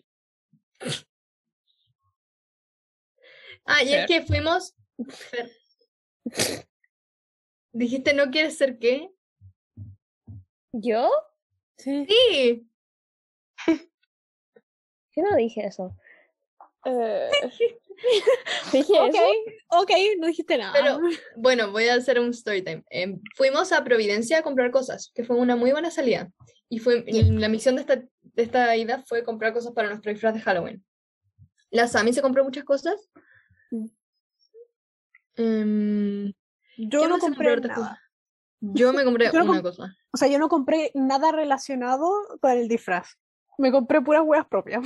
Ah, 3.64 3.82
y 3.82 3.92
es 3.94 4.06
que 4.06 4.22
fuimos. 4.22 4.74
Dijiste, 7.72 8.14
¿no 8.14 8.30
quieres 8.30 8.56
ser 8.56 8.78
qué? 8.78 9.10
¿Yo? 10.72 11.10
Sí. 11.76 12.06
Sí. 12.08 12.68
Yo 15.16 15.22
no 15.22 15.36
dije 15.36 15.66
eso. 15.66 15.96
Eh, 16.84 17.28
dije 18.72 18.92
Ok, 19.00 19.14
eso. 19.14 19.22
ok, 19.68 19.90
no 20.18 20.26
dijiste 20.26 20.58
nada. 20.58 20.72
Pero 20.72 21.00
bueno, 21.36 21.72
voy 21.72 21.88
a 21.88 21.94
hacer 21.94 22.20
un 22.20 22.30
story 22.30 22.62
time. 22.62 22.84
Em, 22.90 23.20
fuimos 23.34 23.72
a 23.72 23.84
Providencia 23.84 24.38
a 24.38 24.42
comprar 24.42 24.70
cosas, 24.70 25.10
que 25.14 25.24
fue 25.24 25.36
una 25.36 25.56
muy 25.56 25.72
buena 25.72 25.90
salida. 25.90 26.30
Y 26.68 26.80
fue 26.80 27.04
la 27.06 27.48
misión 27.48 27.76
de 27.76 27.80
esta, 27.80 27.96
de 27.96 28.42
esta 28.42 28.76
ida 28.76 29.02
fue 29.06 29.24
comprar 29.24 29.54
cosas 29.54 29.72
para 29.72 29.88
nuestro 29.88 30.12
disfraz 30.12 30.34
de 30.34 30.40
Halloween. 30.40 30.84
La 31.70 31.88
Sami 31.88 32.12
se 32.12 32.22
compró 32.22 32.44
muchas 32.44 32.64
cosas. 32.64 33.10
Em, 35.38 36.32
yo 36.76 37.02
¿qué 37.02 37.08
no 37.08 37.18
compré 37.18 37.56
nada. 37.60 38.00
yo 38.60 38.92
me 38.92 39.04
compré 39.04 39.26
Yo 39.32 39.38
no 39.44 39.52
una 39.52 39.62
com- 39.62 39.70
cosa. 39.70 39.96
O 40.12 40.16
sea, 40.16 40.28
yo 40.28 40.38
no 40.38 40.48
compré 40.48 40.90
nada 40.94 41.32
relacionado 41.32 42.10
con 42.40 42.50
el 42.50 42.68
disfraz. 42.68 43.16
Me 43.56 43.70
compré 43.72 44.00
puras 44.00 44.22
huevas 44.24 44.46
propias. 44.48 44.82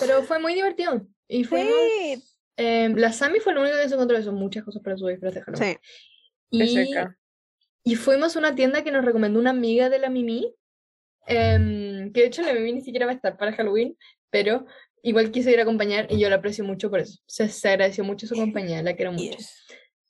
Pero 0.00 0.22
fue 0.22 0.38
muy 0.38 0.54
divertido. 0.54 1.06
Y 1.28 1.44
fuimos, 1.44 1.74
Sí. 1.74 2.22
em, 2.56 2.94
la 2.96 3.12
Sami 3.12 3.40
fue 3.40 3.54
la 3.54 3.60
única 3.60 3.80
que 3.82 3.88
se 3.88 3.94
encontró 3.94 4.16
eso, 4.16 4.32
muchas 4.32 4.64
cosas 4.64 4.82
para 4.82 4.96
su 4.96 5.06
disfraz 5.06 5.34
de 5.34 5.42
Halloween. 5.42 5.78
Sí. 6.50 6.88
Y, 7.84 7.92
y 7.92 7.96
fuimos 7.96 8.34
a 8.34 8.38
una 8.38 8.54
tienda 8.54 8.82
que 8.82 8.90
nos 8.92 9.04
recomendó 9.04 9.38
una 9.38 9.50
amiga 9.50 9.90
de 9.90 9.98
la 9.98 10.08
Mimi, 10.10 10.54
em, 11.26 12.12
que 12.12 12.20
de 12.22 12.26
hecho 12.26 12.42
la 12.42 12.54
Mimi 12.54 12.72
ni 12.72 12.80
siquiera 12.80 13.06
va 13.06 13.12
a 13.12 13.16
estar 13.16 13.36
para 13.36 13.52
Halloween, 13.52 13.96
pero 14.30 14.64
igual 15.08 15.30
quise 15.30 15.50
ir 15.52 15.58
a 15.58 15.62
acompañar 15.62 16.06
y 16.10 16.18
yo 16.18 16.28
la 16.30 16.36
aprecio 16.36 16.64
mucho 16.64 16.90
por 16.90 17.00
eso. 17.00 17.20
Se, 17.26 17.48
se 17.48 17.68
agradeció 17.68 18.04
mucho 18.04 18.26
su 18.26 18.34
compañía, 18.36 18.82
la 18.82 18.94
quiero 18.94 19.12
mucho. 19.12 19.36
Yes. 19.36 19.66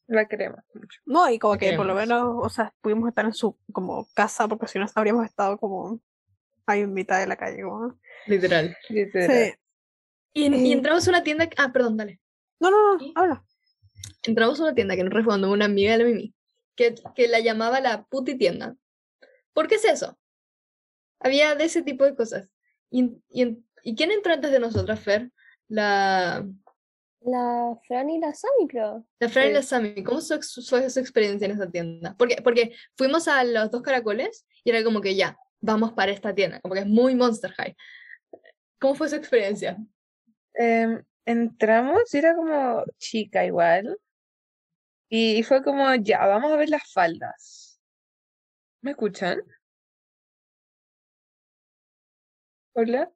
La 0.07 0.27
queremos 0.27 0.61
mucho. 0.73 1.01
No, 1.05 1.29
y 1.31 1.39
como 1.39 1.55
La 1.55 1.59
que 1.61 1.73
por 1.75 1.85
lo 1.87 1.95
menos, 1.95 2.35
o 2.43 2.49
sea, 2.49 2.75
pudimos 2.81 3.09
estar 3.09 3.25
en 3.27 3.35
su 3.35 3.59
como 3.73 4.09
casa, 4.15 4.49
porque 4.49 4.67
si 4.69 4.79
no 4.79 4.87
habríamos 4.95 5.25
estado 5.27 5.59
como 5.59 6.01
ahí 6.67 6.81
en 6.81 6.93
mitad 6.95 7.21
de 7.21 7.27
la 7.27 7.37
calle. 7.37 7.63
Como... 7.63 7.99
Literal. 8.27 8.77
Literal. 8.89 9.31
Sí. 9.31 9.55
Y, 10.33 10.45
en- 10.47 10.67
y 10.67 10.73
entramos 10.73 11.07
a 11.07 11.11
una 11.11 11.23
tienda, 11.23 11.47
que- 11.49 11.57
ah, 11.59 11.71
perdón, 11.73 11.97
dale. 11.97 12.21
No, 12.61 12.71
no, 12.71 12.95
no, 12.95 12.99
¿Sí? 12.99 13.13
habla. 13.17 13.45
Entramos 14.23 14.59
a 14.61 14.65
una 14.65 14.75
tienda 14.75 14.97
que 14.97 15.05
nos 15.05 15.13
recomendó 15.13 15.51
una 15.53 15.67
amiga 15.67 15.93
de 15.93 15.99
la 15.99 16.05
Mimi, 16.05 16.35
que, 16.75 16.95
que 17.15 17.29
la 17.29 17.41
llamaba 17.41 17.81
la 17.81 18.05
puti 18.05 18.35
tienda. 18.37 18.77
¿Por 19.53 19.69
qué 19.69 19.75
es 19.77 19.85
eso? 19.85 20.19
Había 21.21 21.55
de 21.55 21.65
ese 21.65 21.83
tipo 21.83 22.05
de 22.05 22.15
cosas. 22.15 22.49
¿Y, 22.91 23.21
y, 23.29 23.59
¿y 23.83 23.95
quién 23.95 24.11
entró 24.11 24.33
antes 24.33 24.51
de 24.51 24.61
nosotras, 24.61 25.01
Fer? 25.01 25.31
La, 25.69 26.47
La 27.21 27.79
Fran 27.87 28.11
y 28.11 28.19
la 28.19 28.33
Sami, 28.35 28.69
creo. 28.69 29.05
la 29.19 29.29
Fran 29.29 29.49
y 29.49 29.53
la 29.53 29.63
Sami. 29.63 30.03
¿Cómo 30.05 30.21
fue 30.21 30.43
su, 30.43 30.63
fue 30.63 30.89
su 30.91 31.01
experiencia 31.01 31.47
en 31.47 31.53
esa 31.53 31.71
tienda? 31.71 32.15
Porque, 32.19 32.37
porque 32.43 32.75
fuimos 32.97 33.29
a 33.29 33.45
los 33.45 33.71
dos 33.71 33.83
caracoles 33.83 34.47
y 34.65 34.71
era 34.71 34.83
como 34.85 35.01
que 35.01 35.15
ya, 35.15 35.37
vamos 35.61 35.93
para 35.93 36.13
esta 36.13 36.35
tienda, 36.35 36.61
como 36.61 36.75
que 36.75 36.81
es 36.81 36.87
muy 36.87 37.15
Monster 37.15 37.53
High. 37.53 37.77
¿Cómo 38.81 38.95
fue 38.95 39.09
su 39.09 39.17
experiencia? 39.17 39.77
Em, 40.55 41.03
entramos 41.25 42.15
y 42.15 42.19
era 42.19 42.35
como 42.35 42.85
chica 42.99 43.45
igual. 43.45 43.99
Y 45.11 45.43
fue 45.43 45.63
como, 45.63 45.95
ya, 45.97 46.27
vamos 46.27 46.53
a 46.53 46.57
ver 46.57 46.69
las 46.69 46.93
faldas. 46.93 47.81
¿Me 48.83 48.93
escuchan? 48.93 49.41
Hola. 52.75 53.11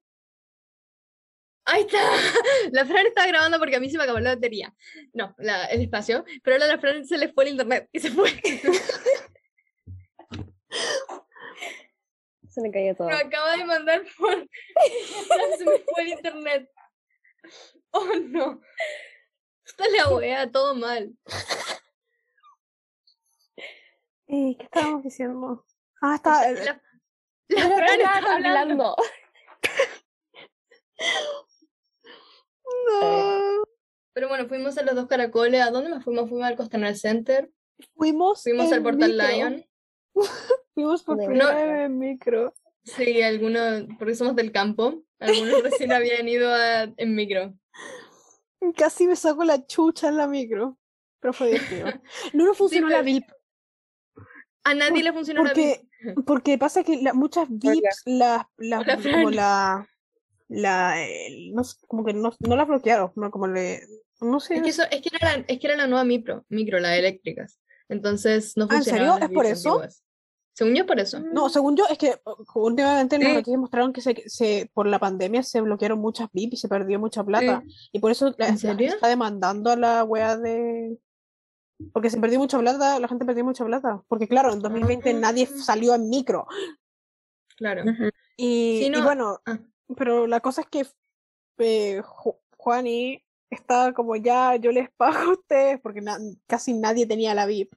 Ahí 1.64 1.82
está. 1.82 1.98
La 2.72 2.84
Fran 2.84 3.06
estaba 3.06 3.26
grabando 3.28 3.58
porque 3.58 3.76
a 3.76 3.80
mí 3.80 3.88
se 3.90 3.96
me 3.96 4.04
acabó 4.04 4.18
la 4.20 4.34
batería. 4.34 4.74
No, 5.12 5.34
la- 5.38 5.66
el 5.66 5.82
espacio. 5.82 6.24
Pero 6.42 6.56
ahora 6.56 6.66
la 6.66 6.78
Fran 6.80 7.04
se 7.06 7.16
le 7.18 7.32
fue 7.32 7.44
el 7.44 7.50
internet 7.50 7.88
y 7.92 8.00
se 8.00 8.10
fue. 8.10 8.30
Se 12.48 12.60
me 12.60 12.70
cayó 12.70 12.94
todo. 12.94 13.08
Lo 13.08 13.16
acaba 13.16 13.56
de 13.56 13.64
mandar 13.64 14.02
por. 14.18 14.34
se 15.58 15.64
me 15.64 15.78
fue 15.78 16.02
el 16.02 16.08
internet. 16.08 16.70
Oh 17.92 18.04
no. 18.28 18.60
Está 19.64 19.88
la 19.88 20.08
wea, 20.10 20.50
todo 20.52 20.74
mal. 20.74 21.16
¿Y 24.26 24.56
qué 24.56 24.64
estábamos 24.64 25.02
diciendo? 25.02 25.64
Ah, 26.02 26.16
está. 26.16 26.50
La, 26.52 26.82
la 27.48 27.76
Fran 27.76 28.00
estaba 28.00 28.34
hablando. 28.34 28.48
hablando. 28.60 28.96
No. 33.00 33.62
Pero 34.14 34.28
bueno, 34.28 34.46
fuimos 34.46 34.76
a 34.78 34.82
los 34.82 34.94
dos 34.94 35.06
caracoles. 35.06 35.60
¿A 35.62 35.70
dónde 35.70 35.90
más 35.90 36.04
fuimos? 36.04 36.28
Fuimos 36.28 36.46
al 36.46 36.56
Costanera 36.56 36.94
Center. 36.94 37.50
Fuimos. 37.96 38.42
Fuimos 38.42 38.70
al 38.72 38.82
Portal 38.82 39.12
micro. 39.12 39.28
Lion. 39.28 39.64
Fuimos 40.74 41.02
por 41.02 41.16
primera 41.16 41.54
vez 41.54 41.86
en 41.86 41.98
micro. 41.98 42.54
Sí, 42.84 43.22
algunos, 43.22 43.84
porque 43.98 44.14
somos 44.14 44.34
del 44.36 44.52
campo. 44.52 45.02
Algunos 45.20 45.62
recién 45.62 45.92
habían 45.92 46.28
ido 46.28 46.52
a- 46.52 46.84
en 46.96 47.14
micro. 47.14 47.54
Casi 48.76 49.06
me 49.06 49.16
saco 49.16 49.44
la 49.44 49.66
chucha 49.66 50.08
en 50.08 50.16
la 50.16 50.26
micro. 50.26 50.78
Pero 51.20 51.32
fue 51.32 51.48
divertido. 51.48 51.86
No 52.32 52.44
nos 52.46 52.56
funcionó 52.58 52.88
la 52.88 52.96
pero- 53.02 53.04
VIP. 53.06 53.24
A 54.64 54.74
nadie 54.74 54.90
Por- 54.92 55.02
le 55.04 55.12
funcionó 55.12 55.42
la 55.44 55.50
porque- 55.50 55.80
VIP. 56.04 56.24
Porque 56.26 56.58
pasa 56.58 56.82
que 56.82 56.96
la- 57.00 57.12
muchas 57.14 57.48
VIPs, 57.48 58.02
las, 58.06 58.44
las, 58.56 58.80
Hola, 58.82 58.96
como 59.02 59.30
la, 59.30 59.88
la, 60.52 61.02
el- 61.04 61.52
no 61.54 61.64
sé, 61.64 61.76
como 61.86 62.04
que 62.04 62.12
no, 62.12 62.32
no 62.40 62.56
las 62.56 62.68
bloquearon, 62.68 63.12
no, 63.16 63.30
como 63.30 63.46
le, 63.46 63.80
no 64.20 64.38
sé. 64.40 64.56
Es 64.56 64.62
que, 64.62 64.68
eso, 64.70 64.82
es, 64.90 65.00
que 65.02 65.08
era 65.16 65.36
la, 65.38 65.44
es 65.48 65.58
que 65.58 65.66
era 65.66 65.76
la 65.76 65.86
nueva 65.86 66.04
micro, 66.04 66.44
micro, 66.48 66.78
la 66.78 66.96
eléctricas. 66.96 67.58
Entonces 67.88 68.56
no 68.56 68.66
Ah, 68.70 68.76
¿en 68.76 68.84
serio? 68.84 69.18
¿Es 69.20 69.28
por 69.30 69.46
eso? 69.46 69.68
antiguas. 69.70 70.04
Según 70.54 70.74
yo, 70.74 70.84
por 70.86 71.00
eso. 71.00 71.18
No, 71.18 71.48
según 71.48 71.76
yo, 71.76 71.84
es 71.90 71.96
que 71.96 72.20
uh, 72.26 72.60
últimamente 72.60 73.16
en 73.16 73.22
las 73.22 73.30
Sí. 73.30 73.36
noticias 73.36 73.58
mostraron 73.60 73.92
que 73.94 74.02
se, 74.02 74.22
se, 74.28 74.70
por 74.74 74.86
la 74.86 74.98
pandemia 74.98 75.42
se 75.42 75.60
bloquearon 75.62 75.98
muchas 75.98 76.28
VIP 76.32 76.52
y 76.52 76.56
se 76.58 76.68
perdió 76.68 76.98
mucha 77.00 77.24
plata. 77.24 77.62
Y 77.90 77.98
por 78.00 78.10
eso 78.10 78.34
la, 78.36 78.48
¿En 78.48 78.54
la 78.56 78.60
gente 78.60 78.84
está 78.86 79.08
demandando 79.08 79.70
a 79.70 79.76
la 79.76 80.04
wea 80.04 80.36
de, 80.36 80.98
Porque 81.94 82.10
se 82.10 82.20
perdió 82.20 82.38
mucha 82.38 82.58
plata, 82.58 83.00
la 83.00 83.08
gente 83.08 83.24
perdió 83.24 83.44
mucha 83.44 83.64
plata. 83.64 84.02
Porque 84.08 84.28
claro, 84.28 84.52
en 84.52 84.60
2020 84.60 85.14
nadie 85.14 85.48
Ah. 85.50 85.56
salió 85.58 85.94
en 85.94 86.10
micro. 86.10 86.46
Claro. 87.56 87.84
Y, 88.36 88.78
Sí, 88.80 88.84
y 88.86 88.90
no, 88.90 89.02
bueno, 89.04 89.40
ah. 89.46 89.58
Pero 89.96 90.26
la 90.26 90.40
cosa 90.40 90.62
es 90.62 90.66
que 90.68 90.86
eh, 91.58 92.02
Ju- 92.02 92.38
Juani 92.56 93.22
estaba 93.50 93.92
como 93.92 94.16
ya, 94.16 94.56
yo 94.56 94.72
les 94.72 94.90
pago 94.92 95.18
a 95.18 95.32
ustedes, 95.32 95.80
porque 95.80 96.00
na- 96.00 96.18
casi 96.46 96.72
nadie 96.74 97.06
tenía 97.06 97.34
la 97.34 97.46
VIP. 97.46 97.74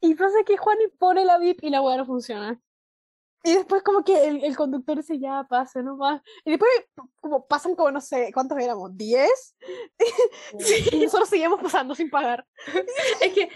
Y 0.00 0.14
pasa 0.14 0.36
que 0.46 0.56
Juani 0.56 0.88
pone 0.98 1.24
la 1.24 1.38
VIP 1.38 1.64
y 1.64 1.70
la 1.70 1.82
weá 1.82 1.96
no 1.96 2.06
funciona. 2.06 2.60
Y 3.44 3.54
después 3.54 3.82
como 3.82 4.02
que 4.04 4.26
el, 4.26 4.42
el 4.44 4.56
conductor 4.56 4.96
dice, 4.96 5.18
ya, 5.18 5.44
pase 5.48 5.82
nomás. 5.82 6.22
Y 6.44 6.50
después 6.50 6.70
como 7.20 7.46
pasan 7.46 7.74
como, 7.76 7.90
no 7.90 8.00
sé, 8.00 8.30
¿cuántos 8.32 8.58
éramos? 8.58 8.92
¿10? 8.92 9.28
sí, 10.58 10.88
y 10.92 11.04
nosotros 11.04 11.28
seguíamos 11.28 11.60
pasando 11.60 11.94
sin 11.94 12.10
pagar. 12.10 12.46
Es 13.20 13.32
que, 13.32 13.48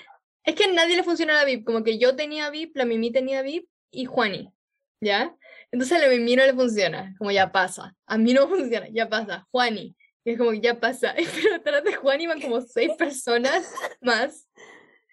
es 0.45 0.55
que 0.55 0.65
a 0.65 0.73
nadie 0.73 0.97
le 0.97 1.03
funciona 1.05 1.35
la 1.35 1.45
VIP. 1.45 1.65
Como 1.65 1.83
que 1.83 1.99
yo 1.99 2.15
tenía 2.17 2.51
VIP, 2.51 2.77
la 2.77 2.85
Mimi 2.85 3.11
tenía 3.13 3.43
VIP 3.43 3.69
y 3.91 4.05
Juani. 4.05 4.53
¿Ya? 5.01 5.37
Entonces 5.73 5.99
a 5.99 6.01
la 6.03 6.09
Mimi 6.09 6.37
no 6.37 6.45
le 6.45 6.53
funciona. 6.55 7.15
Como 7.19 7.31
ya 7.31 7.51
pasa. 7.51 7.97
A 8.07 8.19
mí 8.19 8.33
no 8.35 8.47
funciona, 8.47 8.87
ya 8.91 9.09
pasa. 9.09 9.47
Juani. 9.51 9.97
Y 10.25 10.31
es 10.33 10.39
como 10.39 10.53
ya 10.53 10.79
pasa. 10.79 11.15
Pero 11.35 11.55
detrás 11.55 11.83
de 11.85 11.95
Juani 11.95 12.27
van 12.27 12.41
como 12.41 12.61
seis 12.61 12.93
personas 12.99 13.73
más. 14.01 14.49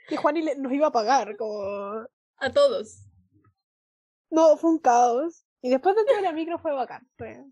Y 0.09 0.15
Juani 0.17 0.43
nos 0.57 0.71
iba 0.73 0.87
a 0.87 0.91
pagar, 0.91 1.35
como... 1.37 2.05
A 2.37 2.49
todos. 2.53 3.05
No, 4.29 4.57
fue 4.57 4.71
un 4.71 4.79
caos. 4.79 5.45
Y 5.61 5.69
después 5.69 5.95
dentro 5.95 6.15
de 6.15 6.21
la 6.21 6.31
micro 6.31 6.59
fue 6.59 6.71
bacán. 6.73 7.07
fue- 7.17 7.43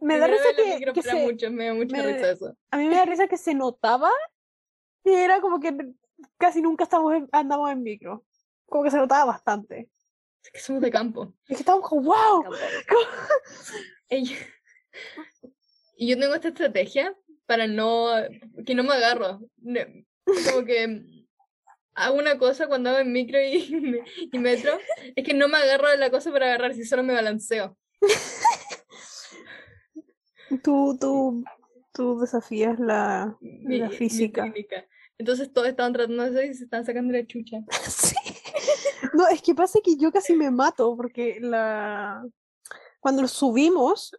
Me 0.00 0.18
da 0.18 0.26
risa 0.26 0.44
que, 0.56 0.92
que 0.92 1.02
se- 1.02 1.14
mucho, 1.14 1.50
me 1.50 1.66
da 1.66 1.74
mucha 1.74 1.96
me- 1.96 2.12
risa 2.12 2.30
eso. 2.30 2.56
a 2.70 2.76
mí 2.76 2.88
me 2.88 2.94
da 2.96 3.04
risa 3.04 3.26
que 3.26 3.36
se 3.38 3.54
notaba 3.54 4.10
que 5.02 5.24
era 5.24 5.40
como 5.40 5.60
que 5.60 5.76
casi 6.38 6.62
nunca 6.62 6.84
estamos 6.84 7.14
en- 7.14 7.28
andamos 7.32 7.70
en 7.70 7.82
micro. 7.82 8.24
Como 8.66 8.84
que 8.84 8.90
se 8.90 8.96
notaba 8.96 9.24
bastante. 9.26 9.88
Es 10.44 10.50
que 10.52 10.60
somos 10.60 10.82
de 10.82 10.90
campo. 10.90 11.34
Es 11.48 11.56
que 11.56 11.62
estábamos 11.62 11.88
como, 11.88 12.02
wow. 12.02 12.44
Y 15.96 16.08
yo 16.08 16.18
tengo 16.18 16.34
esta 16.34 16.48
estrategia 16.48 17.14
para 17.46 17.66
no, 17.66 18.08
que 18.66 18.74
no 18.74 18.82
me 18.84 18.94
agarro. 18.94 19.40
Como 20.50 20.64
que 20.64 21.02
hago 21.94 22.18
una 22.18 22.38
cosa 22.38 22.66
cuando 22.66 22.90
hago 22.90 22.98
en 22.98 23.12
micro 23.12 23.38
y, 23.40 23.70
me- 23.80 24.04
y 24.32 24.38
metro, 24.38 24.78
es 25.14 25.24
que 25.24 25.34
no 25.34 25.48
me 25.48 25.58
agarro 25.58 25.88
de 25.88 25.96
la 25.98 26.10
cosa 26.10 26.30
para 26.32 26.46
agarrar, 26.46 26.74
si 26.74 26.84
solo 26.84 27.02
me 27.02 27.14
balanceo. 27.14 27.76
Tú, 30.62 30.96
tú, 31.00 31.44
tú 31.92 32.20
desafías 32.20 32.78
la, 32.78 33.36
Mi, 33.40 33.78
la 33.78 33.88
mi 33.88 33.96
física. 33.96 34.52
Entonces 35.18 35.52
todos 35.52 35.68
estaban 35.68 35.92
tratando 35.92 36.22
de 36.24 36.28
hacer 36.30 36.50
y 36.50 36.54
se 36.54 36.64
están 36.64 36.84
sacando 36.84 37.12
la 37.12 37.26
chucha. 37.26 37.58
Sí. 37.88 38.14
No, 39.12 39.28
es 39.28 39.42
que 39.42 39.54
pasa 39.54 39.78
que 39.84 39.96
yo 39.96 40.10
casi 40.10 40.34
me 40.34 40.50
mato 40.50 40.96
porque 40.96 41.38
la 41.40 42.24
cuando 43.00 43.20
lo 43.20 43.28
subimos, 43.28 44.16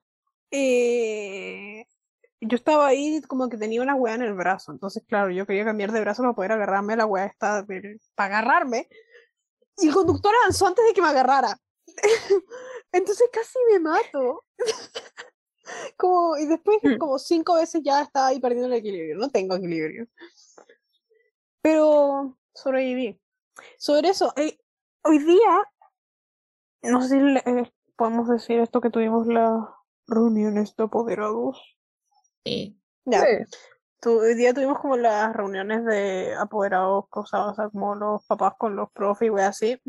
eh, 0.51 1.85
yo 2.39 2.55
estaba 2.55 2.85
ahí 2.85 3.19
como 3.27 3.49
que 3.49 3.57
tenía 3.57 3.81
una 3.81 3.95
weá 3.95 4.13
en 4.13 4.21
el 4.21 4.35
brazo. 4.35 4.71
Entonces, 4.71 5.03
claro, 5.07 5.31
yo 5.31 5.47
quería 5.47 5.65
cambiar 5.65 5.91
de 5.91 6.01
brazo 6.01 6.21
para 6.21 6.35
poder 6.35 6.51
agarrarme 6.51 6.93
a 6.93 6.97
la 6.97 7.05
weá 7.07 7.25
esta, 7.25 7.65
para 8.13 8.37
agarrarme. 8.37 8.87
Y 9.77 9.87
el 9.87 9.93
conductor 9.93 10.31
avanzó 10.41 10.67
antes 10.67 10.85
de 10.85 10.93
que 10.93 11.01
me 11.01 11.07
agarrara. 11.07 11.57
Entonces 12.91 13.27
casi 13.33 13.57
me 13.71 13.79
mato. 13.79 14.43
Como, 15.97 16.37
y 16.37 16.45
después, 16.45 16.77
Mm. 16.83 16.97
como 16.99 17.17
cinco 17.17 17.55
veces 17.55 17.81
ya 17.83 18.03
estaba 18.03 18.27
ahí 18.27 18.39
perdiendo 18.39 18.67
el 18.67 18.73
equilibrio. 18.73 19.17
No 19.17 19.31
tengo 19.31 19.55
equilibrio. 19.55 20.07
Pero 21.63 22.37
sobreviví. 22.53 23.19
Sobre 23.79 24.09
eso, 24.09 24.31
eh, 24.35 24.59
hoy 25.05 25.19
día, 25.19 25.61
no 26.83 27.01
sé 27.01 27.09
si 27.09 27.19
le- 27.19 27.43
eh, 27.45 27.71
podemos 27.95 28.27
decir 28.27 28.59
esto 28.59 28.81
que 28.81 28.89
tuvimos 28.89 29.27
las 29.27 29.63
reuniones 30.07 30.75
de 30.75 30.83
apoderados. 30.83 31.61
Sí. 32.43 32.79
Ya, 33.05 33.21
Sí. 33.21 33.27
tu- 34.01 34.19
hoy 34.19 34.33
día 34.35 34.53
tuvimos 34.53 34.79
como 34.79 34.97
las 34.97 35.33
reuniones 35.35 35.85
de 35.85 36.35
apoderados, 36.35 37.07
cosas, 37.09 37.41
o 37.41 37.55
sea, 37.55 37.69
como 37.69 37.95
los 37.95 38.25
papás 38.25 38.53
con 38.57 38.75
los 38.75 38.91
profes 38.91 39.27
y 39.27 39.29
wey 39.29 39.45
así. 39.45 39.81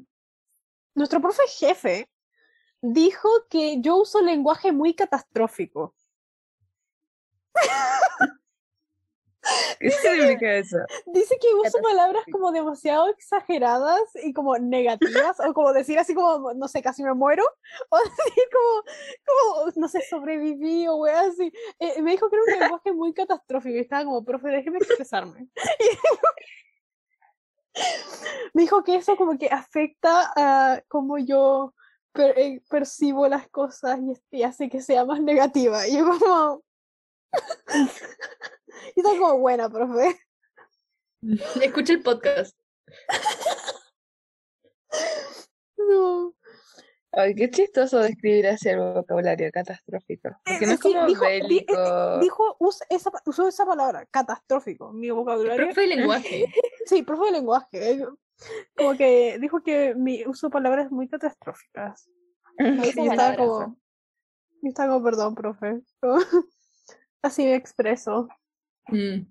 Nuestro 0.95 1.21
profe 1.21 1.43
jefe 1.49 2.11
dijo 2.83 3.29
que 3.51 3.81
yo 3.81 3.97
uso 3.97 4.21
lenguaje 4.23 4.71
muy 4.73 4.95
catastrófico. 4.95 5.95
¿Qué 9.81 9.91
significa 9.91 10.55
eso? 10.55 10.79
Dice 11.07 11.37
que 11.41 11.49
uso 11.55 11.79
palabras 11.81 12.25
como 12.31 12.53
demasiado 12.53 13.09
exageradas 13.09 14.01
y 14.23 14.33
como 14.33 14.59
negativas, 14.59 15.39
o 15.41 15.53
como 15.55 15.73
decir 15.73 15.99
así 15.99 16.15
como, 16.15 16.53
no 16.55 16.69
sé, 16.69 16.83
casi 16.83 17.03
me 17.03 17.15
muero, 17.15 17.45
o 17.91 17.99
decir 17.99 18.45
como, 18.53 18.83
como 19.27 19.73
no 19.77 19.89
sé, 19.89 20.03
sobreviví 20.03 20.87
o 20.89 20.97
wea 20.97 21.21
así. 21.21 21.53
Eh, 21.79 22.03
me 22.03 22.13
dijo 22.13 22.29
que 22.29 22.37
era 22.37 22.45
un 22.45 22.61
lenguaje 22.61 22.93
muy 22.93 23.13
catastrófico 23.13 23.77
y 23.77 23.81
estaba 23.81 24.05
como, 24.05 24.25
profe, 24.25 24.49
déjeme 24.49 24.79
expresarme. 24.79 25.49
me 28.55 28.63
dijo 28.63 28.83
que 28.83 28.97
eso 28.97 29.17
como 29.17 29.39
que 29.39 29.49
afecta 29.49 30.33
a 30.35 30.83
cómo 30.89 31.19
yo 31.19 31.75
per- 32.13 32.39
eh, 32.39 32.63
percibo 32.69 33.29
las 33.29 33.49
cosas 33.49 33.99
y, 34.31 34.39
y 34.39 34.43
hace 34.43 34.69
que 34.69 34.81
sea 34.81 35.05
más 35.05 35.21
negativa. 35.21 35.87
Y 35.87 35.99
yo 35.99 36.09
como... 36.09 36.63
y 38.97 39.01
estaba 39.01 39.19
como, 39.19 39.39
buena, 39.39 39.69
profe. 39.69 40.19
Escucha 41.63 41.93
el 41.93 42.03
podcast. 42.03 42.57
No. 45.79 46.35
Ay, 47.13 47.35
qué 47.35 47.51
chistoso 47.51 47.99
describir 48.01 48.47
así 48.49 48.69
el 48.69 48.79
vocabulario 48.79 49.51
catastrófico. 49.53 50.31
Porque 50.45 50.67
no 50.67 50.73
Eh, 50.73 50.75
es 50.75 50.81
sí, 50.81 50.93
como 50.93 51.07
dijo, 51.07 51.25
di- 51.25 51.31
eh, 51.31 51.37
eh, 51.37 51.43
bélico. 51.43 52.19
dijo, 52.19 52.57
usa 52.59 52.87
esa, 52.91 53.11
usó 53.25 53.49
esa 53.49 53.65
palabra, 53.65 54.07
catastrófico, 54.11 54.93
mi 54.93 55.11
vocabulario. 55.11 55.67
Profe 55.67 55.83
de 55.83 55.87
lenguaje. 55.97 56.45
Sí, 56.87 57.03
profe 57.03 57.27
de 57.27 57.33
lenguaje. 57.33 57.91
eh, 57.93 58.07
Como 58.77 58.97
que 58.97 59.39
dijo 59.41 59.63
que 59.63 59.95
mi 59.95 60.25
uso 60.27 60.51
palabras 60.51 60.91
muy 60.91 61.09
catastróficas. 61.09 62.11
Y 62.59 62.89
estaba 63.09 63.37
como, 63.37 63.77
yo 64.63 64.69
estaba 64.69 64.93
como, 64.93 65.05
perdón, 65.05 65.35
profe. 65.35 65.81
Así 67.23 67.45
me 67.45 67.55
expreso. 67.55 68.29
Mm. 68.89 69.27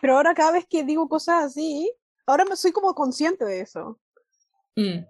Pero 0.00 0.16
ahora 0.16 0.34
cada 0.34 0.52
vez 0.52 0.66
que 0.68 0.84
digo 0.84 1.08
cosas 1.08 1.44
así, 1.44 1.92
ahora 2.26 2.44
me 2.44 2.56
soy 2.56 2.72
como 2.72 2.94
consciente 2.94 3.44
de 3.44 3.60
eso. 3.60 4.00
Mm. 4.76 5.04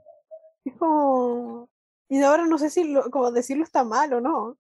Es 0.64 0.76
como... 0.78 1.68
Y 2.08 2.22
ahora 2.22 2.46
no 2.46 2.56
sé 2.58 2.70
si 2.70 2.84
lo- 2.84 3.10
como 3.10 3.30
decirlo 3.32 3.64
está 3.64 3.84
mal 3.84 4.12
o 4.14 4.20
no. 4.20 4.58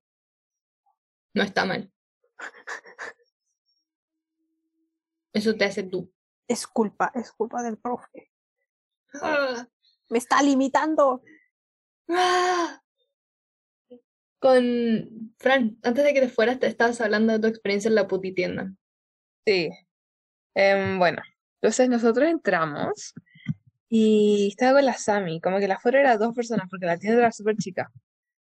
No 1.34 1.42
está 1.42 1.64
mal. 1.64 1.90
Eso 5.32 5.54
te 5.56 5.64
hace 5.64 5.82
tú. 5.84 6.12
Es 6.46 6.66
culpa, 6.66 7.12
es 7.14 7.32
culpa 7.32 7.62
del 7.62 7.78
profe. 7.78 8.30
Me 10.08 10.18
está 10.18 10.42
limitando. 10.42 11.22
Con 14.38 15.32
Fran, 15.38 15.78
antes 15.82 16.04
de 16.04 16.14
que 16.14 16.20
te 16.20 16.28
fueras, 16.28 16.58
te 16.58 16.66
estabas 16.66 17.00
hablando 17.00 17.32
de 17.32 17.40
tu 17.40 17.46
experiencia 17.48 17.88
en 17.88 17.94
la 17.94 18.06
puti 18.06 18.32
tienda. 18.32 18.72
Sí. 19.46 19.70
Em, 20.54 20.98
bueno, 20.98 21.22
entonces 21.60 21.88
nosotros 21.88 22.28
entramos 22.28 23.14
y 23.88 24.48
estaba 24.50 24.74
con 24.74 24.84
la 24.84 24.94
Sami, 24.94 25.40
como 25.40 25.58
que 25.58 25.68
la 25.68 25.78
fuera 25.78 26.00
era 26.00 26.16
dos 26.16 26.34
personas 26.34 26.68
porque 26.70 26.86
la 26.86 26.98
tienda 26.98 27.20
era 27.20 27.32
súper 27.32 27.56
chica. 27.56 27.90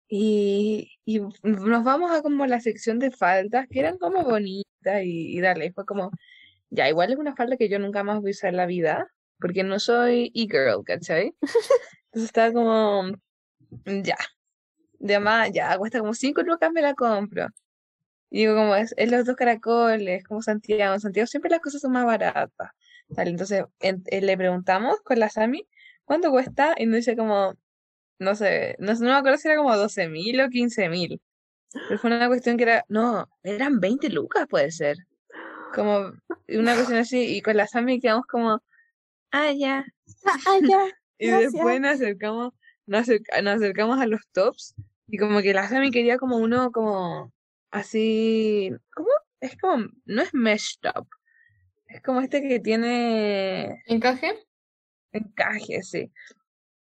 Y, 0.09 0.93
y 1.05 1.20
nos 1.43 1.85
vamos 1.85 2.11
a 2.11 2.22
como 2.22 2.47
la 2.47 2.61
sección 2.61 2.99
de 2.99 3.11
faldas 3.11 3.66
que 3.70 3.81
eran 3.81 3.99
como 3.99 4.24
bonitas 4.24 5.03
y, 5.05 5.37
y 5.37 5.41
dale, 5.41 5.72
fue 5.72 5.85
como, 5.85 6.11
ya, 6.70 6.89
igual 6.89 7.12
es 7.12 7.18
una 7.18 7.37
falda 7.37 7.57
que 7.57 7.68
yo 7.68 7.79
nunca 7.79 8.03
más 8.05 8.20
voy 8.20 8.31
a 8.31 8.33
usar 8.33 8.51
en 8.51 8.57
la 8.57 8.66
vida 8.66 9.09
porque 9.41 9.64
no 9.64 9.79
soy 9.79 10.33
e-girl, 10.35 10.85
¿cachai? 10.85 11.35
Entonces 12.07 12.24
estaba 12.24 12.53
como, 12.53 13.12
ya, 14.03 14.16
de 14.99 15.20
más, 15.20 15.51
ya, 15.53 15.76
cuesta 15.78 16.01
como 16.01 16.14
cinco 16.14 16.42
lucas, 16.42 16.70
me 16.72 16.82
la 16.82 16.94
compro. 16.94 17.46
Y 18.30 18.40
digo, 18.40 18.55
como 18.57 18.76
es, 18.76 18.94
es 18.99 19.11
los 19.11 19.24
dos 19.24 19.36
caracoles, 19.36 20.24
como 20.24 20.42
Santiago. 20.42 20.94
En 20.94 21.01
Santiago 21.01 21.26
siempre 21.26 21.51
las 21.51 21.61
cosas 21.61 21.80
son 21.80 21.92
más 21.92 22.05
baratas. 22.05 22.70
Tal, 23.14 23.28
entonces 23.28 23.64
en- 23.80 24.03
eh, 24.07 24.20
le 24.20 24.36
preguntamos 24.36 25.01
con 25.03 25.18
la 25.18 25.30
Sami 25.30 25.66
cuánto 26.05 26.30
cuesta 26.30 26.74
y 26.76 26.86
nos 26.86 26.96
dice 26.96 27.16
como, 27.16 27.55
no 28.18 28.34
sé, 28.34 28.76
no, 28.80 28.92
no 28.94 29.01
me 29.01 29.12
acuerdo 29.14 29.38
si 29.38 29.49
era 29.49 29.57
como 29.57 29.74
12 29.76 30.09
mil 30.09 30.40
o 30.40 30.49
15 30.51 30.88
mil. 30.90 31.20
Pero 31.72 31.99
fue 31.99 32.11
una 32.11 32.28
cuestión 32.28 32.57
que 32.57 32.64
era, 32.64 32.84
no, 32.88 33.28
eran 33.42 33.80
20 33.80 34.11
lucas 34.11 34.46
puede 34.49 34.70
ser. 34.70 34.96
Como 35.74 36.12
una 36.49 36.74
cuestión 36.74 36.99
así 36.99 37.36
y 37.36 37.42
con 37.42 37.57
la 37.57 37.66
Sami 37.66 38.01
quedamos 38.01 38.26
como, 38.26 38.62
ah, 39.32 39.53
ya. 39.53 39.84
Ah, 40.46 40.59
ya. 40.66 40.86
Y 41.20 41.26
Gracias. 41.26 41.53
después 41.53 41.80
nos 41.80 41.92
acercamos, 41.94 42.55
nos 42.89 43.03
acerca- 43.03 43.41
nos 43.43 43.57
acercamos 43.57 44.01
a 44.01 44.07
los 44.07 44.20
tops 44.32 44.74
y 45.07 45.18
como 45.18 45.41
que 45.41 45.55
la 45.55 45.68
Sami 45.68 45.91
quería 45.91 46.18
como 46.18 46.36
uno 46.39 46.70
como 46.72 47.32
así, 47.70 48.70
¿cómo? 48.95 49.09
Es 49.41 49.57
como, 49.57 49.86
no 50.05 50.22
es 50.22 50.34
mesh 50.34 50.78
top, 50.80 51.07
es 51.86 52.03
como 52.03 52.20
este 52.20 52.43
que 52.43 52.59
tiene 52.61 53.82
¿Encaje? 53.86 54.34
encaje, 55.12 55.82
sí. 55.82 56.11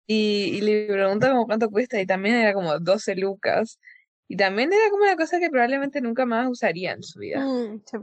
Y, 0.07 0.57
y 0.57 0.61
le 0.61 0.86
pregunta 0.86 1.30
como 1.30 1.47
cuánto 1.47 1.70
cuesta 1.70 2.01
y 2.01 2.07
también 2.07 2.36
era 2.36 2.53
como 2.55 2.78
12 2.78 3.16
lucas. 3.16 3.80
Y 4.28 4.36
también 4.36 4.72
era 4.72 4.90
como 4.90 5.03
una 5.05 5.16
cosa 5.16 5.38
que 5.38 5.51
probablemente 5.51 6.01
nunca 6.01 6.26
más 6.26 6.49
usaría 6.49 6.92
en 6.92 7.03
su 7.03 7.18
vida. 7.20 7.44
Mm, 7.44 7.82
sí. 7.84 7.97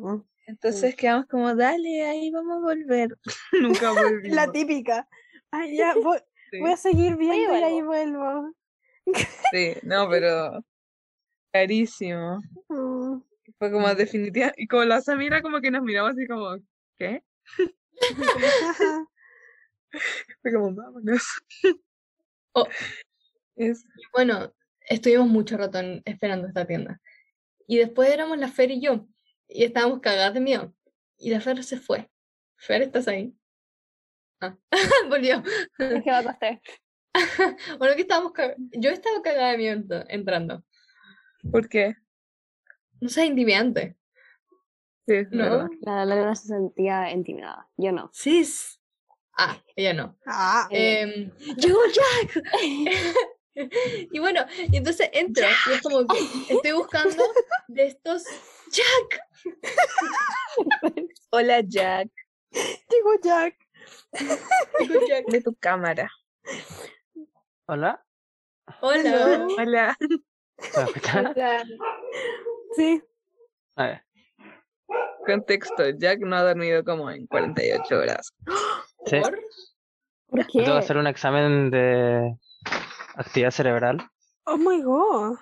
Entonces 0.46 0.96
quedamos 0.96 1.26
como, 1.28 1.56
dale, 1.56 2.04
ahí 2.04 2.30
vamos 2.32 2.58
a 2.58 2.60
volver. 2.60 3.18
Nunca 3.62 3.92
volvimos. 3.94 4.36
La 4.36 4.52
típica. 4.52 5.08
Ay, 5.52 5.78
ya, 5.78 5.96
voy, 5.96 6.20
Sí, 6.54 6.60
voy 6.60 6.72
a 6.72 6.78
seguir 6.78 7.18
viendo 7.18 7.58
y 7.58 7.64
ahí 7.64 7.82
vuelvo. 7.82 8.20
vuelvo. 8.20 8.54
sí, 9.52 9.74
no, 9.82 10.08
pero 10.08 10.64
carísimo. 11.52 12.42
Mm. 12.70 13.22
Fue 13.58 13.72
como 13.72 13.94
definitiva. 13.96 14.54
Y 14.56 14.68
como 14.68 14.84
la 14.84 15.02
Samira 15.02 15.42
como 15.42 15.62
que 15.62 15.72
nos 15.72 15.82
miramos 15.82 16.12
así 16.12 16.28
como, 16.28 16.58
¿qué? 16.98 17.24
Fue 20.42 20.54
como, 20.54 20.74
vámonos. 20.76 21.24
Oh. 22.54 22.68
Es, 23.56 23.84
Bueno, 24.12 24.54
estuvimos 24.82 25.28
mucho 25.28 25.58
rato 25.58 25.80
en- 25.80 26.04
esperando 26.06 26.48
esta 26.48 26.66
tienda. 26.68 27.02
Y 27.68 27.78
después 27.78 28.12
éramos 28.12 28.38
la 28.38 28.48
Fer 28.48 28.70
y 28.70 28.80
yo. 28.80 29.08
Y 29.48 29.64
estábamos 29.64 30.02
cagadas 30.02 30.36
de 30.36 30.40
miedo. 30.40 30.74
Y 31.18 31.32
la 31.32 31.42
Fer 31.42 31.64
se 31.64 31.78
fue. 31.80 32.12
Fer, 32.58 32.84
¿estás 32.84 33.08
ahí? 33.08 33.36
Ah, 34.44 34.58
volvió. 35.10 35.42
Es 35.80 36.04
que 36.04 36.12
me 36.12 36.16
acosté. 36.16 36.62
Bueno, 37.78 37.96
que 37.96 38.02
estábamos 38.02 38.34
cag- 38.34 38.56
Yo 38.72 38.90
estaba 38.90 39.22
cagada 39.22 39.52
de 39.52 39.58
miedo 39.58 39.78
ent- 39.80 40.06
entrando. 40.10 40.64
¿por 41.52 41.70
qué? 41.70 41.96
No 43.02 43.10
sé, 43.10 43.26
intimidante. 43.26 43.98
Sí, 45.06 45.16
es 45.16 45.30
¿No? 45.32 45.44
verdad. 45.44 45.68
La 45.82 46.06
Lorena 46.06 46.36
se 46.36 46.48
sentía 46.48 47.12
intimidada. 47.12 47.68
Yo 47.78 47.92
no. 47.92 48.10
Sí. 48.14 48.40
es- 48.40 48.80
Ah, 49.38 49.58
ella 49.76 49.94
no. 49.94 50.18
Ah, 50.26 50.68
Em, 50.72 51.32
¡Llegó 51.58 51.80
Jack! 51.94 52.44
y 54.12 54.20
bueno, 54.20 54.42
y 54.72 54.78
entonces 54.78 55.10
entro 55.14 55.46
y 55.70 55.74
es 55.74 55.82
como 55.82 56.06
que 56.08 56.18
estoy 56.54 56.72
buscando 56.72 57.24
de 57.68 57.88
estos 57.88 58.24
Jack. 58.72 59.22
Hola, 61.32 61.62
Jack, 61.62 62.10
llegó 62.52 63.14
Jack. 63.24 63.56
De 65.28 65.42
tu 65.42 65.56
cámara. 65.56 66.10
Hola. 67.68 68.04
Hola. 68.82 69.48
Hola. 69.58 69.98
¿Me 70.00 70.84
escuchan? 70.84 71.34
Sí. 72.76 73.02
A 73.76 73.86
ver. 73.86 74.06
Contexto, 75.26 75.90
Jack 75.98 76.20
no 76.20 76.36
ha 76.36 76.44
dormido 76.44 76.84
como 76.84 77.10
en 77.10 77.28
48 77.28 77.96
horas. 77.98 78.34
Sí. 79.06 79.20
¿Por? 79.22 79.40
¿Por 80.28 80.40
Yo 80.40 80.48
tengo 80.48 80.66
que 80.66 80.72
qué? 80.72 80.78
hacer 80.78 80.98
un 80.98 81.08
examen 81.08 81.72
de 81.72 82.38
actividad 83.16 83.52
cerebral 83.52 84.10
Oh 84.46 84.58
my 84.58 84.82
god. 84.82 85.38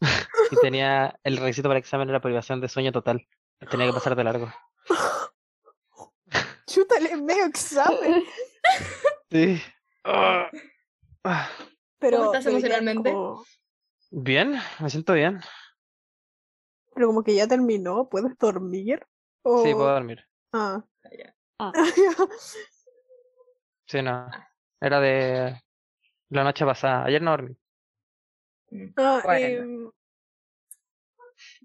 y 0.50 0.56
tenía 0.62 1.18
el 1.24 1.36
requisito 1.38 1.68
para 1.68 1.78
el 1.78 1.82
examen 1.82 2.08
era 2.08 2.20
privación 2.20 2.60
de 2.60 2.68
sueño 2.68 2.92
total. 2.92 3.26
Tenía 3.70 3.86
que 3.86 3.92
pasar 3.92 4.14
de 4.14 4.24
largo. 4.24 4.52
Chútale 6.66 7.16
medio 7.16 7.46
examen. 7.46 8.24
Sí. 9.30 9.60
Ah. 10.04 10.48
Ah. 11.24 11.48
Pero, 11.98 12.26
estás 12.26 12.46
emocionalmente? 12.46 13.10
como- 13.12 13.44
Bien, 14.10 14.54
me 14.80 14.88
siento 14.90 15.12
bien. 15.14 15.40
pero 16.94 17.08
como 17.08 17.22
que 17.24 17.34
ya 17.34 17.46
terminó, 17.48 18.08
¿puedes 18.08 18.36
dormir? 18.38 19.00
Sí, 19.00 19.06
O- 19.42 19.62
puedo 19.62 19.92
dormir. 19.92 20.24
Ah. 20.52 20.82
ya. 21.16 21.34
Ah. 21.58 21.72
Sí, 23.86 24.00
no. 24.02 24.28
Era 24.80 25.00
de 25.00 25.60
la 26.30 26.44
noche 26.44 26.64
pasada. 26.64 27.04
Ayer 27.04 27.22
no 27.22 27.30
dormí. 27.32 27.56
Ah, 28.96 29.20
Bueno. 29.24 29.46
em, 29.46 29.90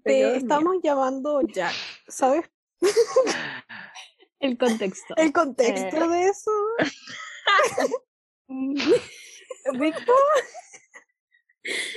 Te 0.04 0.36
estamos 0.36 0.76
llamando 0.82 1.40
Jack. 1.42 1.74
¿Sabes 2.08 2.48
El 4.42 4.58
contexto. 4.58 5.14
el 5.16 5.32
contexto 5.32 5.96
Eh. 6.04 6.08
de 6.08 6.26
eso? 6.28 6.50
Víctor, 9.78 10.16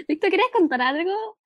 Víctor, 0.08 0.30
¿quieres 0.30 0.48
contar 0.54 0.82
algo? 0.82 1.38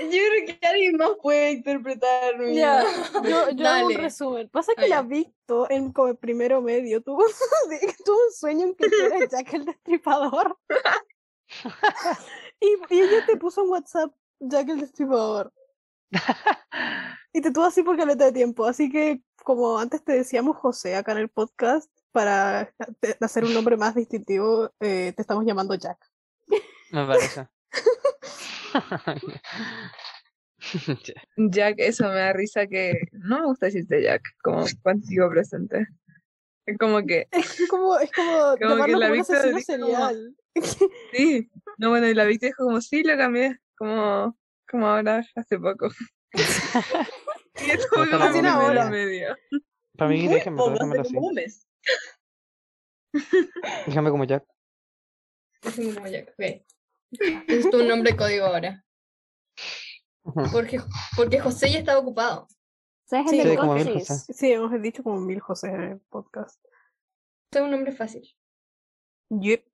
Yo 0.00 0.08
creo 0.08 0.46
que 0.46 0.66
alguien 0.66 0.96
más 0.96 1.10
puede 1.22 1.52
interpretar 1.52 2.36
mi 2.38 2.56
Ya, 2.56 2.82
yo, 3.24 3.50
yo 3.50 3.68
hago 3.68 3.86
un 3.88 3.94
resumen. 3.94 4.48
Pasa 4.48 4.72
Ah, 4.76 4.80
que 4.82 4.88
la 4.88 4.96
ya. 4.96 5.02
Víctor 5.02 5.70
en 5.72 5.92
como 5.92 6.08
el 6.08 6.16
primero 6.16 6.60
medio 6.62 7.00
tuvo, 7.02 7.24
tuvo 8.04 8.16
un 8.26 8.32
sueño 8.32 8.64
en 8.66 8.74
que 8.74 8.88
tú 8.88 8.96
eres 9.04 9.30
Jack 9.30 9.52
el 9.54 9.64
Destripador. 9.66 10.58
y, 12.60 12.66
y 12.94 13.00
ella 13.00 13.24
te 13.26 13.36
puso 13.36 13.62
en 13.62 13.68
WhatsApp 13.70 14.12
Jack 14.40 14.68
el 14.70 14.80
Destripador. 14.80 15.52
Y 17.34 17.42
te 17.42 17.52
tuvo 17.52 17.64
así 17.66 17.82
por 17.82 17.96
caleta 17.96 18.24
de 18.24 18.32
tiempo. 18.32 18.64
Así 18.66 18.90
que, 18.90 19.20
como 19.44 19.78
antes 19.78 20.02
te 20.02 20.12
decíamos 20.12 20.56
José 20.56 20.96
acá 20.96 21.12
en 21.12 21.18
el 21.18 21.28
podcast, 21.28 21.90
para 22.10 22.72
hacer 23.20 23.44
un 23.44 23.52
nombre 23.54 23.76
más 23.76 23.94
distintivo, 23.94 24.72
eh, 24.80 25.12
te 25.14 25.22
estamos 25.22 25.44
llamando 25.44 25.74
Jack. 25.74 25.98
Me 26.90 27.06
parece. 27.06 27.46
Jack, 31.36 31.74
eso 31.78 32.08
me 32.08 32.14
da 32.14 32.32
risa 32.32 32.66
que 32.66 32.92
no 33.12 33.40
me 33.40 33.46
gusta 33.46 33.66
decirte 33.66 34.02
Jack, 34.02 34.22
como 34.42 34.64
contigo 34.82 35.28
presente. 35.30 35.86
Es 36.66 36.76
como 36.78 37.00
que, 37.06 37.28
Es 37.30 37.68
como, 37.70 37.98
es 37.98 38.10
como 38.12 38.56
que 38.56 38.64
la 38.64 38.70
como 39.08 39.12
Víctor 39.12 39.36
asesino 39.36 39.86
dijo 39.86 39.98
como- 39.98 40.08
serial. 40.08 40.36
sí. 41.12 41.50
No, 41.78 41.90
bueno, 41.90 42.08
y 42.08 42.14
la 42.14 42.24
Vicky 42.24 42.46
dijo 42.46 42.64
como, 42.64 42.80
sí, 42.80 43.02
lo 43.04 43.16
cambié, 43.16 43.58
como, 43.76 44.36
como 44.70 44.86
ahora, 44.86 45.24
hace 45.34 45.58
poco. 45.58 45.88
y 46.32 46.40
Pero 47.54 47.82
como 47.90 48.04
mes 48.04 48.36
y 48.42 48.46
ahora. 48.46 48.90
medio. 48.90 49.36
Para 49.96 50.10
mí, 50.10 50.22
Muy 50.24 50.34
déjame, 50.34 50.56
poco, 50.56 50.70
déjamelo 50.70 51.02
así. 51.02 51.14
como 51.14 51.26
un 51.28 51.34
mes. 51.34 51.66
Déjame 53.86 54.10
como 54.10 54.24
Jack. 54.24 54.44
Déjame 55.62 55.94
como 55.94 56.06
Jack, 56.06 56.28
ok. 56.30 56.64
Es 57.48 57.70
tu 57.70 57.82
nombre 57.84 58.14
código 58.16 58.46
ahora. 58.46 58.84
Porque, 60.52 60.78
porque 61.16 61.40
José 61.40 61.70
ya 61.72 61.78
estaba 61.78 61.98
ocupado. 62.00 62.46
¿Sabes 63.06 63.30
Sí, 63.30 63.56
como 63.56 63.74
mil 63.74 63.84
coxis? 63.86 64.08
José. 64.08 64.32
Sí, 64.34 64.52
hemos 64.52 64.82
dicho 64.82 65.02
como 65.02 65.18
mil 65.20 65.40
José 65.40 65.68
en 65.68 65.82
el 65.82 66.00
podcast. 66.10 66.62
Este 67.50 67.58
es 67.60 67.62
un 67.64 67.70
nombre 67.70 67.92
fácil. 67.92 68.28
Yep. 69.30 69.64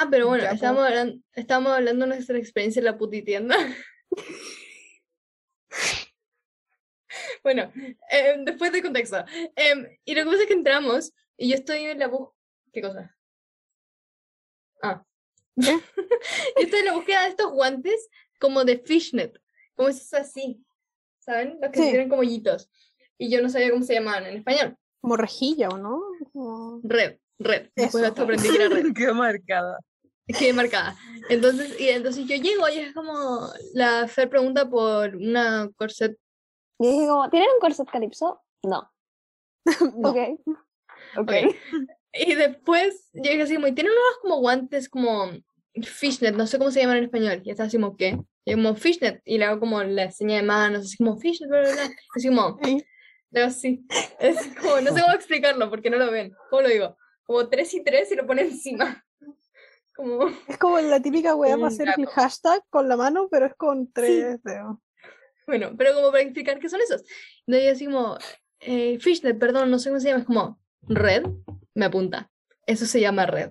Ah, 0.00 0.06
pero 0.08 0.28
bueno, 0.28 0.44
Ya, 0.44 0.52
estábamos 0.52 0.84
hablando, 0.86 1.20
estábamos 1.34 1.72
hablando 1.72 2.06
de 2.06 2.14
nuestra 2.14 2.38
experiencia 2.38 2.78
en 2.78 2.84
la 2.84 2.96
putitienda. 2.96 3.56
bueno, 7.42 7.72
em, 8.10 8.44
después 8.44 8.70
de 8.72 8.82
contexto. 8.82 9.24
Em, 9.56 9.98
y 10.04 10.14
lo 10.14 10.22
que 10.22 10.30
pasa 10.30 10.42
es 10.42 10.46
que 10.46 10.54
entramos 10.54 11.12
y 11.36 11.48
yo 11.50 11.56
estoy 11.56 11.78
en 11.84 11.98
la 11.98 12.06
búsqueda. 12.06 12.36
¿Qué 12.72 12.80
cosa? 12.82 13.16
Ah. 14.82 15.04
yo 15.56 15.72
estoy 16.56 16.78
en 16.80 16.84
la 16.86 16.92
búsqueda 16.92 17.22
de 17.24 17.30
estos 17.30 17.50
guantes 17.50 18.08
como 18.38 18.64
de 18.64 18.78
fishnet. 18.78 19.36
Como 19.74 19.88
esos 19.88 20.14
así. 20.14 20.64
¿Saben? 21.18 21.58
Los 21.60 21.72
que 21.72 21.80
Sí. 21.80 21.90
tienen 21.90 22.08
como 22.08 22.20
hoyitos. 22.20 22.70
Y 23.18 23.30
yo 23.30 23.42
no 23.42 23.48
sabía 23.48 23.70
cómo 23.70 23.82
se 23.82 23.94
llamaban 23.94 24.26
en 24.26 24.36
español. 24.36 24.76
Como 25.00 25.16
rejilla, 25.16 25.68
¿o 25.70 25.76
no? 25.78 26.00
Como- 26.32 26.80
Red, 26.84 27.18
red. 27.38 27.68
Después 27.76 28.02
de 28.02 28.08
Eso. 28.08 28.08
esto 28.08 28.22
aprendí 28.22 28.48
que 28.48 28.56
era 28.56 28.68
red. 28.68 28.92
Quedó 28.96 29.14
marcada. 29.14 29.78
quedé 30.38 30.52
marcada. 30.52 30.96
Entonces, 31.30 31.78
y 31.80 31.88
entonces 31.88 32.26
yo 32.26 32.36
llego 32.36 32.68
y 32.68 32.78
es 32.78 32.94
como 32.94 33.48
la 33.74 34.06
Fer 34.08 34.28
pregunta 34.28 34.68
por 34.68 35.16
una 35.16 35.70
corset. 35.76 36.16
Y 36.78 36.88
dije 36.88 37.08
como, 37.08 37.28
¿tienen 37.30 37.48
un 37.54 37.60
corset 37.60 37.88
calipso? 37.90 38.40
No. 38.62 38.90
No. 39.96 40.10
Ok. 40.10 40.16
Ok. 41.16 41.30
Ok. 41.30 41.32
Y 42.12 42.34
después 42.34 43.10
llegué 43.12 43.42
así 43.42 43.54
como, 43.54 43.66
y 43.68 43.72
tienen 43.74 43.92
unos 43.92 44.18
como 44.22 44.38
guantes 44.40 44.88
como 44.88 45.30
fishnet, 45.82 46.34
no 46.34 46.46
sé 46.46 46.58
cómo 46.58 46.70
se 46.70 46.80
llaman 46.80 46.96
en 46.98 47.04
español. 47.04 47.42
Y 47.44 47.50
está 47.50 47.64
así 47.64 47.76
como, 47.76 47.96
¿qué? 47.96 48.18
Y 48.44 48.54
como 48.54 48.74
fishnet. 48.74 49.20
Y 49.24 49.38
le 49.38 49.44
hago 49.44 49.60
como 49.60 49.82
la 49.84 50.10
seña 50.10 50.36
de 50.36 50.42
manos, 50.42 50.86
así 50.86 50.96
como 50.96 51.18
fishnet, 51.18 51.48
bla, 51.50 51.60
bla, 51.60 51.72
bla. 51.72 51.90
Así 52.16 52.28
como, 52.28 52.58
Sí. 52.64 52.84
le 53.30 53.40
hago 53.40 53.48
así. 53.50 53.86
Es 54.18 54.36
como, 54.60 54.80
no 54.80 54.92
sé 54.94 55.00
cómo 55.02 55.14
explicarlo 55.14 55.68
porque 55.70 55.90
no 55.90 55.98
lo 55.98 56.10
ven. 56.10 56.32
¿Cómo 56.50 56.62
lo 56.62 56.68
digo? 56.68 56.96
Como 57.28 57.46
tres 57.50 57.74
y 57.74 57.84
tres 57.84 58.10
y 58.10 58.16
lo 58.16 58.26
pone 58.26 58.40
encima. 58.50 59.04
Como, 59.94 60.28
Es 60.48 60.56
como 60.58 60.78
la 60.80 61.00
típica 61.02 61.34
weá 61.34 61.56
para 61.56 61.68
hacer 61.68 61.88
el 61.98 62.06
hashtag 62.06 62.62
con 62.70 62.88
la 62.88 62.96
mano, 62.96 63.28
pero 63.30 63.44
es 63.46 63.54
con 63.54 63.92
tres 63.92 64.42
dedos. 64.42 64.78
Bueno, 65.46 65.72
pero 65.76 65.92
como 65.94 66.10
para 66.10 66.22
explicar 66.22 66.58
qué 66.58 66.68
son 66.70 66.80
esos. 66.80 67.04
Entonces 67.46 67.66
yo 67.66 67.72
así 67.72 67.84
como, 67.86 68.16
eh, 68.60 68.98
Fishnet, 69.00 69.38
perdón, 69.38 69.70
no 69.70 69.78
sé 69.78 69.90
cómo 69.90 70.00
se 70.00 70.08
llama, 70.08 70.20
es 70.20 70.26
como, 70.26 70.58
red, 70.82 71.24
me 71.74 71.84
apunta. 71.84 72.30
Eso 72.66 72.86
se 72.86 73.00
llama 73.00 73.26
red. 73.26 73.50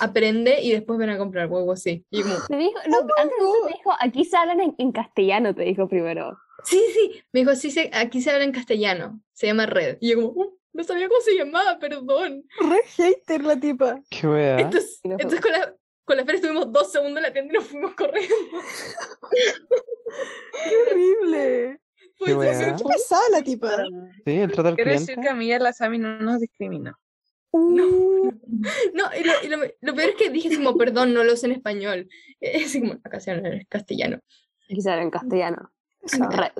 Aprende 0.00 0.60
y 0.62 0.72
después 0.72 0.98
ven 0.98 1.10
a 1.10 1.18
comprar 1.18 1.48
huevo 1.48 1.72
así. 1.72 2.04
Y 2.10 2.22
como, 2.22 2.34
Te 2.46 2.56
dijo, 2.56 2.78
no, 2.88 2.98
antes 3.16 3.38
de 3.38 3.44
eso 3.44 3.66
te 3.68 3.72
dijo, 3.74 3.92
aquí 4.00 4.24
se 4.26 4.36
hablan 4.36 4.60
en, 4.60 4.74
en 4.78 4.92
castellano, 4.92 5.54
te 5.54 5.62
dijo 5.62 5.88
primero. 5.88 6.36
Sí, 6.64 6.82
sí, 6.92 7.22
me 7.32 7.40
dijo, 7.40 7.54
sí, 7.54 7.70
se- 7.70 7.90
aquí 7.94 8.20
se 8.20 8.30
habla 8.30 8.44
en 8.44 8.52
castellano, 8.52 9.20
se 9.32 9.46
llama 9.46 9.64
red. 9.66 9.96
Y 10.00 10.10
yo 10.10 10.16
como, 10.16 10.28
"Uh, 10.30 10.57
no 10.72 10.84
sabía 10.84 11.08
cómo 11.08 11.20
se 11.20 11.36
llamaba, 11.36 11.78
perdón. 11.78 12.44
Re 12.60 12.82
hater 12.96 13.42
la 13.44 13.58
tipa. 13.58 14.00
Qué 14.10 14.26
wea. 14.26 14.60
Entonces, 14.60 15.00
entonces 15.02 15.40
con 15.40 15.52
la, 15.52 15.74
con 16.04 16.16
la 16.16 16.24
Fer 16.24 16.36
estuvimos 16.36 16.72
dos 16.72 16.92
segundos 16.92 17.18
en 17.18 17.22
la 17.24 17.32
tienda 17.32 17.52
y 17.52 17.56
nos 17.58 17.66
fuimos 17.66 17.94
corriendo. 17.94 18.34
Qué 20.64 20.76
horrible. 20.90 21.80
Fue 22.16 22.34
wea. 22.34 22.54
súper 22.54 22.76
Qué 22.76 22.84
pesada 22.84 23.22
la 23.30 23.42
tipa. 23.42 23.76
Sí, 24.24 24.32
el 24.38 24.52
trato 24.52 24.68
al 24.70 24.74
Quiero 24.76 24.90
decir 24.90 25.16
que 25.20 25.28
a 25.28 25.34
mí 25.34 25.46
y 25.46 25.52
a 25.52 25.58
la 25.58 25.72
Sami 25.72 25.98
no 25.98 26.18
nos 26.20 26.40
discrimina. 26.40 26.98
Uh, 27.50 28.30
No, 28.92 29.04
y 29.18 29.24
lo, 29.24 29.32
y 29.42 29.48
lo, 29.48 29.58
lo 29.80 29.94
peor 29.94 30.10
es 30.10 30.16
que 30.16 30.30
dije 30.30 30.54
como, 30.54 30.76
perdón, 30.76 31.14
no 31.14 31.24
lo 31.24 31.36
sé 31.36 31.46
en 31.46 31.52
español. 31.52 32.08
Es 32.40 32.72
como, 32.78 32.92
acá 33.04 33.20
se 33.20 33.30
habla 33.32 33.48
en 33.48 33.64
castellano. 33.68 34.20
Se 34.68 34.90
habla 34.90 35.02
en 35.02 35.10
castellano. 35.10 35.72
Re- 36.02 36.52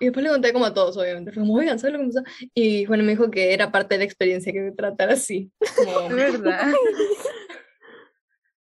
Y, 0.00 0.06
de- 0.06 0.06
y 0.06 0.06
después 0.06 0.24
le 0.24 0.30
conté 0.30 0.52
como 0.52 0.64
a 0.66 0.74
todos, 0.74 0.96
obviamente. 0.96 1.32
Fue 1.32 1.42
como, 1.42 1.54
oigan, 1.54 1.78
¿sabes 1.78 1.92
lo 1.92 1.98
que 2.00 2.06
me 2.06 2.12
pasó? 2.12 2.24
Y 2.54 2.86
bueno, 2.86 3.04
me 3.04 3.10
dijo 3.12 3.30
que 3.30 3.52
era 3.54 3.70
parte 3.70 3.94
de 3.94 3.98
la 3.98 4.04
experiencia 4.04 4.52
que 4.52 4.60
me 4.60 4.72
tratara 4.72 5.12
así. 5.14 5.52
Como, 5.76 6.08
verdad. 6.16 6.72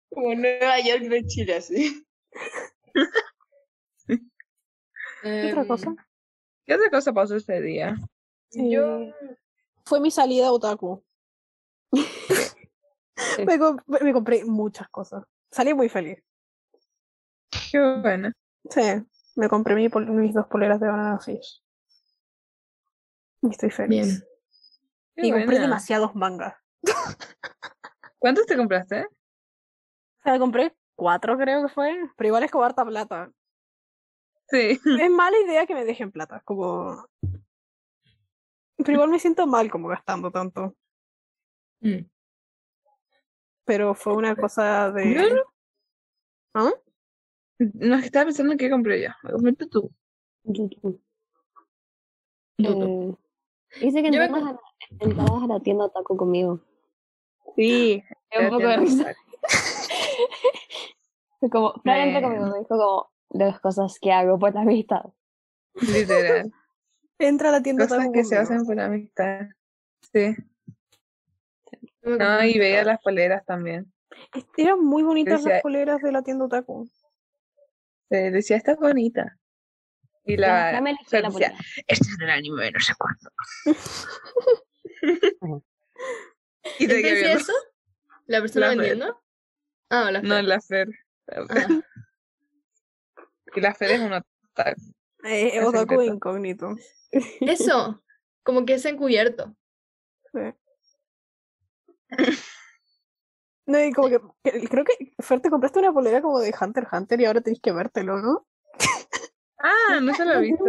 Como 0.10 0.34
Nueva 0.36 0.80
York 0.80 1.02
de 1.04 1.26
Chile, 1.28 1.56
así. 1.56 2.04
¿Qué 4.08 5.48
otra 5.48 5.62
em, 5.62 5.68
cosa? 5.68 5.96
¿Qué 6.66 6.74
otra 6.76 6.90
cosa 6.90 7.14
pasó 7.14 7.36
ese 7.36 7.62
día? 7.62 7.96
Yo, 8.52 9.02
Fue 9.86 10.00
mi 10.00 10.10
salida 10.10 10.52
otaku. 10.52 11.04
me, 11.92 13.60
comp- 13.60 13.84
me 14.02 14.14
compré 14.14 14.44
muchas 14.46 14.90
cosas. 14.90 15.24
Salí 15.52 15.74
muy 15.74 15.90
feliz. 15.90 16.18
Qué 17.72 17.80
buena. 18.02 18.34
Sí, 18.70 18.82
me 19.38 19.48
compré 19.50 19.76
mi 19.76 19.88
pol- 19.88 20.08
mis 20.10 20.34
dos 20.34 20.48
poleras 20.48 20.80
de 20.80 20.88
Banana 20.88 21.20
Fish. 21.20 21.64
Y 23.44 23.50
estoy 23.52 23.70
feliz. 23.70 24.26
bien. 25.16 25.30
Y 25.30 25.32
compré 25.32 25.60
demasiados 25.60 26.16
mangas. 26.16 26.56
¿Cuántos 28.20 28.46
te 28.48 28.58
compraste? 28.58 29.06
O 29.06 30.24
sea, 30.24 30.40
compré 30.40 30.76
cuatro 30.96 31.38
creo 31.38 31.62
que 31.66 31.74
fue, 31.74 31.96
pero 32.18 32.28
igual 32.30 32.44
es 32.44 32.52
como 32.52 32.64
harta 32.66 32.84
plata. 32.84 33.32
Sí. 34.50 34.80
Es 35.02 35.12
mala 35.12 35.38
idea 35.40 35.66
que 35.68 35.76
me 35.76 35.86
dejen 35.86 36.12
plata, 36.12 36.42
como... 36.44 37.06
Pero 38.78 38.92
igual 38.92 39.10
me 39.10 39.20
siento 39.20 39.46
mal 39.48 39.70
como 39.70 39.88
gastando 39.88 40.32
tanto. 40.32 40.76
Mm. 41.82 42.06
Pero 43.66 43.94
fue 43.94 44.14
una 44.16 44.36
cosa 44.36 44.92
de... 44.92 45.44
¿Ah? 46.54 46.72
No, 47.60 47.96
es 47.96 48.02
que 48.02 48.06
estaba 48.08 48.26
pensando 48.26 48.52
en 48.54 48.58
qué 48.58 48.70
compré 48.70 49.02
yo. 49.02 49.10
Me 49.24 49.32
compraste 49.32 49.68
tú. 49.68 49.92
YouTube. 50.44 51.02
Tutu. 52.58 53.18
Eh, 53.72 53.80
dice 53.86 54.02
que 54.04 54.12
me 54.12 54.18
entradas 54.26 54.44
a, 54.44 54.60
la, 55.06 55.44
a 55.44 55.48
la 55.48 55.60
tienda 55.60 55.90
Taco 55.90 56.18
conmigo. 56.18 56.60
Sí. 57.56 58.04
Dio 58.32 58.42
un 58.42 58.50
poco 58.50 58.68
de 58.68 58.78
risa. 58.78 59.16
Como, 61.52 61.74
Fran 61.84 62.20
conmigo, 62.22 62.46
me 62.48 62.58
dijo 62.60 62.68
como 62.68 63.12
las 63.30 63.60
cosas 63.60 64.00
que 64.00 64.12
hago 64.12 64.40
por 64.40 64.54
la 64.56 64.62
amistad. 64.62 65.06
Literal. 65.76 66.52
Entra 67.20 67.50
a 67.50 67.52
la 67.52 67.62
tienda 67.62 67.86
Cosas 67.86 68.00
Taco 68.00 68.12
que 68.12 68.24
se 68.24 68.38
hacen 68.38 68.66
por 68.66 68.80
amistad. 68.80 69.42
Sí. 70.12 70.36
No, 72.02 72.18
compré 72.18 72.44
y 72.44 72.58
veía 72.58 72.84
las 72.84 73.00
poleras 73.02 73.46
también. 73.46 73.92
Eran 74.58 74.84
muy 74.84 75.04
bonitas 75.04 75.44
Decía- 75.44 75.54
las 75.56 75.62
poleras 75.62 76.02
de 76.02 76.12
la 76.12 76.24
tienda 76.24 76.46
Otaku. 76.46 76.90
Se 78.10 78.32
decía, 78.32 78.58
esta 78.58 78.72
es 78.74 78.78
bonita. 78.78 79.38
Y 80.24 80.38
la. 80.38 80.78
elegí 80.78 81.06
sea, 81.06 81.22
la 81.22 81.30
decía, 81.30 81.54
este 81.88 82.10
es 82.10 82.18
del 82.18 82.30
anime 82.30 82.64
de 82.66 82.72
no 82.72 82.80
sé 82.80 82.94
cuánto. 82.98 83.30
y 86.80 86.88
¿Quién 86.88 86.90
te 86.90 87.02
decía 87.02 87.34
eso? 87.34 87.54
¿La 88.26 88.42
persona 88.42 88.68
La 88.68 88.76
vendiendo? 88.76 89.24
Ah, 89.90 90.12
la 90.12 90.22
No, 90.22 90.36
Fer. 90.36 90.44
la 90.46 90.62
Fer. 90.62 90.88
Ah, 91.32 91.68
Y 93.56 93.62
la 93.62 93.74
Fer 93.74 93.92
es 93.92 94.00
una. 94.02 94.24
Eh, 95.24 95.58
Es 95.58 95.64
Otaku 95.66 95.94
secreto. 95.94 96.04
incógnito. 96.14 96.76
Eso, 97.42 98.04
como 98.44 98.66
que 98.66 98.74
es 98.76 98.86
encubierto. 98.86 99.56
No, 103.68 103.80
y 103.84 103.92
como 103.94 104.10
que, 104.10 104.20
que- 104.44 104.68
creo 104.68 104.84
que 104.86 105.14
Fer 105.20 105.40
te 105.42 105.50
compraste 105.50 105.80
una 105.80 105.94
polera 105.94 106.22
como 106.22 106.40
de 106.40 106.54
Hunter 106.60 106.84
x 106.84 106.94
Hunter 106.94 107.22
y 107.22 107.26
ahora 107.26 107.42
tenés 107.42 107.60
que 107.62 107.72
vértelo, 107.72 108.18
¿no? 108.18 108.46
Ah, 109.60 110.00
¿no 110.00 110.14
se 110.14 110.24
lo 110.24 110.34
ha 110.34 110.38
visto? 110.40 110.64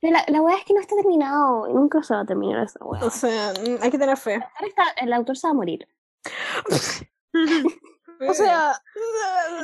Pero 0.00 0.12
La, 0.12 0.24
la 0.28 0.40
weá 0.40 0.56
es 0.58 0.64
que 0.64 0.72
no 0.72 0.80
está 0.80 0.94
terminado. 0.94 1.66
Nunca 1.68 2.02
se 2.04 2.14
va 2.14 2.20
a 2.20 2.24
terminar 2.24 2.64
esa 2.64 2.78
weá. 2.84 3.04
O 3.04 3.10
sea, 3.10 3.52
mm, 3.52 3.82
hay 3.82 3.90
que 3.90 3.98
tener 3.98 4.16
fe. 4.16 4.34
Ahora 4.34 4.68
está- 4.68 4.90
el 5.02 5.12
autor 5.12 5.36
se 5.36 5.48
va 5.48 5.50
a 5.50 5.54
morir. 5.54 5.86
O 8.28 8.34
sea, 8.34 8.72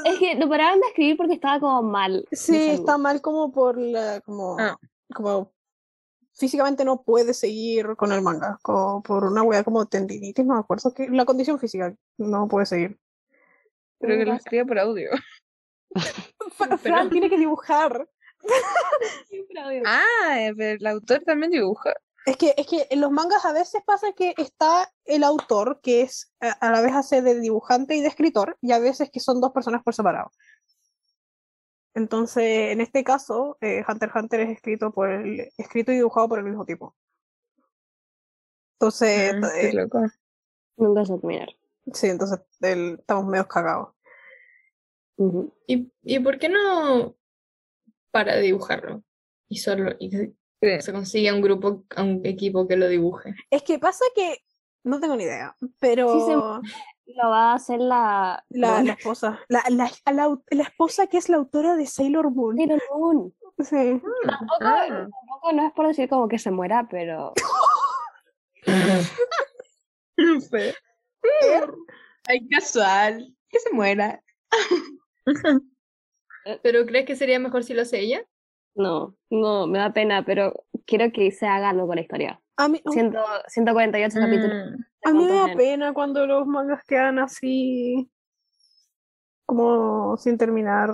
Es 0.05 0.18
que 0.20 0.37
lo 0.37 0.49
pararon 0.49 0.78
de 0.80 0.87
escribir 0.87 1.16
porque 1.16 1.35
estaba 1.35 1.59
como 1.59 1.82
mal. 1.82 2.24
sí, 2.30 2.70
está 2.70 2.99
mal 2.99 3.20
como 3.20 3.51
por 3.51 3.76
la, 3.78 4.20
como, 4.20 4.57
Ah. 4.61 4.76
como 5.12 5.53
físicamente 6.35 6.85
no 6.85 7.03
puede 7.03 7.32
seguir 7.35 7.97
con 7.97 8.12
el 8.12 8.22
manga, 8.22 8.59
como 8.62 9.03
por 9.03 9.24
una 9.24 9.43
wea 9.43 9.62
como 9.64 9.87
tendinitis, 9.87 10.45
no 10.45 10.55
me 10.55 10.61
acuerdo 10.61 10.93
que 10.93 11.09
la 11.09 11.24
condición 11.24 11.59
física 11.59 11.95
no 12.18 12.49
puede 12.49 12.66
seguir. 12.66 12.99
Pero 14.01 14.16
que 14.18 14.24
lo 14.26 14.35
escriba 14.35 14.64
por 14.66 14.78
audio. 14.78 15.11
Fra- 16.57 16.76
Fran 16.78 17.11
tiene 17.11 17.30
que 17.30 17.39
dibujar. 17.39 18.09
Ah, 19.87 20.51
pero 20.57 20.76
el 20.78 20.87
autor 20.87 21.22
también 21.24 21.51
dibuja. 21.53 21.95
Es 22.26 22.37
que, 22.39 22.55
es 22.57 22.66
que 22.66 22.87
en 22.91 23.01
los 23.03 23.11
mangas 23.11 23.45
a 23.45 23.53
veces 23.53 23.82
pasa 23.85 24.12
que 24.16 24.32
está 24.39 24.91
el 25.05 25.24
autor, 25.24 25.80
que 25.82 26.01
es 26.03 26.32
a, 26.41 26.53
a 26.53 26.70
la 26.70 26.80
vez 26.80 26.95
hace 26.95 27.20
de 27.20 27.39
dibujante 27.39 27.97
y 27.97 28.01
de 28.01 28.09
escritor, 28.09 28.57
y 28.62 28.72
a 28.72 28.78
veces 28.78 29.11
que 29.11 29.20
son 29.20 29.41
dos 29.41 29.53
personas 29.53 29.82
por 29.82 29.95
separado. 29.95 30.30
Entonces, 31.95 32.72
en 32.72 32.80
este 32.80 33.05
caso, 33.05 33.57
eh, 33.61 33.84
Hunter 33.88 34.09
x 34.09 34.22
Hunter 34.22 34.40
es 34.40 34.51
escrito 34.51 34.90
por 34.92 35.11
el, 35.11 35.49
escrito 35.57 35.92
y 35.92 35.97
dibujado 35.97 36.28
por 36.28 36.38
el 36.40 36.45
mismo 36.45 36.64
tipo. 36.64 36.95
Entonces, 38.78 39.34
Ah, 39.42 39.49
eh, 39.57 39.70
qué 39.70 39.72
loco. 39.72 40.01
Nunca 40.76 41.05
se 41.05 41.12
va 41.12 41.18
a 41.18 41.20
terminar. 41.20 41.49
sí, 41.92 42.09
entonces 42.09 42.40
el- 42.61 42.97
estamos 42.99 43.26
medio 43.26 43.47
cagados. 43.47 43.95
¿Y, 45.68 45.92
¿Y 46.03 46.18
por 46.18 46.38
qué 46.38 46.49
no 46.49 47.14
para 48.11 48.34
de 48.34 48.42
dibujarlo? 48.42 49.05
Y 49.49 49.59
solo 49.59 49.92
y 50.01 50.11
Sí. 50.11 50.34
se 50.80 50.92
consigue 50.92 51.28
a 51.28 51.34
un 51.34 51.42
grupo, 51.42 51.84
a 51.95 52.03
un 52.03 52.24
equipo 52.26 52.66
que 52.66 52.76
lo 52.76 52.88
dibuje. 52.88 53.34
Es 53.51 53.62
que 53.62 53.78
pasa 53.78 54.05
que, 54.16 54.38
no 54.82 54.99
tengo 54.99 55.14
ni 55.14 55.24
idea, 55.24 55.57
pero 55.78 56.61
Lo 57.07 57.28
va 57.30 57.52
a 57.52 57.55
hacer 57.55 57.80
la. 57.80 58.44
la, 58.48 58.80
esposa, 58.80 59.40
la, 59.48 59.62
la, 59.68 59.90
la 60.50 60.62
esposa 60.62 61.07
que 61.07 61.18
es 61.18 61.28
la 61.28 61.36
autora 61.36 61.76
de 61.76 61.86
Sailor 61.86 62.30
Moon. 62.30 62.57
Sailor 62.57 62.82
Moon. 62.92 63.34
Sí. 63.59 64.00
Tampoco, 64.26 64.57
Ah. 64.62 64.86
tampoco 64.88 65.52
no 65.52 65.66
es 65.66 65.72
por 65.74 65.86
decir 65.86 66.09
como 66.09 66.28
que 66.28 66.38
se 66.38 66.50
muera, 66.50 66.86
pero. 66.90 67.32
Fe. 70.50 70.74
Ay, 72.26 72.48
casual. 72.48 73.34
Que 73.48 73.59
se 73.61 73.70
muera. 73.72 74.22
¿Pero 76.62 76.84
crees 76.86 77.07
que 77.07 77.16
sería 77.16 77.38
mejor 77.38 77.64
si 77.64 77.74
lo 77.74 77.82
hace 77.82 78.00
ella? 78.00 78.24
No, 78.74 79.14
no, 79.30 79.66
me 79.66 79.78
da 79.78 79.92
pena, 79.92 80.24
pero 80.24 80.64
quiero 80.87 81.12
que 81.12 81.30
se 81.30 81.47
haga 81.47 81.70
algo 81.70 81.87
con 81.87 81.97
la 81.97 82.03
historia. 82.03 82.41
A 82.57 82.68
mí, 82.68 82.80
Ciento, 82.91 83.18
148 83.49 84.18
capítulos. 84.18 84.72
Mm, 84.72 85.09
A 85.09 85.12
mí 85.12 85.24
me 85.24 85.32
da 85.32 85.39
¿Cuántos 85.41 85.57
pena 85.57 85.93
cuando 85.93 86.26
los 86.26 86.47
mangas 86.47 86.85
quedan 86.85 87.18
así, 87.18 88.11
como 89.45 90.16
sin 90.16 90.39
terminar, 90.39 90.91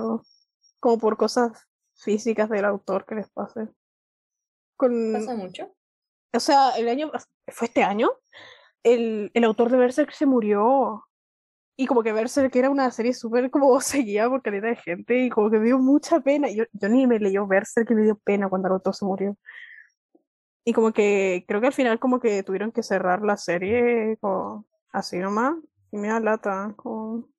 como 0.79 0.97
por 0.97 1.17
cosas 1.17 1.67
físicas 1.95 2.49
del 2.49 2.65
autor 2.65 3.05
que 3.05 3.15
les 3.15 3.29
pase. 3.29 3.69
Con, 4.75 5.13
¿Pasa 5.13 5.35
mucho? 5.35 5.71
o 6.33 6.39
sea, 6.39 6.71
el 6.71 6.89
año, 6.89 7.11
fue 7.47 7.67
este 7.67 7.83
año, 7.83 8.09
el, 8.83 9.31
el 9.33 9.43
autor 9.43 9.69
de 9.69 9.77
Berserk 9.77 10.11
se 10.11 10.25
murió. 10.25 11.05
Y 11.77 11.87
como 11.87 12.03
que 12.03 12.13
Berserk 12.13 12.55
era 12.55 12.69
una 12.69 12.91
serie 12.91 13.13
súper 13.13 13.49
como 13.49 13.79
seguida 13.81 14.29
por 14.29 14.41
calidad 14.41 14.69
de 14.69 14.75
gente 14.75 15.17
y 15.17 15.29
como 15.29 15.49
que 15.49 15.59
me 15.59 15.65
dio 15.65 15.79
mucha 15.79 16.19
pena. 16.19 16.49
Yo, 16.49 16.65
yo 16.73 16.89
ni 16.89 17.07
me 17.07 17.19
leyó 17.19 17.47
Berserk 17.47 17.89
y 17.91 17.95
me 17.95 18.03
dio 18.03 18.17
pena 18.17 18.49
cuando 18.49 18.67
el 18.67 18.73
autor 18.73 18.95
se 18.95 19.05
murió. 19.05 19.37
Y 20.63 20.73
como 20.73 20.91
que 20.91 21.43
creo 21.47 21.59
que 21.59 21.67
al 21.67 21.73
final 21.73 21.99
como 21.99 22.19
que 22.19 22.43
tuvieron 22.43 22.71
que 22.71 22.83
cerrar 22.83 23.21
la 23.23 23.37
serie 23.37 24.17
como 24.21 24.65
así 24.91 25.17
nomás. 25.17 25.55
Y 25.91 25.97
me 25.97 26.09
da 26.09 26.19
lata. 26.19 26.73
Como... 26.75 27.29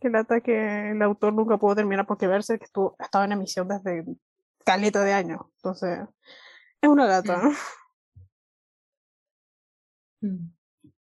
Qué 0.00 0.08
lata 0.08 0.40
que 0.40 0.90
el 0.92 1.02
autor 1.02 1.32
nunca 1.32 1.58
pudo 1.58 1.74
terminar 1.76 2.06
porque 2.06 2.26
Berserk 2.26 2.62
estuvo, 2.62 2.96
estaba 2.98 3.24
en 3.24 3.32
emisión 3.32 3.68
desde 3.68 4.04
caleta 4.64 5.02
de 5.02 5.12
años. 5.12 5.40
Entonces, 5.56 6.00
es 6.80 6.88
una 6.88 7.06
lata. 7.06 7.50
Mm. 10.22 10.52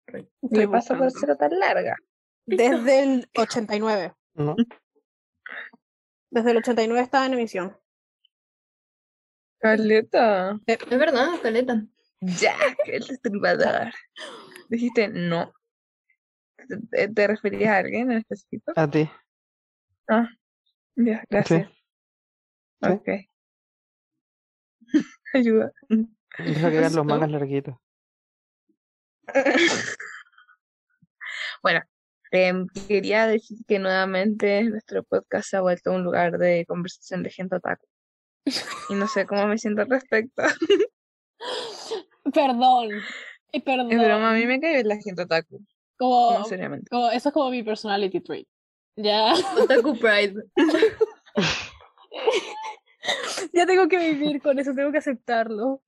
Estoy 0.06 0.28
¿Qué 0.50 0.68
pasa 0.68 0.96
por 0.96 1.10
ser 1.10 1.36
tan 1.36 1.58
larga? 1.58 1.96
Desde 2.46 3.02
el 3.02 3.30
89. 3.36 4.14
¿No? 4.34 4.56
Desde 6.30 6.50
el 6.50 6.56
89 6.58 7.02
estaba 7.02 7.26
en 7.26 7.34
emisión. 7.34 7.76
Caleta. 9.58 10.58
Es 10.66 10.88
verdad, 10.88 11.28
caleta. 11.42 11.84
Jack, 12.20 12.78
el 12.86 13.06
destripador. 13.06 13.92
Dijiste 14.68 15.08
no. 15.08 15.52
¿Te, 16.90 17.08
te 17.08 17.26
referías 17.26 17.70
a 17.70 17.78
alguien 17.78 18.10
en 18.10 18.18
específico? 18.18 18.72
A 18.76 18.90
ti. 18.90 19.08
Ah, 20.08 20.28
ya, 20.96 21.24
gracias. 21.28 21.68
Sí. 21.68 22.88
Ok. 22.88 23.08
Ayuda. 25.34 25.72
Deja 25.88 26.70
que 26.70 26.78
vean 26.78 26.94
los 26.94 27.04
mangas 27.04 27.30
larguitos. 27.30 27.76
Bueno, 31.62 31.80
em, 32.30 32.66
quería 32.86 33.26
decir 33.26 33.58
que 33.66 33.78
nuevamente 33.78 34.62
nuestro 34.64 35.02
podcast 35.02 35.50
se 35.50 35.56
ha 35.56 35.60
vuelto 35.60 35.90
un 35.92 36.04
lugar 36.04 36.38
de 36.38 36.64
conversación 36.66 37.22
de 37.22 37.30
gente 37.30 37.56
otaku. 37.56 37.86
Y 38.88 38.94
no 38.94 39.06
sé 39.08 39.26
cómo 39.26 39.46
me 39.46 39.58
siento 39.58 39.82
al 39.82 39.90
respecto. 39.90 40.42
Perdón. 42.34 42.90
eh, 43.52 43.60
Perdón. 43.62 43.92
Es 43.92 43.98
broma, 43.98 44.30
a 44.30 44.34
mí 44.34 44.46
me 44.46 44.60
cae 44.60 44.74
bien 44.74 44.88
la 44.88 44.96
gente 44.98 45.22
otaku. 45.22 45.60
Como, 45.96 46.38
No, 46.38 46.44
seriamente. 46.44 46.88
como- 46.90 47.10
eso 47.10 47.28
es 47.28 47.32
como 47.32 47.50
mi 47.50 47.62
personality 47.62 48.20
trait. 48.20 48.48
Ya. 48.96 49.32
Otaku 49.34 49.96
Pride. 49.98 50.44
ya 53.52 53.66
tengo 53.66 53.88
que 53.88 53.98
vivir 53.98 54.42
con 54.42 54.58
eso, 54.58 54.74
tengo 54.74 54.92
que 54.92 54.98
aceptarlo. 54.98 55.82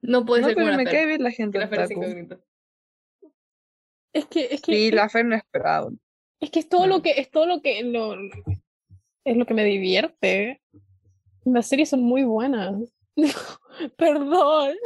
No 0.00 0.24
puede 0.24 0.42
No, 0.42 0.48
ser 0.48 0.54
como 0.56 0.66
pero 0.66 0.76
me 0.78 0.84
cae 0.84 1.06
bien 1.06 1.22
la 1.22 1.30
que 1.30 1.36
gente 1.36 1.58
la 1.58 1.68
Fer 1.68 1.80
es 1.80 1.86
otaku. 1.86 2.02
incógnita. 2.02 2.38
Es 4.12 4.26
que, 4.26 4.48
es 4.50 4.60
que, 4.60 4.72
Sí, 4.72 4.90
la 4.90 5.08
Fer 5.08 5.24
no 5.24 5.36
es 5.36 5.42
es 6.40 6.50
que 6.50 6.58
es 6.58 6.68
todo 6.68 6.88
lo 6.88 7.02
que, 7.02 7.12
es 7.12 7.30
todo 7.30 7.46
lo 7.46 7.62
que 7.62 7.82
lo, 7.84 8.16
es 9.24 9.36
lo 9.36 9.46
que 9.46 9.54
me 9.54 9.64
divierte. 9.64 10.60
Las 11.44 11.68
series 11.68 11.90
son 11.90 12.00
muy 12.02 12.24
buenas. 12.24 12.74
Perdón. 13.96 14.76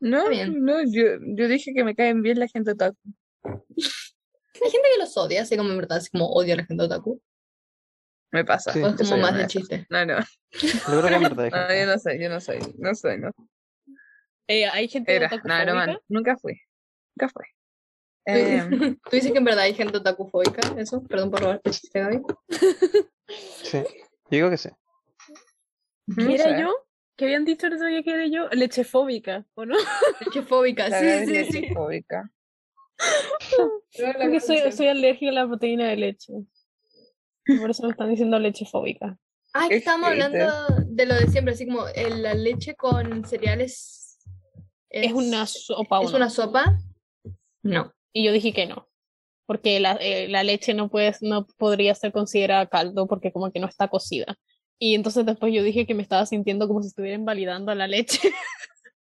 No, 0.00 0.28
bien. 0.28 0.64
no, 0.64 0.82
yo, 0.82 1.18
yo 1.20 1.48
dije 1.48 1.72
que 1.74 1.84
me 1.84 1.94
caen 1.94 2.22
bien 2.22 2.38
la 2.38 2.48
gente 2.48 2.72
otaku. 2.72 2.98
Hay 3.44 4.70
gente 4.70 4.88
que 4.94 5.00
los 5.00 5.16
odia, 5.16 5.42
así 5.42 5.56
como 5.56 5.70
en 5.70 5.78
verdad, 5.78 5.98
así 5.98 6.10
como 6.10 6.26
odia 6.26 6.54
a 6.54 6.56
la 6.58 6.64
gente 6.64 6.84
otaku. 6.84 7.20
Me 8.32 8.44
pasa. 8.44 8.72
Sí. 8.72 8.80
O 8.80 8.88
es 8.88 8.96
como 8.96 9.18
más 9.18 9.36
de 9.36 9.46
chiste. 9.46 9.86
No, 9.90 10.04
no, 10.06 10.18
Yo 10.52 11.00
creo 11.00 11.08
que 11.08 11.14
en 11.14 11.22
verdad 11.22 11.70
hay 11.70 11.80
no, 11.80 11.86
yo 11.86 11.92
no 11.92 11.98
soy, 11.98 12.22
yo 12.22 12.28
no 12.28 12.40
soy, 12.40 12.58
no 12.78 12.94
soy, 12.94 13.18
no. 13.18 13.30
Eh, 14.48 14.66
hay 14.66 14.88
gente 14.88 15.14
Era, 15.14 15.30
no, 15.44 15.54
era 15.54 15.74
man, 15.74 15.98
nunca 16.08 16.36
fui. 16.36 16.60
Nunca 17.14 17.32
fui. 17.32 17.44
Em, 18.24 18.70
¿Tú 19.04 19.10
dices 19.10 19.32
que 19.32 19.38
en 19.38 19.44
verdad 19.44 19.64
hay 19.64 19.74
gente 19.74 19.98
otakufóbica? 19.98 20.60
¿Eso? 20.78 21.02
Perdón 21.04 21.30
por 21.30 21.40
robarte 21.40 21.68
el 21.68 21.74
chiste, 21.74 22.00
Gaby. 22.00 22.20
Sí. 23.62 23.78
Yo 23.78 23.84
digo 24.28 24.50
que 24.50 24.58
sí. 24.58 24.68
¿Qué 26.14 26.34
era 26.34 26.44
sé. 26.44 26.60
yo? 26.60 26.74
¿Qué 27.16 27.24
habían 27.24 27.46
dicho 27.46 27.66
el 27.66 27.74
otro 27.74 27.86
día 27.86 28.02
que 28.02 28.10
era 28.10 28.26
yo? 28.26 28.48
Lechefóbica, 28.50 29.46
¿o 29.54 29.64
no? 29.64 29.74
Lechefóbica, 30.20 30.90
sí, 30.90 31.26
sí, 31.26 31.44
sí. 31.44 31.60
lechefóbica. 31.60 32.30
Porque 34.20 34.40
soy, 34.40 34.70
soy 34.72 34.88
alérgica 34.88 35.30
a 35.30 35.34
la 35.34 35.46
proteína 35.46 35.88
de 35.88 35.96
leche. 35.96 36.32
Por 37.58 37.70
eso 37.70 37.84
me 37.84 37.90
están 37.90 38.10
diciendo 38.10 38.38
lechefóbica. 38.38 39.16
Ah, 39.54 39.68
que 39.68 39.80
hater. 39.80 40.04
hablando 40.04 40.66
de 40.84 41.06
lo 41.06 41.14
de 41.14 41.28
siempre, 41.28 41.54
así 41.54 41.66
como 41.66 41.88
eh, 41.88 42.10
la 42.10 42.34
leche 42.34 42.74
con 42.74 43.24
cereales 43.24 44.02
¿Es 44.92 45.12
una 45.12 45.46
sopa 45.46 46.02
¿Es 46.02 46.10
no? 46.10 46.16
una 46.16 46.28
sopa? 46.28 46.78
No. 47.62 47.92
Y 48.12 48.24
yo 48.24 48.32
dije 48.32 48.52
que 48.52 48.66
no. 48.66 48.88
Porque 49.46 49.80
la, 49.80 49.92
eh, 50.00 50.28
la 50.28 50.44
leche 50.44 50.72
no, 50.74 50.88
puede, 50.88 51.14
no 51.20 51.46
podría 51.58 51.94
ser 51.94 52.12
considerada 52.12 52.68
caldo 52.68 53.06
porque 53.06 53.32
como 53.32 53.50
que 53.52 53.60
no 53.60 53.66
está 53.66 53.88
cocida. 53.88 54.38
Y 54.78 54.94
entonces 54.94 55.26
después 55.26 55.52
yo 55.54 55.62
dije 55.62 55.86
que 55.86 55.94
me 55.94 56.02
estaba 56.02 56.26
sintiendo 56.26 56.68
como 56.68 56.82
si 56.82 56.88
estuviera 56.88 57.16
invalidando 57.16 57.72
a 57.72 57.74
la 57.74 57.86
leche. 57.86 58.32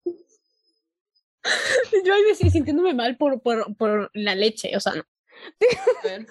yo 2.05 2.15
ahí 2.15 2.23
me 2.23 2.31
estoy 2.33 2.51
sintiéndome 2.51 2.95
mal 2.95 3.17
por, 3.17 3.41
por, 3.43 3.77
por 3.77 4.11
la 4.15 4.35
leche, 4.35 4.77
o 4.77 4.81
sea, 4.81 4.95
no. 4.95 5.03
A 5.03 6.09
ver. 6.09 6.27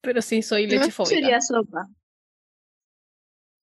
Pero 0.00 0.22
sí, 0.22 0.42
soy 0.42 0.66
No 0.66 0.74
lechefóbica. 0.80 1.14
sería 1.14 1.40
sopa. 1.40 1.88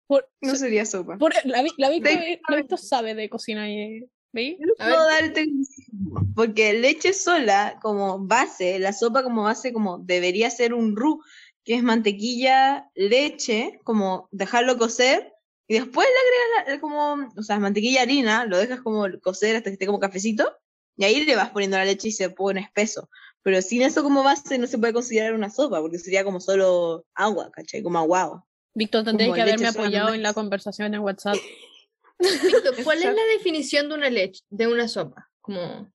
Por- 0.06 0.28
No 0.40 0.54
sería 0.56 0.84
sopa. 0.86 1.16
por- 1.18 1.34
la, 1.44 1.62
Vi- 1.62 1.74
la 1.78 1.90
De- 1.90 2.40
la 2.48 2.56
Victo 2.56 2.76
sabe 2.76 3.14
de 3.14 3.28
cocina 3.28 3.68
y... 3.70 4.08
¿Veis? 4.36 4.58
A 4.78 4.84
puedo 4.84 5.06
ver. 5.06 5.14
dar 5.14 5.24
el 5.24 5.32
tecnicismo, 5.32 6.20
porque 6.34 6.74
leche 6.74 7.14
sola 7.14 7.78
como 7.80 8.18
base, 8.18 8.78
la 8.78 8.92
sopa 8.92 9.22
como 9.22 9.44
base 9.44 9.72
como 9.72 9.96
debería 9.96 10.50
ser 10.50 10.74
un 10.74 10.94
roux, 10.94 11.24
que 11.64 11.74
es 11.74 11.82
mantequilla, 11.82 12.90
leche, 12.94 13.80
como 13.82 14.28
dejarlo 14.32 14.76
cocer 14.76 15.32
y 15.66 15.74
después 15.74 16.06
le 16.06 16.60
agregas 16.60 16.74
la- 16.74 16.80
como, 16.80 17.30
o 17.34 17.42
sea, 17.42 17.58
mantequilla 17.58 18.02
harina, 18.02 18.44
lo 18.44 18.58
dejas 18.58 18.82
como 18.82 19.06
cocer 19.22 19.56
hasta 19.56 19.70
que 19.70 19.74
esté 19.74 19.86
como 19.86 20.00
cafecito 20.00 20.52
y 20.98 21.04
ahí 21.04 21.24
le 21.24 21.34
vas 21.34 21.48
poniendo 21.50 21.78
la 21.78 21.86
leche 21.86 22.08
y 22.08 22.12
se 22.12 22.28
pone 22.28 22.60
espeso. 22.60 23.08
Pero 23.42 23.62
sin 23.62 23.80
eso 23.80 24.02
como 24.02 24.22
base 24.22 24.58
no 24.58 24.66
se 24.66 24.76
puede 24.76 24.92
considerar 24.92 25.32
una 25.32 25.48
sopa, 25.48 25.80
porque 25.80 25.98
sería 25.98 26.24
como 26.24 26.40
solo 26.40 27.06
agua, 27.14 27.50
¿cachai? 27.52 27.82
Como 27.82 27.98
aguado. 27.98 28.46
Víctor, 28.74 29.04
Como 29.04 29.32
que 29.32 29.40
haberme 29.40 29.68
apoyado 29.68 30.12
en 30.12 30.22
la 30.22 30.34
conversación 30.34 30.92
en 30.92 31.00
WhatsApp. 31.00 31.36
¿cuál 32.84 32.98
es 32.98 33.04
la 33.04 33.24
definición 33.36 33.88
de 33.88 33.94
una 33.94 34.10
leche, 34.10 34.42
de 34.50 34.66
una 34.66 34.88
sopa? 34.88 35.30
Como 35.40 35.92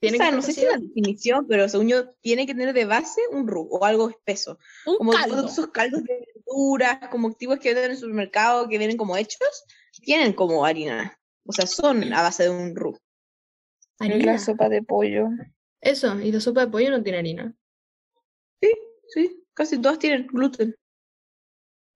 tiene 0.00 0.16
o 0.16 0.18
sea, 0.18 0.30
que 0.30 0.36
no 0.36 0.42
sé 0.42 0.52
si 0.52 0.60
es 0.62 0.70
la 0.70 0.78
definición, 0.78 1.46
pero 1.48 1.68
según 1.68 1.88
yo, 1.88 2.10
tiene 2.20 2.46
que 2.46 2.54
tener 2.54 2.74
de 2.74 2.84
base 2.84 3.20
un 3.30 3.48
roux 3.48 3.68
o 3.70 3.84
algo 3.84 4.10
espeso. 4.10 4.58
Un 4.84 4.98
como 4.98 5.12
caldo. 5.12 5.36
todos 5.36 5.52
esos 5.52 5.68
caldos 5.68 6.02
de 6.02 6.26
verduras, 6.34 7.08
como 7.10 7.28
activos 7.28 7.58
que 7.58 7.70
venden 7.70 7.84
en 7.86 7.90
el 7.92 7.96
supermercado, 7.96 8.68
que 8.68 8.78
vienen 8.78 8.96
como 8.96 9.16
hechos, 9.16 9.64
tienen 10.02 10.32
como 10.34 10.64
harina. 10.66 11.18
O 11.46 11.52
sea, 11.52 11.66
son 11.66 12.12
a 12.12 12.22
base 12.22 12.44
de 12.44 12.50
un 12.50 12.76
roux. 12.76 12.98
Harina. 13.98 14.32
la 14.32 14.38
sopa 14.38 14.68
de 14.68 14.82
pollo. 14.82 15.28
Eso, 15.80 16.20
y 16.20 16.32
la 16.32 16.40
sopa 16.40 16.66
de 16.66 16.70
pollo 16.70 16.90
no 16.90 17.02
tiene 17.02 17.18
harina. 17.18 17.54
Sí, 19.08 19.44
casi 19.54 19.80
todas 19.80 19.98
tienen 19.98 20.26
gluten. 20.26 20.74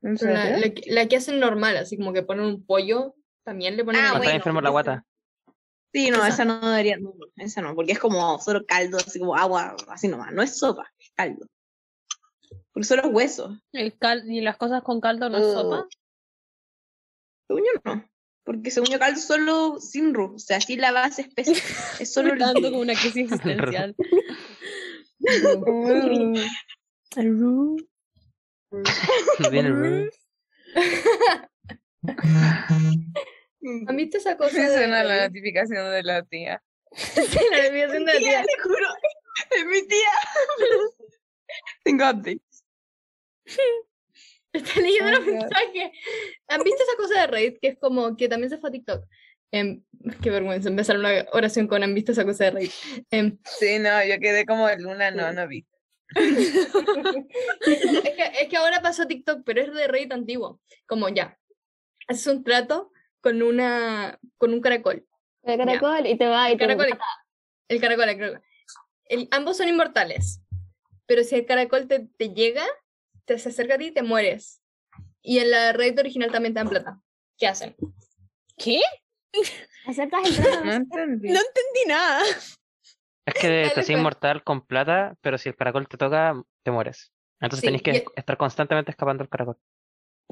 La 0.01 1.07
que 1.09 1.17
hacen 1.17 1.41
normal, 1.41 1.77
así 1.77 1.97
como 1.97 2.13
que 2.13 2.23
ponen 2.23 2.47
un 2.47 2.65
pollo, 2.65 3.17
también 3.49 3.77
le 3.77 3.85
ponen 3.85 4.01
Ah, 4.01 4.09
No 4.09 4.15
harina. 4.17 4.25
está 4.27 4.37
enfermo 4.37 4.61
la 4.61 4.71
guata. 4.71 5.05
Sí, 5.93 6.11
no, 6.11 6.19
Esa. 6.19 6.29
esa 6.29 6.45
no 6.45 6.61
debería, 6.71 6.99
no, 6.99 7.15
esa 7.37 7.63
no, 7.63 7.75
porque 7.75 7.93
es 7.93 7.99
como 7.99 8.39
solo 8.41 8.65
caldo, 8.67 8.99
así 8.99 9.19
como 9.19 9.35
agua, 9.35 9.75
así 9.89 10.07
nomás. 10.07 10.33
No 10.33 10.43
es 10.43 10.59
sopa, 10.59 10.93
es 10.99 11.11
caldo. 11.15 11.47
Porque 12.73 12.85
solo 12.87 13.03
es 13.05 13.09
hueso. 13.13 13.59
El 13.73 13.97
cal 13.99 14.31
y 14.31 14.41
las 14.43 14.57
cosas 14.59 14.83
con 14.83 15.01
caldo 15.01 15.31
no 15.31 15.39
es 15.39 15.45
sopa. 15.53 15.87
Según 17.47 17.63
yo 17.65 17.81
no. 17.85 18.05
Porque 18.45 18.71
según 18.71 18.89
yo 18.91 18.99
caldo 18.99 19.19
solo 19.21 19.81
sin 19.81 20.13
roux, 20.15 20.35
o 20.35 20.39
sea, 20.39 20.61
sin 20.61 20.81
la 20.81 20.93
base 20.93 21.23
espesa. 21.23 21.53
Es 22.03 22.13
solo 22.13 22.35
líquido. 22.35 22.71
como 22.71 22.81
una 22.83 22.93
crisis 22.95 23.17
existencial. 23.33 23.97
El. 27.17 27.75
Viene 29.51 29.69
el 29.69 30.11
¿Han 32.05 33.13
visto 33.61 34.19
esa 34.19 34.37
cosa 34.39 34.57
Me 34.59 34.69
de 34.69 34.77
suena 34.77 35.05
la 35.05 35.27
notificación 35.29 35.91
de 35.91 36.03
la 36.03 36.23
tía. 36.25 36.63
Sí, 36.93 37.39
la 37.51 37.59
notificación 37.59 38.05
de 38.07 38.13
la 38.15 38.19
tía. 38.19 38.43
te 38.45 38.63
juro, 38.63 38.87
es 39.51 39.67
mi 39.67 39.87
tía. 39.87 40.11
Tengo 41.85 42.05
updates. 42.11 42.65
Está 44.53 44.81
leyendo 44.81 45.11
los 45.11 45.21
Oh, 45.21 45.23
mensajes. 45.33 45.91
¿Han 46.49 46.63
visto 46.63 46.83
esa 46.83 46.97
cosa 46.97 47.21
de 47.21 47.27
Reddit 47.27 47.59
que 47.61 47.69
es 47.69 47.79
como 47.79 48.17
que 48.17 48.29
también 48.29 48.51
se 48.51 48.59
fue 48.59 48.71
a 48.71 48.73
TikTok? 48.73 49.05
Em, 49.51 49.83
qué 50.23 50.31
vergüenza 50.31 50.69
empezar 50.69 50.99
una 50.99 51.25
oración 51.33 51.67
con 51.69 51.83
¿han 51.83 51.95
visto 51.95 52.13
esa 52.13 52.25
cosa 52.25 52.45
de 52.45 52.51
Reddit? 52.53 52.73
Em, 53.11 53.39
Sí, 53.45 53.79
no, 53.79 54.05
yo 54.05 54.19
quedé 54.19 54.45
como 54.47 54.69
Luna, 54.79 55.11
no, 55.11 55.33
no 55.33 55.47
vi. 55.49 55.67
es, 56.15 56.67
que, 58.15 58.33
es 58.43 58.49
que 58.49 58.57
ahora 58.57 58.81
pasó 58.83 59.03
a 59.03 59.09
TikTok, 59.09 59.43
pero 59.45 59.61
es 59.63 59.73
de 59.73 59.87
Reddit 59.89 60.13
antiguo. 60.13 60.61
Como 60.87 61.09
ya, 61.11 61.39
haces 62.09 62.27
un 62.27 62.43
trato 62.45 62.91
con 63.21 63.43
una 63.43 64.19
con 64.37 64.53
un 64.53 64.61
caracol. 64.61 65.07
El 65.43 65.59
caracol 65.59 66.07
y 66.07 66.17
te 66.19 66.27
va 66.27 66.49
y 66.49 66.53
El 66.53 66.59
te 66.59 66.67
caracol, 66.67 66.87
el 67.69 67.81
caracol, 67.81 68.09
el 68.09 68.19
caracol. 68.19 68.43
El- 69.07 69.29
ambos 69.31 69.57
son 69.57 69.69
inmortales. 69.69 70.41
Pero 71.07 71.25
si 71.25 71.37
el 71.37 71.47
caracol 71.47 71.89
te, 71.89 72.07
te 72.19 72.35
llega, 72.35 72.65
te 73.25 73.39
se 73.39 73.49
acerca 73.49 73.75
a 73.75 73.79
ti 73.79 73.87
y 73.87 73.93
te 73.93 74.03
mueres. 74.03 74.61
Y 75.23 75.39
en 75.39 75.51
la 75.51 75.73
Reddit 75.73 75.99
original 75.99 76.31
también 76.31 76.53
te 76.55 76.61
dan 76.61 76.69
plata. 76.69 77.01
¿Qué 77.39 77.47
hacen? 77.47 77.75
¿Qué? 78.57 78.81
aceptas 79.87 80.27
el 80.27 80.37
trato. 80.37 80.65
No 80.65 80.73
entendí. 80.73 81.29
No 81.31 81.39
entendí 81.41 81.85
nada. 81.87 82.25
Es 83.27 83.35
que 83.41 83.63
haces 83.65 83.75
pues. 83.75 83.91
inmortal 83.91 84.43
con 84.43 84.67
plata, 84.67 85.17
pero 85.21 85.39
si 85.39 85.49
el 85.49 85.57
caracol 85.57 85.87
te 85.89 85.97
toca, 85.97 86.35
te 86.63 86.71
mueres. 86.71 87.13
Entonces 87.41 87.61
Sí, 87.61 87.67
tenés 87.67 87.83
que 87.83 87.97
y- 87.99 88.05
estar 88.17 88.37
constantemente 88.37 88.91
escapando 88.91 89.23
del 89.23 89.29
caracol. 89.31 89.59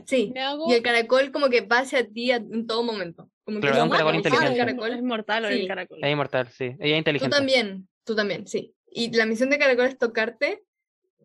Sí. 0.05 0.31
Me 0.35 0.43
hago. 0.43 0.69
Y 0.71 0.75
el 0.75 0.83
caracol 0.83 1.33
como 1.33 1.49
que 1.49 1.63
va 1.63 1.79
hacia 1.81 2.07
ti 2.09 2.31
a- 2.31 2.37
en 2.37 2.67
todo 2.67 2.83
momento. 2.83 3.31
Como 3.45 3.61
Pero 3.61 3.75
es 3.75 3.83
un 3.83 3.91
caracol 3.91 4.15
inteligente. 4.17 4.47
el 4.47 4.53
Es 4.53 4.59
caracol. 4.59 5.03
mortal 5.03 5.45
o 5.45 5.49
Sí. 5.49 5.55
el 5.61 5.69
caracol. 5.69 5.99
Es 6.05 6.11
inmortal, 6.13 6.49
sí. 6.51 6.65
Ella 6.65 6.75
es 6.79 6.79
Tú 6.93 6.97
inteligente. 6.99 7.37
también, 7.37 7.89
tú 8.05 8.15
también, 8.17 8.47
sí. 8.47 8.75
Y 8.91 9.11
la 9.17 9.27
misión 9.27 9.51
de 9.51 9.59
caracol 9.59 9.87
es 9.87 9.99
tocarte. 9.99 10.65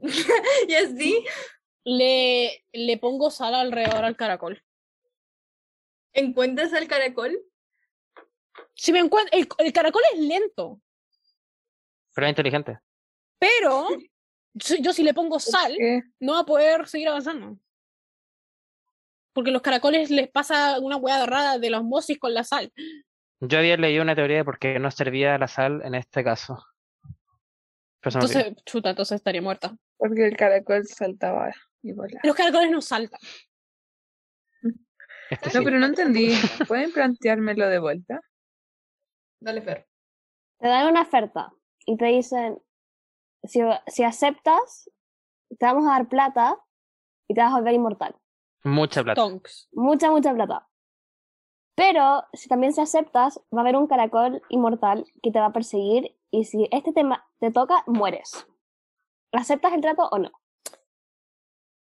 y 0.70 0.74
así. 0.76 1.26
Le, 1.84 2.64
le 2.74 2.98
pongo 2.98 3.32
sal 3.32 3.56
alrededor 3.56 4.06
al 4.06 4.16
caracol. 4.16 4.64
¿Encuentras 6.14 6.74
al 6.74 6.88
caracol? 6.88 7.40
Si 8.76 8.92
me 8.92 9.00
encuentro, 9.00 9.38
el, 9.38 9.48
el 9.60 9.74
caracol 9.74 10.02
es 10.14 10.20
lento, 10.20 10.82
Pero 12.14 12.28
es 12.28 12.32
inteligente. 12.32 12.80
pero 13.40 13.88
yo 14.54 14.94
si 14.94 15.04
le 15.04 15.14
pongo 15.14 15.40
sal, 15.40 15.76
no 16.20 16.34
va 16.34 16.40
a 16.40 16.46
poder 16.46 16.88
seguir 16.88 17.08
avanzando. 17.08 17.58
Porque 19.34 19.52
los 19.52 19.62
caracoles 19.62 20.10
les 20.10 20.30
pasa 20.30 20.80
una 20.80 20.98
hueá 20.98 21.26
rara 21.26 21.58
de 21.58 21.70
la 21.70 21.80
osmosis 21.80 22.20
con 22.20 22.34
la 22.34 22.44
sal. 22.44 22.72
Yo 23.40 23.58
había 23.58 23.78
leído 23.78 24.04
una 24.04 24.16
teoría 24.16 24.38
de 24.38 24.46
por 24.46 24.60
qué 24.60 24.78
no 24.80 24.92
servía 24.92 25.38
la 25.38 25.48
sal 25.48 25.82
en 25.84 25.96
este 25.96 26.24
caso. 26.24 26.64
Pero. 28.02 28.16
Entonces, 28.16 28.54
chuta, 28.66 28.92
entonces 28.92 29.16
estaría 29.16 29.42
muerta. 29.42 29.76
Porque 29.98 30.28
el 30.28 30.36
caracol 30.36 30.86
saltaba 30.86 31.52
y 31.82 31.94
volaba. 31.94 32.20
Los 32.24 32.36
caracoles 32.36 32.72
no 32.72 32.82
saltan. 32.82 33.20
Este 35.30 35.46
No, 35.46 35.60
sí. 35.60 35.60
pero 35.64 35.80
no 35.80 35.86
entendí. 35.86 36.34
¿Pueden 36.68 36.92
planteármelo 36.92 37.70
de 37.70 37.80
vuelta? 37.80 38.20
Dale, 39.40 39.62
Fer. 39.62 39.88
Te 40.60 40.68
dan 40.68 40.88
una 40.88 41.02
oferta 41.04 41.54
y 41.86 41.98
te 41.98 42.06
dicen, 42.06 42.60
si, 43.44 43.62
si 43.88 44.04
aceptas, 44.04 44.90
te 45.58 45.66
vamos 45.66 45.88
a 45.88 45.94
dar 45.94 46.10
plata 46.10 46.58
y 47.28 47.34
te 47.34 47.42
vas 47.42 47.54
a 47.54 47.56
volver 47.56 47.74
inmortal. 47.74 48.16
Mucha 48.64 49.04
plata. 49.04 49.22
Tonks. 49.22 49.70
Mucha, 49.72 50.12
mucha 50.12 50.34
plata. 50.34 50.68
Pero 51.76 52.24
si 52.34 52.48
también 52.48 52.74
si 52.74 52.82
aceptas, 52.82 53.40
va 53.54 53.60
a 53.60 53.62
haber 53.62 53.76
un 53.76 53.88
caracol 53.88 54.42
inmortal 54.50 55.06
que 55.24 55.32
te 55.32 55.40
va 55.40 55.48
a 55.48 55.54
perseguir 55.54 56.16
y 56.30 56.46
si 56.46 56.68
este 56.72 56.94
tema 56.94 57.28
te 57.40 57.52
toca, 57.52 57.84
mueres. 57.88 58.46
¿Aceptas 59.32 59.74
el 59.74 59.82
trato 59.82 60.08
o 60.12 60.20
no? 60.20 60.32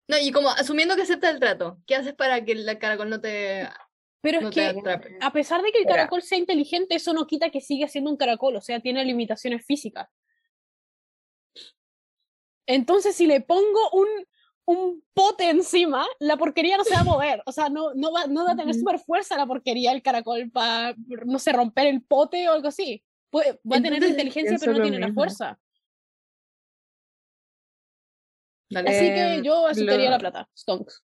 No, 0.08 0.18
y 0.18 0.30
como 0.32 0.50
asumiendo 0.50 0.94
que 0.96 1.02
aceptas 1.02 1.34
el 1.34 1.40
trato, 1.40 1.78
¿qué 1.86 1.96
haces 1.96 2.14
para 2.14 2.44
que 2.44 2.52
el 2.52 2.78
caracol 2.78 3.10
no 3.10 3.20
te, 3.20 3.68
Pero 4.20 4.40
no 4.40 4.48
es 4.50 4.54
que, 4.54 4.66
atrape? 4.66 5.18
a 5.20 5.32
pesar 5.32 5.62
de 5.62 5.72
que 5.72 5.80
el 5.80 5.86
caracol 5.86 6.22
sea 6.22 6.38
inteligente, 6.38 6.94
eso 6.94 7.12
no 7.12 7.26
quita 7.26 7.50
que 7.50 7.60
siga 7.60 7.88
siendo 7.88 8.10
un 8.10 8.16
caracol, 8.16 8.56
o 8.56 8.60
sea, 8.60 8.80
tiene 8.80 9.04
limitaciones 9.04 9.64
físicas. 9.64 10.08
Entonces, 12.66 13.16
si 13.16 13.26
le 13.26 13.40
pongo 13.40 13.90
un, 13.92 14.08
un 14.66 15.02
pote 15.14 15.48
encima, 15.48 16.04
la 16.18 16.36
porquería 16.36 16.76
no 16.76 16.84
se 16.84 16.94
va 16.94 17.00
a 17.00 17.04
mover. 17.04 17.42
O 17.46 17.52
sea, 17.52 17.68
no, 17.68 17.94
no, 17.94 18.12
va, 18.12 18.26
no 18.26 18.44
va 18.44 18.52
a 18.52 18.56
tener 18.56 18.74
super 18.74 18.98
fuerza 18.98 19.36
la 19.36 19.46
porquería 19.46 19.92
el 19.92 20.02
caracol 20.02 20.50
para, 20.50 20.94
no 21.24 21.38
sé, 21.38 21.52
romper 21.52 21.86
el 21.86 22.02
pote 22.02 22.48
o 22.48 22.52
algo 22.52 22.68
así. 22.68 23.02
Puede- 23.30 23.60
va 23.70 23.76
a 23.76 23.82
tener 23.82 24.02
inteligencia, 24.02 24.56
pero 24.58 24.72
no 24.74 24.82
tiene 24.82 24.98
la 24.98 25.12
fuerza. 25.12 25.58
Dale. 28.70 28.90
Así 28.90 29.06
que 29.06 29.42
yo 29.44 29.66
aceptaría 29.66 30.06
lo- 30.06 30.10
la 30.10 30.18
plata. 30.18 30.48
Stonks. 30.56 31.02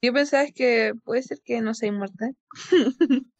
Yo 0.00 0.12
pensaba 0.12 0.44
es 0.44 0.52
que 0.54 0.92
puede 1.04 1.22
ser 1.22 1.40
que 1.44 1.60
no 1.60 1.74
sea 1.74 1.88
inmortal. 1.88 2.34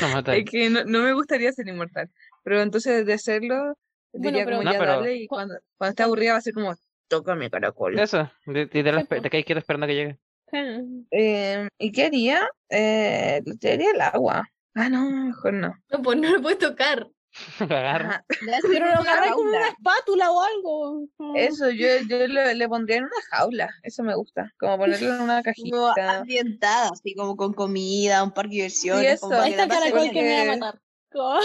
No. 0.00 0.22
Es 0.32 0.44
que 0.50 0.70
no, 0.70 0.84
no 0.84 1.02
me 1.02 1.12
gustaría 1.12 1.52
ser 1.52 1.68
inmortal. 1.68 2.10
Pero 2.42 2.62
entonces 2.62 3.04
de 3.06 3.12
hacerlo, 3.12 3.78
Bueno, 4.14 4.28
diría 4.30 4.44
pero- 4.44 4.56
como 4.58 4.64
No, 4.64 4.72
ya 4.72 4.78
pero- 4.78 4.92
dale 5.00 5.14
y 5.16 5.26
Cu- 5.26 5.34
cuando, 5.36 5.54
cuando 5.76 5.90
esté 5.90 6.02
aburrida 6.02 6.32
va 6.32 6.38
a 6.38 6.42
ser 6.42 6.54
como, 6.54 6.74
tócame 7.08 7.50
caracol. 7.50 7.98
Eso, 7.98 8.30
de, 8.46 8.66
de, 8.66 8.82
de, 8.82 8.92
la 8.92 9.00
Sí, 9.02 9.06
de 9.10 9.30
que 9.30 9.44
que 9.44 9.52
ir 9.52 9.58
esperando 9.58 9.86
que 9.86 9.94
llegue. 9.94 10.18
Em, 11.10 11.68
¿y 11.78 11.92
qué 11.92 12.04
haría? 12.06 12.48
Eh, 12.68 13.42
le 13.44 13.56
tiraría 13.56 13.90
el 13.90 14.00
agua. 14.00 14.48
Ah, 14.74 14.88
no, 14.88 15.08
mejor 15.10 15.52
no. 15.54 15.74
No, 15.90 16.02
pues 16.02 16.18
no 16.18 16.30
lo 16.30 16.42
puedes 16.42 16.58
tocar. 16.58 17.06
Lo 17.58 17.66
agarra. 17.76 18.24
Pero 18.62 18.86
lo 18.86 18.92
agarra 19.00 19.32
con 19.32 19.48
una 19.48 19.68
espátula 19.68 20.30
o 20.30 20.40
algo. 20.40 21.08
Eso, 21.34 21.68
yo, 21.70 21.88
yo 22.08 22.28
le, 22.28 22.54
le 22.54 22.68
pondría 22.68 22.98
en 22.98 23.04
una 23.04 23.12
jaula. 23.30 23.68
Eso 23.82 24.04
me 24.04 24.14
gusta. 24.14 24.52
Como 24.56 24.78
ponerlo 24.78 25.14
en 25.16 25.20
una 25.20 25.42
Como 25.42 25.92
cajita. 25.92 26.18
ambientada, 26.18 26.90
así 26.92 27.12
como 27.16 27.36
con 27.36 27.52
comida, 27.52 28.22
un 28.22 28.30
parque 28.30 28.50
de 28.50 28.54
diversiones. 28.56 29.20
como 29.20 29.32
eso. 29.34 29.42
para 29.42 29.44
Ahí 29.46 29.54
que 29.56 29.62
está 29.62 29.64
el 29.64 29.68
la 29.68 29.74
pasen 29.74 29.92
caracol 29.92 30.10
bien. 30.12 30.14
que 30.14 30.30
me 30.30 30.46
va 30.46 30.52
a 30.52 30.56
matar. 30.56 30.80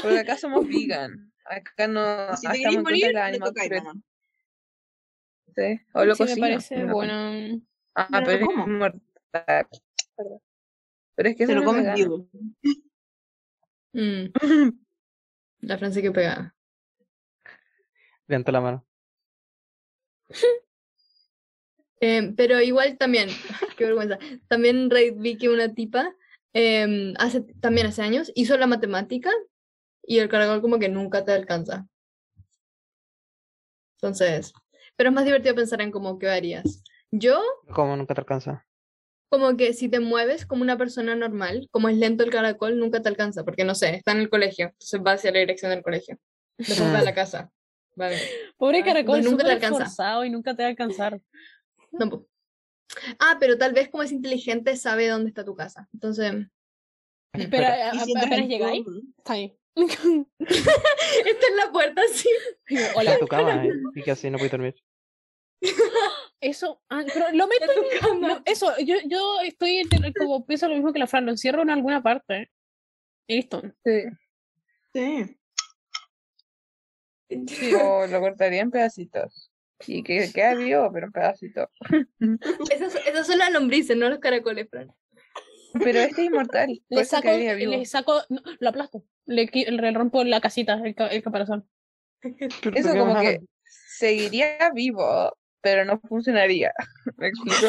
Porque 0.04 0.20
acá 0.20 0.38
somos 0.38 0.68
vegan. 0.68 1.29
Acá 1.50 1.88
no 1.88 2.38
Si 2.38 2.48
te 2.48 2.60
querés 2.60 2.84
morir, 2.84 3.12
la 3.14 3.32
te 3.32 3.40
toca 3.40 3.66
ir. 3.66 3.82
Sí, 5.56 5.82
O 5.94 6.06
lo 6.06 6.16
Sí, 6.16 6.24
me 6.26 6.38
parece 6.38 6.78
no. 6.84 6.94
bueno. 6.94 7.60
Ah, 7.96 8.08
Pero 8.12 8.26
pero 8.26 8.38
es. 8.38 9.82
Perdón. 10.16 10.42
Pero 11.16 11.30
es 11.30 11.36
que 11.36 11.48
Se 11.48 11.56
lo 11.56 11.64
comen 11.64 11.94
vivo. 11.96 12.28
Mm, 13.94 14.26
La 15.62 15.78
Francia 15.78 16.02
que 16.02 16.12
pega. 16.12 16.56
Levanta 18.28 18.52
la 18.52 18.62
mano. 18.62 18.86
Em, 22.02 22.34
pero 22.34 22.62
igual 22.62 22.98
también, 22.98 23.28
qué 23.78 23.84
vergüenza. 23.84 24.18
También 24.48 24.90
vi 25.18 25.38
que 25.38 25.50
una 25.50 25.74
tipa 25.74 26.16
em, 26.54 27.14
hace, 27.18 27.42
también 27.60 27.88
hace 27.88 28.02
años 28.02 28.32
hizo 28.36 28.56
la 28.58 28.68
matemática 28.68 29.32
y 30.10 30.18
el 30.18 30.28
caracol 30.28 30.60
como 30.62 30.80
que 30.80 30.90
nunca 30.90 31.24
te 31.24 31.32
alcanza. 31.34 31.88
Entonces, 33.98 34.54
pero 34.96 35.10
es 35.10 35.16
más 35.16 35.24
divertido 35.26 35.54
pensar 35.54 35.82
en 35.82 35.92
cómo 35.92 36.18
qué 36.18 36.30
harías. 36.30 36.84
Yo, 37.12 37.40
¿Cómo 37.74 37.96
nunca 37.96 38.16
te 38.16 38.22
alcanza? 38.22 38.66
como 39.32 39.56
que 39.56 39.74
si 39.74 39.88
te 39.90 40.00
mueves 40.00 40.48
como 40.48 40.64
una 40.64 40.76
persona 40.80 41.16
normal, 41.16 41.68
como 41.70 41.88
es 41.90 41.98
lento 41.98 42.24
el 42.24 42.32
caracol, 42.32 42.80
nunca 42.80 43.04
te 43.04 43.10
alcanza, 43.10 43.44
porque 43.46 43.64
no 43.64 43.76
sé, 43.76 43.94
está 43.98 44.12
en 44.14 44.18
el 44.22 44.30
colegio, 44.30 44.68
entonces 44.70 45.00
va 45.06 45.12
hacia 45.12 45.32
la 45.32 45.38
dirección 45.40 45.70
del 45.70 45.84
colegio. 45.84 46.18
Después 46.58 46.82
va 46.96 47.00
a 47.00 47.04
la 47.04 47.14
casa. 47.14 47.52
Vale. 47.96 48.18
Pobre 48.58 48.80
Ah, 48.80 48.86
caracol, 48.86 49.24
nunca 49.24 49.44
te 49.44 49.52
alcanza. 49.52 50.26
y 50.26 50.30
nunca 50.32 50.56
te 50.56 50.64
va 50.64 50.68
a 50.68 50.72
alcanzar. 50.72 51.22
No. 51.92 52.26
Ah, 53.20 53.38
pero 53.40 53.60
tal 53.60 53.74
vez 53.74 53.90
como 53.90 54.02
es 54.02 54.12
inteligente 54.12 54.76
sabe 54.76 55.08
dónde 55.08 55.30
está 55.30 55.46
tu 55.46 55.54
casa. 55.56 55.88
Entonces, 55.94 56.34
Espera, 57.34 57.92
entras 57.92 58.08
apenas 58.10 58.40
en 58.40 58.50
llegáis, 58.50 58.86
está 59.20 59.34
ahí. 59.34 59.59
Esta 59.88 61.48
es 61.48 61.56
la 61.56 61.72
puerta, 61.72 62.02
sí. 62.14 62.30
Hola. 62.96 63.18
Tu 63.20 63.28
cama 63.28 63.66
eh, 63.66 63.72
y 63.96 64.02
que 64.04 64.12
así 64.12 64.30
no 64.30 64.38
puedes 64.38 64.52
dormir. 64.52 64.76
Eso, 66.42 66.82
ah, 66.90 67.04
pero 67.14 67.26
lo 67.34 67.48
meto 67.48 67.66
en 68.12 68.22
lo- 68.22 68.42
eso, 68.46 68.72
yo, 68.80 68.96
yo 69.06 69.42
estoy 69.42 69.84
como 70.18 70.46
pienso 70.46 70.68
lo 70.70 70.76
mismo 70.76 70.94
que 70.94 71.00
la 71.00 71.08
Fran, 71.08 71.26
lo 71.26 71.32
encierro 71.32 71.62
en 71.64 71.70
alguna 71.70 72.02
parte. 72.02 72.50
Y 73.28 73.36
listo. 73.36 73.62
Sí. 73.84 74.04
Sí. 74.94 75.36
O 77.76 78.08
lo 78.08 78.20
cortaría 78.22 78.62
en 78.62 78.72
pedacitos. 78.72 79.52
Y 79.86 80.02
que 80.04 80.32
queda 80.34 80.56
vivo, 80.56 80.90
pero 80.92 81.06
en 81.08 81.12
pedacitos. 81.12 81.68
Esas, 82.72 82.96
esas 83.06 83.28
son 83.28 83.38
las 83.38 83.52
lombrices, 83.52 83.96
no 83.96 84.10
los 84.10 84.20
caracoles, 84.20 84.68
Fran. 84.70 84.92
Pero 85.74 86.00
este 86.00 86.22
es 86.22 86.28
inmortal. 86.28 86.82
Le 86.90 87.06
saco, 87.06 87.30
le 87.32 87.86
saco, 87.86 88.22
no, 88.30 88.42
lo 88.60 88.70
aplasto. 88.70 89.04
Le, 89.26 89.50
le 89.54 89.92
rompo 89.92 90.24
la 90.24 90.42
casita, 90.42 90.82
el, 90.84 90.96
ca- 90.96 91.08
el 91.08 91.22
caparazón. 91.22 91.68
Eso 92.74 92.90
como 92.98 93.20
que 93.22 93.40
seguiría 93.98 94.72
vivo, 94.74 95.32
pero 95.62 95.86
no 95.86 96.00
funcionaría. 96.00 96.74
¿Me 97.18 97.28
explico? 97.28 97.68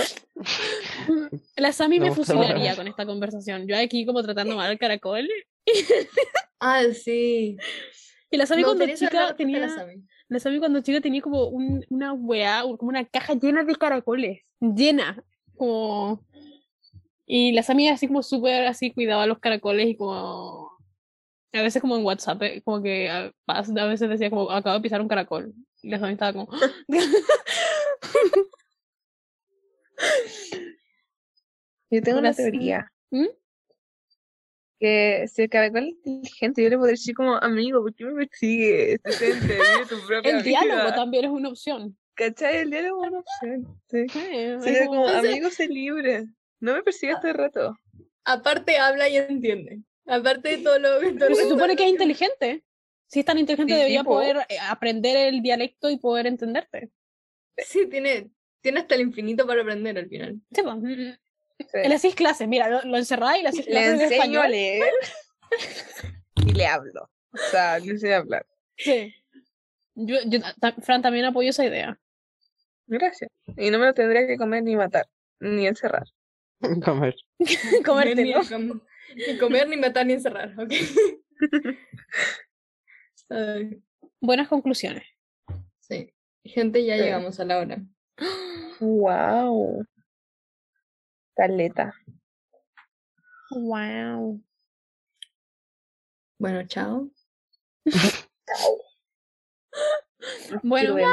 La 1.56 1.72
Sami 1.72 2.00
Me 2.00 2.12
fusilaría 2.12 2.74
con 2.76 2.88
esta 2.88 3.04
conversación. 3.04 3.66
Yo 3.66 3.76
aquí 3.76 4.06
como 4.06 4.22
tratando 4.22 4.56
mal 4.56 4.70
al 4.70 4.78
caracol. 4.78 5.28
Ah, 6.62 6.82
sí. 6.92 7.56
Y 8.30 8.36
la 8.36 8.44
Sami 8.44 8.62
cuando 8.62 8.86
chica 8.94 9.28
la 9.28 9.34
tenía, 9.34 9.66
Sami. 9.70 10.04
la 10.28 10.38
Sami 10.40 10.58
cuando 10.58 10.82
chica 10.82 11.00
tenía 11.00 11.22
como 11.22 11.46
un, 11.48 11.86
una 11.88 12.12
weá, 12.12 12.60
como 12.62 12.90
una 12.90 13.06
caja 13.06 13.32
llena 13.32 13.64
de 13.64 13.74
caracoles. 13.76 14.42
Llena. 14.60 15.24
Como... 15.56 16.22
Y 17.32 17.52
la 17.52 17.62
Sami 17.62 17.88
así 17.88 18.08
como 18.08 18.24
súper 18.24 18.66
así 18.66 18.90
cuidaba 18.92 19.24
los 19.24 19.38
caracoles 19.38 19.86
y 19.88 19.96
como... 19.96 20.68
A 21.52 21.62
veces 21.62 21.80
como 21.80 21.96
en 21.96 22.04
WhatsApp, 22.04 22.42
eh, 22.42 22.60
como 22.64 22.82
que 22.82 23.08
a, 23.08 23.32
a 23.46 23.86
veces 23.86 24.08
decía 24.08 24.30
como 24.30 24.50
acabo 24.50 24.74
de 24.74 24.82
pisar 24.82 25.00
un 25.00 25.06
caracol. 25.06 25.54
Y 25.80 25.90
la 25.90 26.00
Sami 26.00 26.14
estaba 26.14 26.32
como... 26.32 26.48
Yo 31.90 32.02
tengo 32.02 32.18
una 32.18 32.32
sí. 32.32 32.42
teoría. 32.42 32.90
¿Mm? 33.10 33.26
Que 34.78 35.26
si 35.32 35.42
el 35.42 35.50
caracol 35.50 35.84
es 35.88 35.94
inteligente, 36.06 36.62
yo 36.62 36.70
le 36.70 36.78
podría 36.78 36.92
decir 36.92 37.14
como, 37.14 37.34
amigo, 37.36 37.82
¿por 37.82 37.94
qué 37.94 38.04
me 38.06 38.14
persigues? 38.26 39.00
Tu 39.02 39.10
propia 40.06 40.30
El 40.38 40.42
diálogo 40.42 40.82
vida". 40.84 40.94
también 40.94 41.24
es 41.26 41.30
una 41.30 41.48
opción. 41.50 41.96
¿Cachai? 42.14 42.56
El 42.58 42.70
diálogo 42.70 43.04
es 43.04 43.10
una 43.10 43.18
opción. 43.20 43.80
Sí. 43.88 44.06
Es 44.32 44.64
Sería 44.64 44.86
como- 44.86 45.04
como, 45.04 45.16
amigo, 45.16 45.50
sé 45.50 45.68
libre. 45.68 46.26
No 46.60 46.74
me 46.74 46.82
persigas 46.82 47.20
todo 47.20 47.30
el 47.30 47.36
rato. 47.38 47.78
Aparte 48.24 48.78
habla 48.78 49.08
y 49.08 49.16
entiende. 49.16 49.80
Aparte 50.06 50.56
de 50.56 50.62
todo 50.62 50.78
lo 50.78 51.00
que 51.00 51.12
Pero 51.12 51.34
se 51.34 51.48
supone 51.48 51.76
que 51.76 51.84
es 51.84 51.90
inteligente. 51.90 52.64
Si 53.06 53.20
es 53.20 53.26
tan 53.26 53.38
inteligente, 53.38 53.72
Sí, 53.72 53.78
debería 53.78 54.04
po. 54.04 54.10
poder 54.10 54.36
eh, 54.48 54.56
aprender 54.68 55.16
el 55.16 55.42
dialecto 55.42 55.90
y 55.90 55.98
poder 55.98 56.26
entenderte. 56.26 56.90
Sí, 57.56 57.86
tiene, 57.88 58.30
tiene 58.60 58.80
hasta 58.80 58.94
el 58.94 59.00
infinito 59.02 59.46
para 59.46 59.62
aprender 59.62 59.98
al 59.98 60.08
final. 60.08 60.40
Sí, 60.52 60.62
pues, 60.62 61.18
Sí. 61.60 61.78
Le 61.86 61.94
hacís 61.94 62.14
clases, 62.14 62.48
mira, 62.48 62.70
lo, 62.70 62.82
lo 62.88 62.96
encerráis 62.96 63.40
y 63.40 63.42
le 63.42 63.48
hacís 63.50 63.66
Le 63.66 63.72
clases 63.72 63.98
de 63.98 64.04
enseño 64.04 64.40
a 64.40 64.46
español. 64.46 64.50
leer 64.50 64.92
y 66.46 66.52
le 66.52 66.66
hablo. 66.66 67.10
O 67.32 67.36
sea, 67.50 67.78
le 67.78 67.90
enseño 67.90 68.14
a 68.14 68.18
hablar. 68.18 68.46
Sí. 68.78 69.14
Yo, 69.94 70.16
yo, 70.24 70.38
Fran, 70.82 71.02
también 71.02 71.26
apoyo 71.26 71.50
esa 71.50 71.66
idea. 71.66 72.00
Gracias. 72.86 73.30
Y 73.58 73.70
no 73.70 73.78
me 73.78 73.86
lo 73.86 73.92
tendría 73.94 74.26
que 74.26 74.38
comer 74.38 74.62
ni 74.62 74.74
matar, 74.74 75.06
ni 75.38 75.66
encerrar. 75.66 76.04
Comer. 76.84 77.14
Ni, 77.38 77.82
Comértelo. 77.82 78.40
com- 78.48 78.80
ni 79.16 79.38
comer, 79.38 79.68
ni 79.68 79.76
matar, 79.76 80.06
ni 80.06 80.12
encerrar, 80.12 80.54
¿ok? 80.58 80.70
Buenas 84.20 84.48
conclusiones. 84.48 85.04
sí. 85.80 86.12
Gente, 86.44 86.84
ya 86.84 86.96
Sí. 86.96 87.02
llegamos 87.02 87.38
a 87.38 87.44
la 87.44 87.58
hora. 87.58 87.82
Wow. 88.80 89.84
Caleta. 91.36 91.92
Wow. 93.50 94.40
Bueno, 96.38 96.66
chao. 96.66 97.10
Bueno, 100.62 100.94
Cruel. 100.94 101.06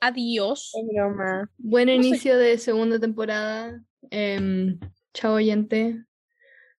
adiós. 0.00 0.72
Es 0.74 0.86
broma. 0.94 1.50
Buen 1.58 1.88
inicio 1.88 2.36
de 2.38 2.56
segunda 2.58 3.00
temporada. 3.00 3.82
Em, 4.10 4.78
chao, 5.14 5.34
oyente. 5.34 6.04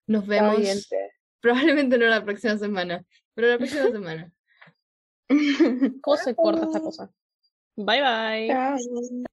Nos 0.07 0.23
Chao, 0.23 0.29
vemos. 0.29 0.57
oyente. 0.57 1.11
Probablemente 1.39 1.97
no 1.97 2.05
la 2.05 2.23
próxima 2.23 2.57
semana, 2.57 3.03
pero 3.33 3.47
la 3.47 3.57
próxima 3.57 3.91
semana. 3.91 4.31
¿Cómo 6.01 6.17
se 6.17 6.35
corta 6.35 6.65
esta 6.65 6.79
cosa? 6.79 7.11
Bye 7.75 8.01
bye. 8.01 8.47
Chao. 8.47 9.32